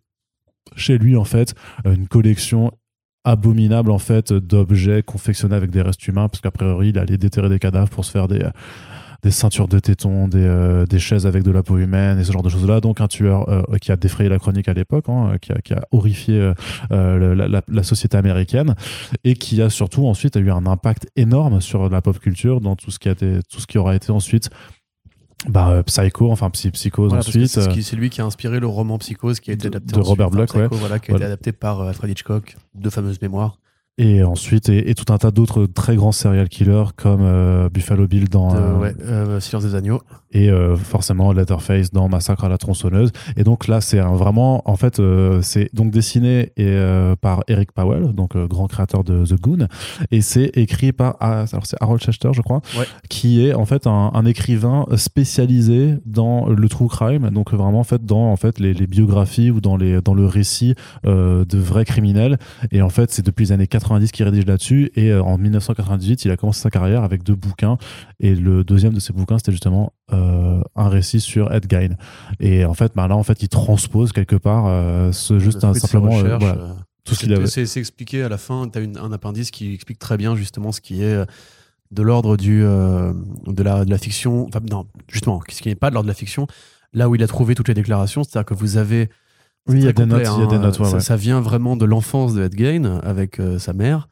[0.74, 2.72] chez lui, en fait, une collection
[3.24, 7.49] abominable en fait d'objets confectionnés avec des restes humains parce qu'a priori il allait déterrer
[7.49, 8.47] des cadavres pour se faire des
[9.22, 12.32] des ceintures de tétons, des, euh, des chaises avec de la peau humaine et ce
[12.32, 12.80] genre de choses-là.
[12.80, 15.74] Donc un tueur euh, qui a défrayé la chronique à l'époque, hein, qui, a, qui
[15.74, 16.52] a horrifié
[16.92, 18.74] euh, la, la- la société américaine
[19.24, 22.90] et qui a surtout ensuite eu un impact énorme sur la pop culture dans tout
[22.90, 24.50] ce qui a été, tout ce qui aura été ensuite
[25.48, 27.46] bah, euh, Psycho, enfin Psy- Psychose Voilà, ensuite.
[27.48, 30.46] c'est lui qui a inspiré le roman Psychose qui a été adapté de Robert par
[30.46, 30.66] Bloch, ouais.
[30.70, 31.26] voilà, qui a Voilà.
[31.26, 33.58] été adapté par Alfred Hitchcock, de fameuses mémoires.
[33.99, 38.07] Et ensuite et, et tout un tas d'autres très grands serial killers comme euh, Buffalo
[38.07, 40.03] Bill dans De, euh, ouais, euh, Silence des agneaux.
[40.33, 43.11] Et euh, forcément Letterface dans Massacre à la tronçonneuse.
[43.37, 47.72] Et donc là, c'est vraiment, en fait, euh, c'est donc dessiné et, euh, par Eric
[47.72, 49.66] Powell, donc euh, grand créateur de The Goon,
[50.11, 52.85] et c'est écrit par, ah, alors c'est Harold Chester, je crois, Ouais.
[53.09, 57.85] qui est en fait un, un écrivain spécialisé dans le true crime, donc vraiment en
[57.85, 60.74] fait dans en fait les, les biographies ou dans les dans le récit
[61.05, 62.39] de vrais criminels.
[62.70, 64.91] Et en fait, c'est depuis les années 90 qu'il rédige là-dessus.
[64.97, 67.79] Et en 1998, il a commencé sa carrière avec deux bouquins.
[68.20, 71.96] Et le deuxième de ces bouquins, c'était justement euh, un récit sur Ed Gein.
[72.40, 75.74] Et en fait, bah là, en fait, il transpose quelque part euh, ce, juste un,
[75.74, 77.46] simplement euh, voilà, tout ce qu'il avait.
[77.46, 80.80] C'est expliqué à la fin, tu as un appendice qui explique très bien justement ce
[80.80, 81.16] qui est
[81.90, 84.46] de l'ordre du de, la, de la fiction.
[84.46, 86.46] Enfin, non, justement, ce qui n'est pas de l'ordre de la fiction.
[86.92, 89.10] Là où il a trouvé toutes les déclarations, c'est-à-dire que vous avez.
[89.68, 90.94] Oui, il y a très des notes, il y a des hein, notes, ouais, ça,
[90.94, 91.00] ouais.
[91.00, 94.08] ça vient vraiment de l'enfance de Ed Gein avec sa mère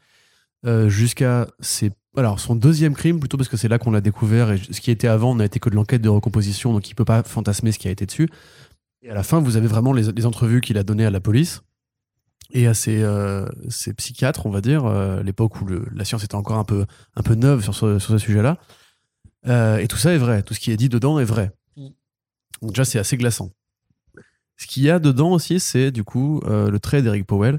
[0.89, 1.91] jusqu'à ses.
[2.17, 4.91] Alors, son deuxième crime, plutôt parce que c'est là qu'on l'a découvert, et ce qui
[4.91, 7.79] était avant n'a été que de l'enquête de recomposition, donc il peut pas fantasmer ce
[7.79, 8.29] qui a été dessus.
[9.03, 11.21] Et à la fin, vous avez vraiment les, les entrevues qu'il a données à la
[11.21, 11.63] police
[12.53, 16.37] et à ses, euh, ses psychiatres, on va dire, euh, l'époque où la science était
[16.37, 16.87] encore un peu,
[17.17, 18.59] un peu neuve sur ce, sur ce sujet-là.
[19.47, 20.43] Euh, et tout ça est vrai.
[20.43, 21.53] Tout ce qui est dit dedans est vrai.
[22.63, 23.51] Donc déjà, c'est assez glaçant.
[24.57, 27.59] Ce qu'il y a dedans aussi, c'est du coup le trait d'Eric Powell,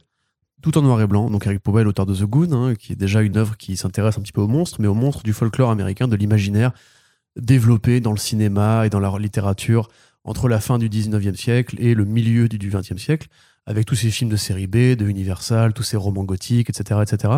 [0.66, 1.30] tout en noir et blanc.
[1.30, 4.18] Donc Eric Powell, auteur de The Goon, hein, qui est déjà une œuvre qui s'intéresse
[4.18, 6.72] un petit peu aux monstres, mais aux monstres du folklore américain, de l'imaginaire
[7.40, 9.90] développé dans le cinéma et dans la littérature
[10.24, 13.28] entre la fin du 19e siècle et le milieu du 20e siècle,
[13.68, 17.02] avec tous ces films de série B, de Universal, tous ces romans gothiques, etc.
[17.04, 17.34] etc.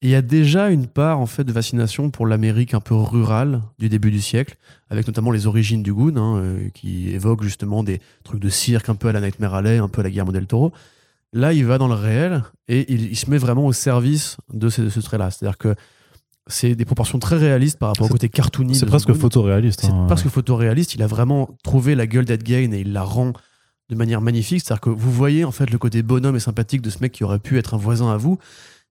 [0.00, 2.94] Et il y a déjà une part en fait de fascination pour l'Amérique un peu
[2.94, 4.56] rurale du début du siècle,
[4.88, 8.88] avec notamment les origines du Goon, hein, euh, qui évoquent justement des trucs de cirque
[8.88, 10.72] un peu à la Nightmare Alley, un peu à la Guillermo del Toro.
[11.32, 14.68] Là, il va dans le réel et il, il se met vraiment au service de
[14.68, 15.30] ce, de ce trait-là.
[15.30, 15.74] C'est-à-dire que
[16.46, 18.74] c'est des proportions très réalistes par rapport au côté cartoony.
[18.74, 19.80] C'est presque photoréaliste.
[19.82, 20.06] C'est hein.
[20.08, 23.32] parce que photoréaliste, il a vraiment trouvé la gueule d'Ed Gein et il la rend
[23.88, 24.60] de manière magnifique.
[24.62, 27.24] C'est-à-dire que vous voyez en fait le côté bonhomme et sympathique de ce mec qui
[27.24, 28.38] aurait pu être un voisin à vous.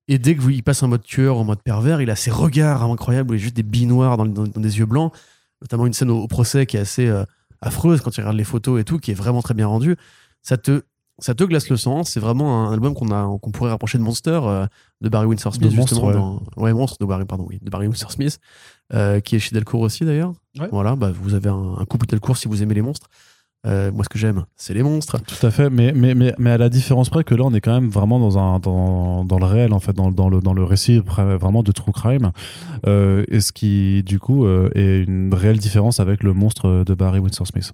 [0.07, 2.31] Et dès que vous, il passe en mode tueur, en mode pervers, il a ces
[2.31, 5.13] regards incroyables où il a juste des billes noires dans, dans- dans des yeux blancs.
[5.61, 7.23] Notamment une scène au, au procès qui est assez euh,
[7.61, 9.95] affreuse quand tu regardes les photos et tout, qui est vraiment très bien rendue.
[10.41, 10.81] Ça te,
[11.21, 12.03] ça te glace le sang.
[12.03, 14.65] C'est vraiment un album qu'on a, qu'on pourrait rapprocher de Monster euh,
[14.99, 15.71] de Barry Windsor Smith.
[15.71, 16.13] De Monstre, justement, ouais.
[16.15, 18.39] dans- ouais, Monstre de Barry, pardon, oui, de Barry Windsor Smith,
[18.93, 20.33] euh, qui est chez Delcourt aussi d'ailleurs.
[20.59, 20.67] Ouais.
[20.71, 23.07] Voilà, bah, vous avez un, un couple Delcourt si vous aimez les monstres.
[23.67, 25.19] Euh, moi, ce que j'aime, c'est les monstres.
[25.21, 27.61] Tout à fait, mais, mais, mais, mais à la différence près que là, on est
[27.61, 30.55] quand même vraiment dans, un, dans, dans le réel, en fait, dans, dans, le, dans
[30.55, 32.31] le récit vra- vraiment de True Crime.
[32.87, 36.93] Euh, et ce qui, du coup, euh, est une réelle différence avec le monstre de
[36.95, 37.71] Barry Windsor Smith.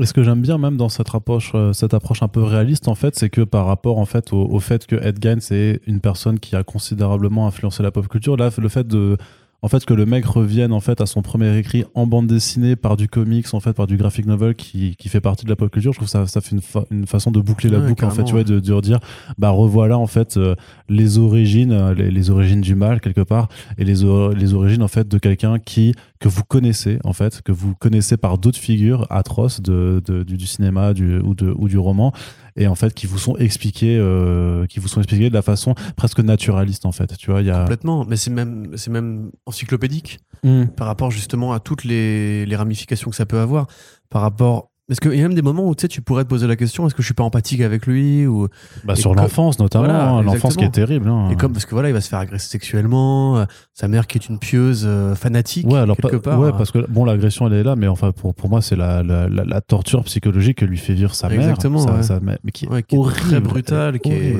[0.00, 2.88] Et ce que j'aime bien même dans cette approche, euh, cette approche un peu réaliste,
[2.88, 5.80] en fait, c'est que par rapport en fait, au, au fait que Ed Gein, c'est
[5.86, 9.16] une personne qui a considérablement influencé la pop culture, là, le fait de.
[9.62, 12.76] En fait, que le mec revienne en fait à son premier écrit en bande dessinée
[12.76, 15.56] par du comics, en fait, par du graphic novel qui, qui fait partie de la
[15.56, 17.78] pop culture, je trouve que ça, ça fait une, fa- une façon de boucler la
[17.78, 19.00] Ouais, boucle, en fait, tu vois, de, de redire,
[19.38, 20.54] bah revoilà en fait euh,
[20.90, 23.48] les origines, euh, les, les origines du mal quelque part,
[23.78, 23.94] et les,
[24.36, 28.16] les origines en fait de quelqu'un qui que vous connaissez en fait, que vous connaissez
[28.16, 32.12] par d'autres figures atroces de, de- du, du cinéma du, ou, de, ou du roman,
[32.56, 35.74] et en fait qui vous sont expliquées, euh, qui vous sont expliquées de la façon
[35.96, 37.16] presque naturaliste en fait.
[37.18, 38.04] Tu vois, il y a Complètement.
[38.06, 40.66] Mais c'est même, c'est même encyclopédique Mm.
[40.76, 43.66] par rapport justement à toutes les, les ramifications que ça peut avoir.
[44.10, 44.70] Par rapport.
[44.88, 46.54] Parce qu'il y a même des moments où tu sais, tu pourrais te poser la
[46.54, 48.46] question est-ce que je suis pas empathique avec lui ou...
[48.84, 51.08] bah, sur l'enfance notamment, Voilà, hein, l'enfance qui est terrible.
[51.08, 51.28] hein.
[51.32, 53.44] Et comme parce que voilà, il va se faire agresser sexuellement, euh,
[53.74, 56.38] sa mère qui est une pieuse euh, fanatique Ouais, alors quelque pas- part.
[56.40, 58.76] ouais, euh, parce que bon, l'agression elle est là, mais enfin pour, pour moi c'est
[58.76, 61.40] la, la, la, la torture psychologique que lui fait vivre sa mère.
[61.40, 62.00] Exactement, ouais.
[62.22, 64.36] mais, mais qui est Ouais, qui est horrible, très brutale, qui est-.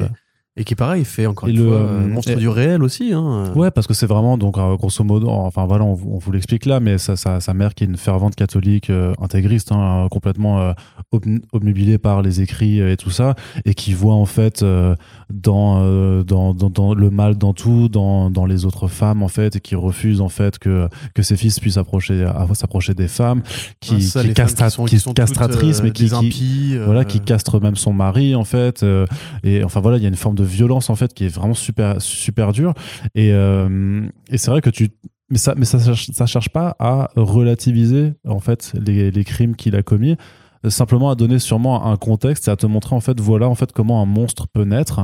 [0.57, 3.12] et qui pareil fait encore Et une le, fois euh, monstre et- du réel aussi.
[3.12, 3.53] Hein.
[3.55, 6.33] Ouais, parce que c'est vraiment, donc, euh, grosso modo, enfin voilà, on, vous- on vous
[6.33, 10.07] l'explique là, mais sa, sa, sa mère qui est une fervente catholique euh, intégriste, hein,
[10.11, 10.73] complètement euh,
[11.12, 13.35] ob- obnubilée par les écrits et tout ça,
[13.65, 14.65] et qui voit en fait
[15.31, 19.57] dans, dans, dans, dans le mal dans tout, dans, dans les autres femmes en fait,
[19.57, 23.43] et qui refuse en fait que, que ses fils puissent approcher, à- s'approcher des femmes,
[23.81, 27.77] qui, Ah, ça, qui, sont- qui sont castratrice, mais qui, impies, voilà, qui castre même
[27.77, 28.85] son mari en fait.
[29.45, 31.55] et enfin voilà, il y a une forme de violence en fait qui est vraiment
[31.55, 32.74] super super dure.
[33.14, 34.89] Et, euh, et c'est vrai que tu
[35.28, 39.74] mais ça mais ça ça cherche pas à relativiser en fait les, les crimes qu'il
[39.74, 40.16] a commis
[40.71, 43.73] simplement à donner sûrement un contexte et à te montrer en fait voilà en fait
[43.73, 45.01] comment un monstre peut naître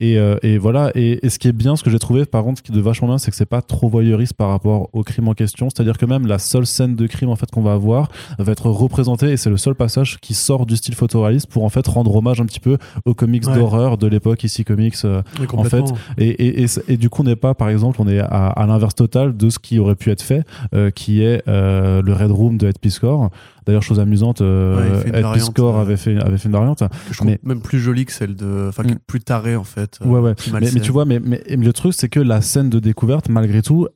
[0.00, 2.42] et, euh, et voilà et, et ce qui est bien ce que j'ai trouvé par
[2.42, 4.88] contre ce qui est de vachement bien c'est que c'est pas trop voyeuriste par rapport
[4.92, 7.36] au crime en question c'est à dire que même la seule scène de crime en
[7.36, 8.08] fait qu'on va avoir
[8.38, 11.68] va être représentée et c'est le seul passage qui sort du style photoréaliste pour en
[11.68, 13.54] fait rendre hommage un petit peu aux comics Ouais.
[13.56, 15.84] d'horreur de l'époque ici comics euh, Oui, en fait,
[16.16, 19.36] et, et, du coup, on n'est pas, par exemple, on est à, à l'inverse total
[19.36, 22.78] de ce qui aurait pu être fait, euh, qui est le Red Room de Ed
[22.78, 23.28] Piscor.
[23.66, 26.80] D'ailleurs, chose amusante, euh, Ouais, Ed Piscor avait fait, avait fait une variante.
[26.80, 28.66] que je trouve mais- même plus jolie que celle de.
[28.68, 28.96] Enfin, Mm.
[29.06, 29.98] plus tarée en fait.
[30.02, 30.34] euh, Ouais, ouais.
[30.52, 33.62] Mais, tu vois, mais, mais, mais le truc, c'est que la scène de découverte, malgré
[33.62, 33.88] tout,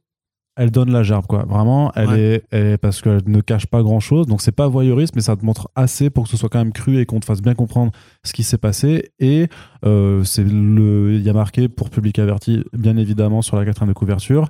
[0.60, 1.44] elle donne la gerbe, quoi.
[1.48, 2.20] Vraiment, elle, Ouais.
[2.20, 4.26] est, elle est- parce qu'elle ne cache pas grand chose.
[4.26, 6.72] Donc, c'est pas voyeuriste, mais ça te montre assez pour que ce soit quand même
[6.72, 7.92] cru et qu'on te fasse bien comprendre
[8.24, 9.10] ce qui s'est passé.
[9.20, 9.46] Et
[9.84, 13.90] euh, c'est le, il y a marqué pour public averti, bien évidemment, sur la quatrième
[13.90, 14.48] de couverture.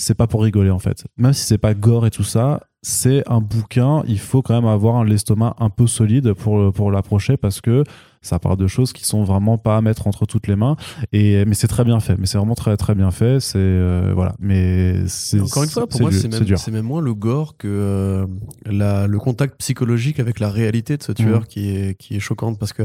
[0.00, 1.04] C'est pas pour rigoler, en fait.
[1.18, 4.02] Même si c'est pas gore et tout ça, c'est un bouquin.
[4.06, 7.84] Il faut quand même avoir l'estomac un peu solide pour, pour l'approcher parce que
[8.22, 10.76] ça parle de choses qui sont vraiment pas à mettre entre toutes les mains.
[11.12, 12.16] Et, mais c'est très bien fait.
[12.18, 13.40] Mais c'est vraiment très, très bien fait.
[13.40, 14.34] C'est, euh, voilà.
[14.38, 15.40] Mais c'est.
[15.40, 16.58] Encore une fois, pour moi, c'est même, dur.
[16.58, 18.26] c'est même moins le gore que euh,
[18.64, 21.46] la, le contact psychologique avec la réalité de ce tueur Mhm.
[21.46, 22.84] qui, est, qui est choquante parce que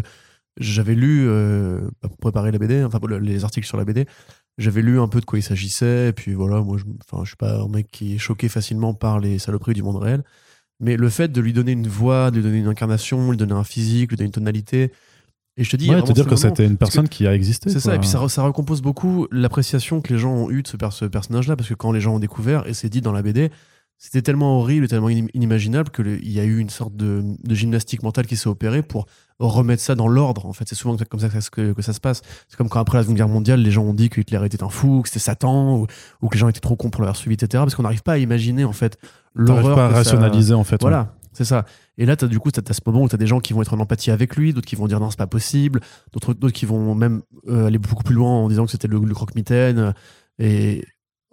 [0.58, 4.06] j'avais lu, euh, pour préparer la BD, enfin les articles sur la BD,
[4.58, 7.30] j'avais lu un peu de quoi il s'agissait, et puis voilà, moi je, enfin, je
[7.30, 10.24] suis pas un mec qui est choqué facilement par les saloperies du monde réel,
[10.80, 13.54] mais le fait de lui donner une voix, de lui donner une incarnation, lui donner
[13.54, 14.92] un physique, lui donner une tonalité,
[15.58, 17.70] et je te dis, Ouais, te dire que c'était une personne qui a existé.
[17.70, 20.64] c'est ça, et puis ça, re- ça recompose beaucoup l'appréciation que les gens ont eue
[20.64, 23.02] de ce, per- ce personnage-là, parce que quand les gens ont découvert, et c'est dit
[23.02, 23.52] dans la BD,
[23.98, 27.56] c'était tellement horrible et tellement inim- inimaginable qu'il y a eu une sorte de, de
[27.56, 29.06] gymnastique mentale qui s'est opérée pour
[29.40, 30.46] remettre ça dans l'ordre.
[30.46, 32.22] En fait, c'est souvent comme ça que ça, que, que ça se passe.
[32.48, 34.64] C'est comme quand après la Seconde Guerre mondiale, les gens ont dit que Hitler était
[34.64, 35.88] un fou, que c'était Satan, ou,
[36.22, 37.64] ou que les gens étaient trop cons pour l'avoir suivi, etc.
[37.64, 38.98] Parce qu'on n'arrive pas à iminer en fait
[39.34, 39.76] l'horreur.
[39.76, 40.76] pas à ça- rationaliser, en fait.
[40.76, 40.90] ouais.
[40.90, 41.66] voilà, c'est ça.
[41.98, 43.54] Et là, as, du coup, tu as, ce moment où tu as des gens qui
[43.54, 45.80] vont être en empathie avec lui, d'autres qui vont dire non, c'est pas possible,
[46.14, 49.00] d'autres d'autres qui vont même euh, aller beaucoup plus loin en disant que c'était le,
[49.00, 49.94] le croque-mitaine.
[50.40, 50.86] et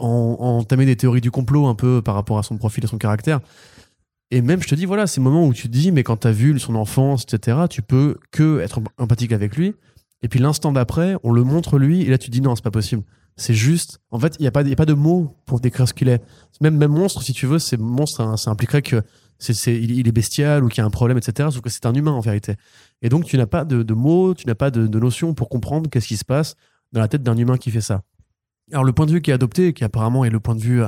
[0.03, 2.99] en, entamer des théories du complot un peu par rapport à son profil et son
[2.99, 3.41] caractère.
[4.31, 6.27] Et même, je te dis, voilà, ces moments où tu te dis, mais quand tu
[6.29, 9.75] as vu son enfance, etc., tu peux que être empathique avec lui.
[10.23, 12.65] Et puis l'instant d'après, on le montre lui, et là tu te dis, non, c'est
[12.65, 13.03] pas possible.
[13.37, 13.99] C'est juste.
[14.11, 16.23] En fait, il n'y a, pas- a pas de mots pour décrire ce qu'il est.
[16.61, 19.03] Même, même monstre, si tu veux, c'est monstre, hein, ça impliquerait que
[19.39, 21.49] c'est, c'est- il, est bestial ou qu'il y a un problème, etc.
[21.51, 22.55] Sauf que c'est un humain en vérité.
[23.01, 25.49] Et donc, tu n'as pas de, de mots, tu n'as pas de, de notion pour
[25.49, 26.55] comprendre qu'est-ce qui se passe
[26.93, 28.03] dans la tête d'un humain qui fait ça.
[28.73, 30.83] Alors, le point de vue qui est adopté, qui apparemment est le point de vue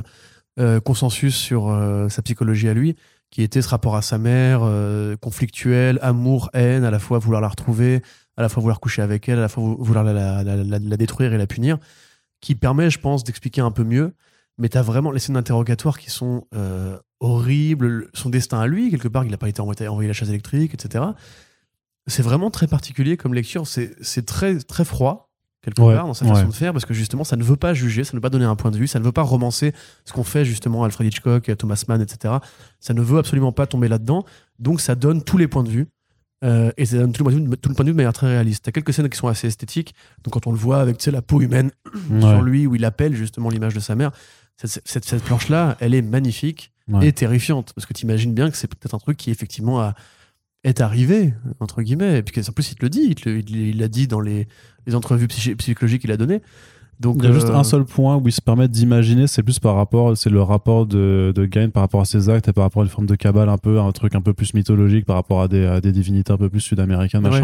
[0.59, 2.97] euh, consensus sur euh, sa psychologie à lui,
[3.31, 7.41] qui était ce rapport à sa mère, euh, conflictuel, amour, haine, à la fois vouloir
[7.43, 8.03] la retrouver,
[8.37, 11.39] à la fois vouloir coucher avec elle, à la fois vou- vouloir la, détruire et
[11.39, 11.79] la punir,
[12.41, 14.15] qui permet, je pense, d'expliquer un peu mieux.
[14.59, 16.47] Mais tu as vraiment les scènes d'interrogatoire qui sont
[17.19, 20.29] horribles, son destin à lui, quelque part, il n'a pas été envoyé, envoyé la chaise
[20.31, 21.05] électrique, etc.
[22.07, 25.34] C'est vraiment très particulier comme lecture, c'est très, très froid,
[25.73, 27.75] quelque Ouais, part, dans sa façon de faire, parce que justement, ça ne veut pas
[27.75, 29.73] juger, ça ne veut pas donner un point de vue, ça ne veut pas romancer
[30.05, 32.35] ce qu'ont fait justement Alfred Hitchcock, Thomas Mann, etc.
[32.81, 34.25] Ça ne veut absolument pas tomber là-dedans,
[34.59, 35.87] donc ça donne tous les points de vue.
[36.45, 37.97] Euh, et ça donne tout le, point de vue, tout le point de vue de
[37.97, 38.65] manière très réaliste.
[38.67, 39.95] T'as quelques scènes qui sont assez esthétiques.
[40.25, 41.71] Donc quand on le voit avec la peau humaine
[42.21, 44.11] sur lui, où il appelle justement l'image de sa mère,
[44.57, 46.71] cette, cette- cette planche-là, elle est magnifique
[47.03, 47.73] et terrifiante.
[47.75, 49.95] Parce que tu imagines bien que c'est peut-être un truc qui effectivement a-
[50.65, 52.19] est arrivé, entre guillemets.
[52.19, 53.15] Et puis en plus, il te le dit,
[53.49, 54.49] il l'a dit dans les,
[54.87, 56.43] les entrevues psychologiques qu'il a données.
[57.01, 59.43] Donc, Il y a juste euh, un seul point où il se permet d'imaginer, c'est
[59.43, 62.53] plus par rapport, c'est le rapport de, de Gain par rapport à ses actes et
[62.53, 65.05] par rapport à une forme de cabale un peu, un truc un peu plus mythologique
[65.05, 67.41] par rapport à des, à des divinités un peu plus sud-américaines, Ouais.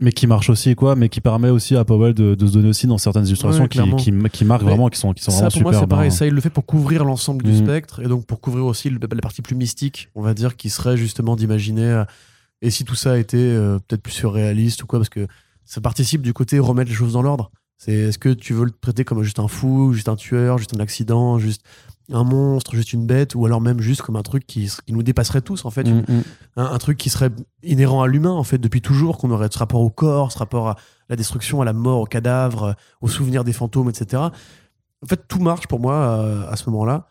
[0.00, 2.68] Mais qui marche aussi, quoi, mais qui permet aussi à Powell de, de se donner
[2.68, 5.48] aussi dans certaines illustrations Ouais, qui, qui, qui marquent vraiment, qui sont, qui sont ça,
[5.48, 6.12] vraiment pour moi, c'est pareil.
[6.12, 7.56] Ça, il le fait pour couvrir l'ensemble du Mhm.
[7.64, 10.70] spectre et donc pour couvrir aussi le- la partie plus mystique, on va dire, qui
[10.70, 11.82] serait justement d'imaginer.
[11.82, 12.04] euh,
[12.62, 15.26] et si tout ça était euh, peut-être plus surréaliste ou quoi, parce que
[15.64, 17.50] ça participe du côté remettre les choses dans l'ordre.
[17.76, 20.74] C'est est-ce que tu veux le traiter comme juste un fou, juste un tueur, juste
[20.74, 21.62] un accident, juste
[22.10, 25.02] un monstre, juste une bête, ou alors même juste comme un truc qui, qui nous
[25.02, 26.22] dépasserait tous en fait, Mm, mm.
[26.56, 27.30] un, un truc qui serait
[27.62, 30.68] inhérent à l'humain en fait depuis toujours qu'on aurait ce rapport au corps ce rapport
[30.68, 30.76] à
[31.10, 32.72] la destruction à la mort au cadavre euh,
[33.02, 36.84] au souvenir des fantômes etc en fait tout marche pour moi euh, à ce moment
[36.86, 37.08] là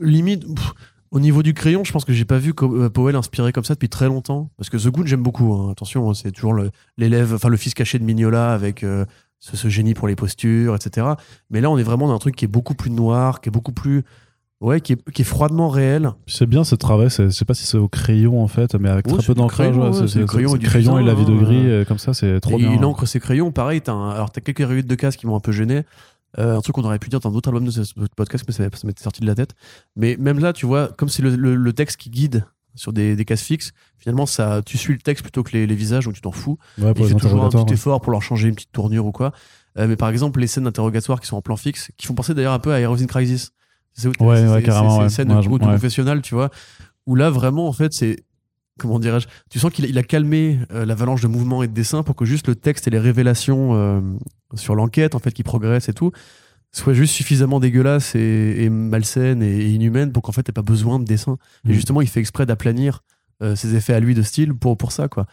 [0.00, 0.72] limite pff,
[1.10, 3.74] au niveau du crayon je pense que j'ai pas vu euh, Powell inspiré comme ça
[3.74, 5.70] depuis très longtemps parce que The Good j'aime beaucoup hein.
[5.72, 9.04] attention hein, c'est toujours le- l'élève enfin le fils caché de Mignola avec euh,
[9.40, 11.06] ce, ce génie pour les postures etc
[11.50, 13.52] mais là on est vraiment dans un truc qui est beaucoup plus noir qui est
[13.52, 14.02] beaucoup plus
[14.60, 17.54] ouais qui est, qui est froidement réel C'est bien ce travail, c'est- je sais pas
[17.54, 20.24] si c'est au crayon en fait, mais avec Ouais, très peu crayon, ouais, c'est du
[20.26, 22.62] crayon et du crayon et la vie de gris, euh, comme ça, c'est trop et
[22.62, 22.72] bien.
[22.74, 25.36] il encre ses crayons, pareil, t'as un- alors t'as quelques rayures de casse qui m'ont
[25.36, 25.84] un peu gêné.
[26.38, 28.52] Euh, un truc qu'on aurait pu dire dans d'autres albums de ce ce podcast, mais
[28.52, 29.54] ça, ça m'était sorti de la tête.
[29.96, 32.44] Mais même là, tu vois, comme c'est le, le- le texte qui guide
[32.74, 35.74] sur des, des cases fixes, finalement, ça, tu suis le texte plutôt que les, les
[35.74, 36.58] visages, donc tu t'en fous.
[36.78, 39.12] Ouais, pour il fait toujours un petit effort pour leur changer une petite tournure ou
[39.12, 39.32] quoi.
[39.78, 42.34] Euh, mais par exemple, les scènes d'interrogatoire qui sont en plan fixe, qui font penser
[42.34, 43.50] d'ailleurs un peu à Heroes in Crisis.
[43.94, 45.02] C'est Ouais, ouais, carrément, C'est ouais.
[45.04, 46.50] une scène je- auto-confessionnelle, tu vois,
[47.06, 48.24] où là, vraiment, en fait, c'est.
[48.78, 51.72] Comment dirais-je Tu sens qu'il a, il a calmé euh, l'avalanche de mouvements et de
[51.72, 54.00] dessins pour que juste le texte et les révélations euh,
[54.54, 56.12] sur l'enquête, en fait, qui progressent et tout,
[56.72, 60.62] soient juste suffisamment dégueulasses et, et malsaines et, et inhumaines pour qu'en fait, t'aies pas
[60.62, 61.36] besoin de dessin.
[61.66, 61.72] Et Mm.
[61.72, 63.02] justement, il fait exprès d'aplanir
[63.42, 65.26] euh, ses effets à lui de style pour, pour ça, quoi.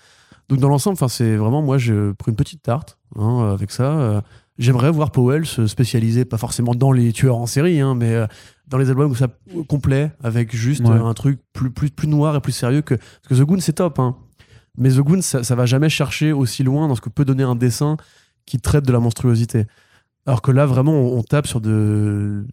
[0.47, 3.83] Donc, dans l'ensemble, c'est vraiment, moi, je prends une petite tarte hein, avec ça.
[3.99, 4.21] Euh,
[4.57, 8.25] J'aimerais voir Powell se spécialiser, pas forcément dans les tueurs en série, hein, mais euh,
[8.69, 9.27] dans les albums où ça
[9.67, 10.95] complet, avec juste Ouais.
[10.95, 12.93] un truc plus, plus, plus noir et plus sérieux que.
[12.95, 14.15] Parce que The Goon, c'est top, hein.
[14.77, 17.43] Mais The Goon, ça, ça va jamais chercher aussi loin dans ce que peut donner
[17.43, 17.97] un dessin
[18.45, 19.65] qui traite de la monstruosité.
[20.25, 22.45] Alors que là, vraiment, on, on tape sur de,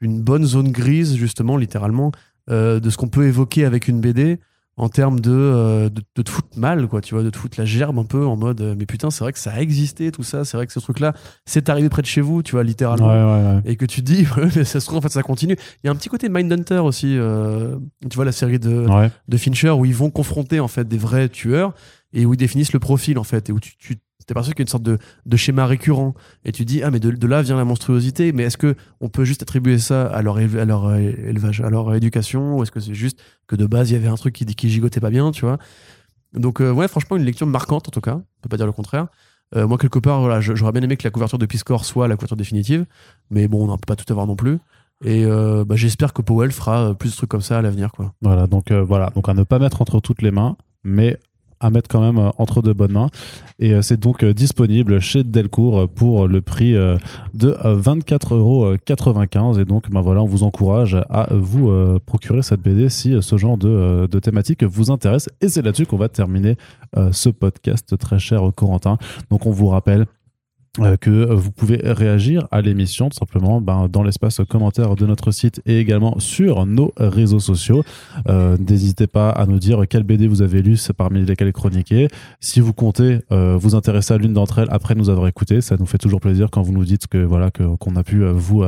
[0.00, 2.12] une bonne zone grise, justement, littéralement,
[2.50, 4.38] euh, de ce qu'on peut évoquer avec une BD
[4.76, 7.58] en termes de, euh, de, de te foutre mal, quoi, tu vois, de te foutre
[7.58, 10.10] la gerbe un peu en mode, euh, mais putain, c'est vrai que ça a existé,
[10.10, 11.12] tout ça, c'est vrai que ce truc-là,
[11.44, 13.06] c'est arrivé près de chez vous, tu vois, littéralement.
[13.06, 13.62] Ouais, ouais, ouais.
[13.66, 14.26] et que tu te dis
[14.56, 15.56] mais ça se trouve en fait ça continue.
[15.82, 17.76] Il y a un petit côté Mindhunter aussi euh,
[18.10, 18.86] tu vois la série de,
[19.28, 21.72] de Fincher où ils vont confronter en fait des vrais tueurs
[22.12, 23.96] et où ils définissent le profil en fait et où tu, tu
[24.26, 26.14] t'es perçu qu'il y a une sorte de, de schéma récurrent.
[26.44, 28.32] Et tu dis ah mais de, là vient la monstruosité.
[28.32, 32.56] Mais est-ce que on peut juste attribuer ça à leur, euh, élevage à leur éducation?
[32.56, 34.70] Ou est-ce que c'est juste que de base il y avait un truc qui, qui
[34.70, 35.58] gigotait pas bien tu vois?
[36.32, 38.16] Donc euh, ouais franchement une lecture marquante en tout cas.
[38.16, 39.08] On peut pas dire le contraire.
[39.56, 42.16] Euh, moi quelque part voilà j'aurais bien aimé que la couverture de Piscor soit la
[42.16, 42.86] couverture définitive.
[43.30, 44.58] Mais bon on ne peut pas tout avoir non plus.
[45.04, 47.90] Et bah, j'espère que Powell fera plus de trucs comme ça à l'avenir
[48.22, 51.18] Voilà, donc voilà, donc à ne pas mettre entre toutes les mains, mais
[51.60, 53.10] à mettre quand même euh, entre de bonnes mains.
[53.58, 56.98] Et euh, c'est donc euh, disponible chez Delcourt pour le prix de
[57.64, 59.58] euh, 24,95 euros.
[59.58, 61.70] Et donc, ben voilà, on vous encourage à vous
[62.06, 65.28] procurer cette BD si ce genre de, de thématique vous intéresse.
[65.40, 66.56] Et c'est là-dessus qu'on va terminer
[67.12, 68.98] ce podcast très cher Corentin.
[69.30, 70.06] Donc, on vous rappelle
[70.80, 75.06] euh, que euh, vous pouvez réagir à l'émission tout simplement ben, dans l'espace commentaire de
[75.06, 77.84] notre site et également sur nos réseaux sociaux.
[78.28, 82.08] Euh, N'hésitez pas à nous dire quelle BD vous avez lu, parmi lesquelles chroniquer.
[82.40, 85.76] Si vous comptez euh, vous intéresser à l'une d'entre elles après nous avoir écouté, ça
[85.78, 88.64] nous fait toujours plaisir quand vous nous dites que voilà qu'on a pu euh, vous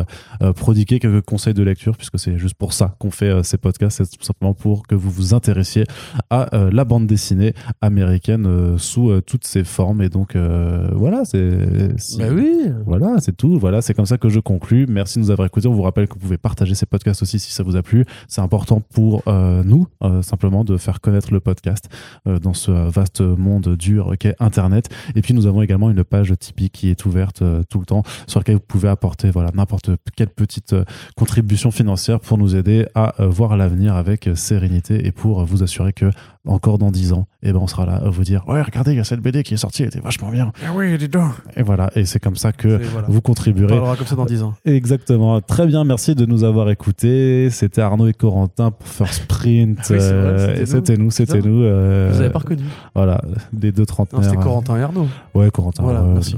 [0.54, 4.16] prodiguer quelques conseils de lecture puisque c'est juste pour ça qu'on fait ces podcasts, c'est
[4.16, 5.84] tout simplement pour que vous vous intéressiez
[6.30, 12.26] à la bande dessinée américaine sous toutes ses formes et donc voilà c'est si- Bah
[12.32, 12.70] oui.
[12.84, 13.58] voilà, c'est tout.
[13.58, 14.86] Voilà, c'est comme ça que je conclus.
[14.88, 15.68] Merci de nous avoir écoutés.
[15.68, 18.04] On vous rappelle que vous pouvez partager ces podcasts aussi si ça vous a plu.
[18.28, 21.88] C'est important pour euh, nous, euh, simplement, de faire connaître le podcast
[22.26, 24.88] euh, dans ce vaste monde dur qu'est Internet.
[25.14, 28.40] Et puis, nous avons également une page Tipeee qui est ouverte tout le temps, sur
[28.40, 30.74] laquelle vous pouvez apporter voilà n'importe quelle petite
[31.16, 36.10] contribution financière pour nous aider à voir l'avenir avec sérénité et pour vous assurer que
[36.46, 38.96] encore dans 10 ans, eh ben, on sera là à vous dire ouais regardez il
[38.96, 40.52] y a cette BD qui est sortie, elle était vachement bien.
[40.64, 41.32] Ah oui, dis donc.
[41.56, 43.06] Et voilà, et c'est comme ça que voilà.
[43.08, 44.54] vous On contribuerez parlera comme ça dans 10 ans.
[44.64, 45.40] Exactement.
[45.40, 47.48] Très bien, merci de nous avoir écoutés.
[47.50, 49.78] C'était Arnaud et Corentin pour First Print.
[49.90, 51.62] Oui, c'est vrai, Euh, c'était et c'était nous, c'était ça nous.
[51.62, 52.62] euh, Vous avez pas reconnu
[52.94, 53.20] Voilà,
[53.52, 54.24] des deux trentenaires.
[54.24, 55.06] c'était Corentin et Arnaud.
[55.34, 55.82] Ouais, Corentin.
[55.82, 56.36] Voilà, ouais, merci.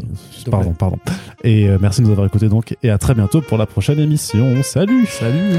[0.51, 0.99] Pardon, pardon.
[1.45, 2.77] Et euh, merci de nous avoir écoutés donc.
[2.83, 4.63] Et à très bientôt pour la prochaine émission.
[4.63, 5.55] Salut Salut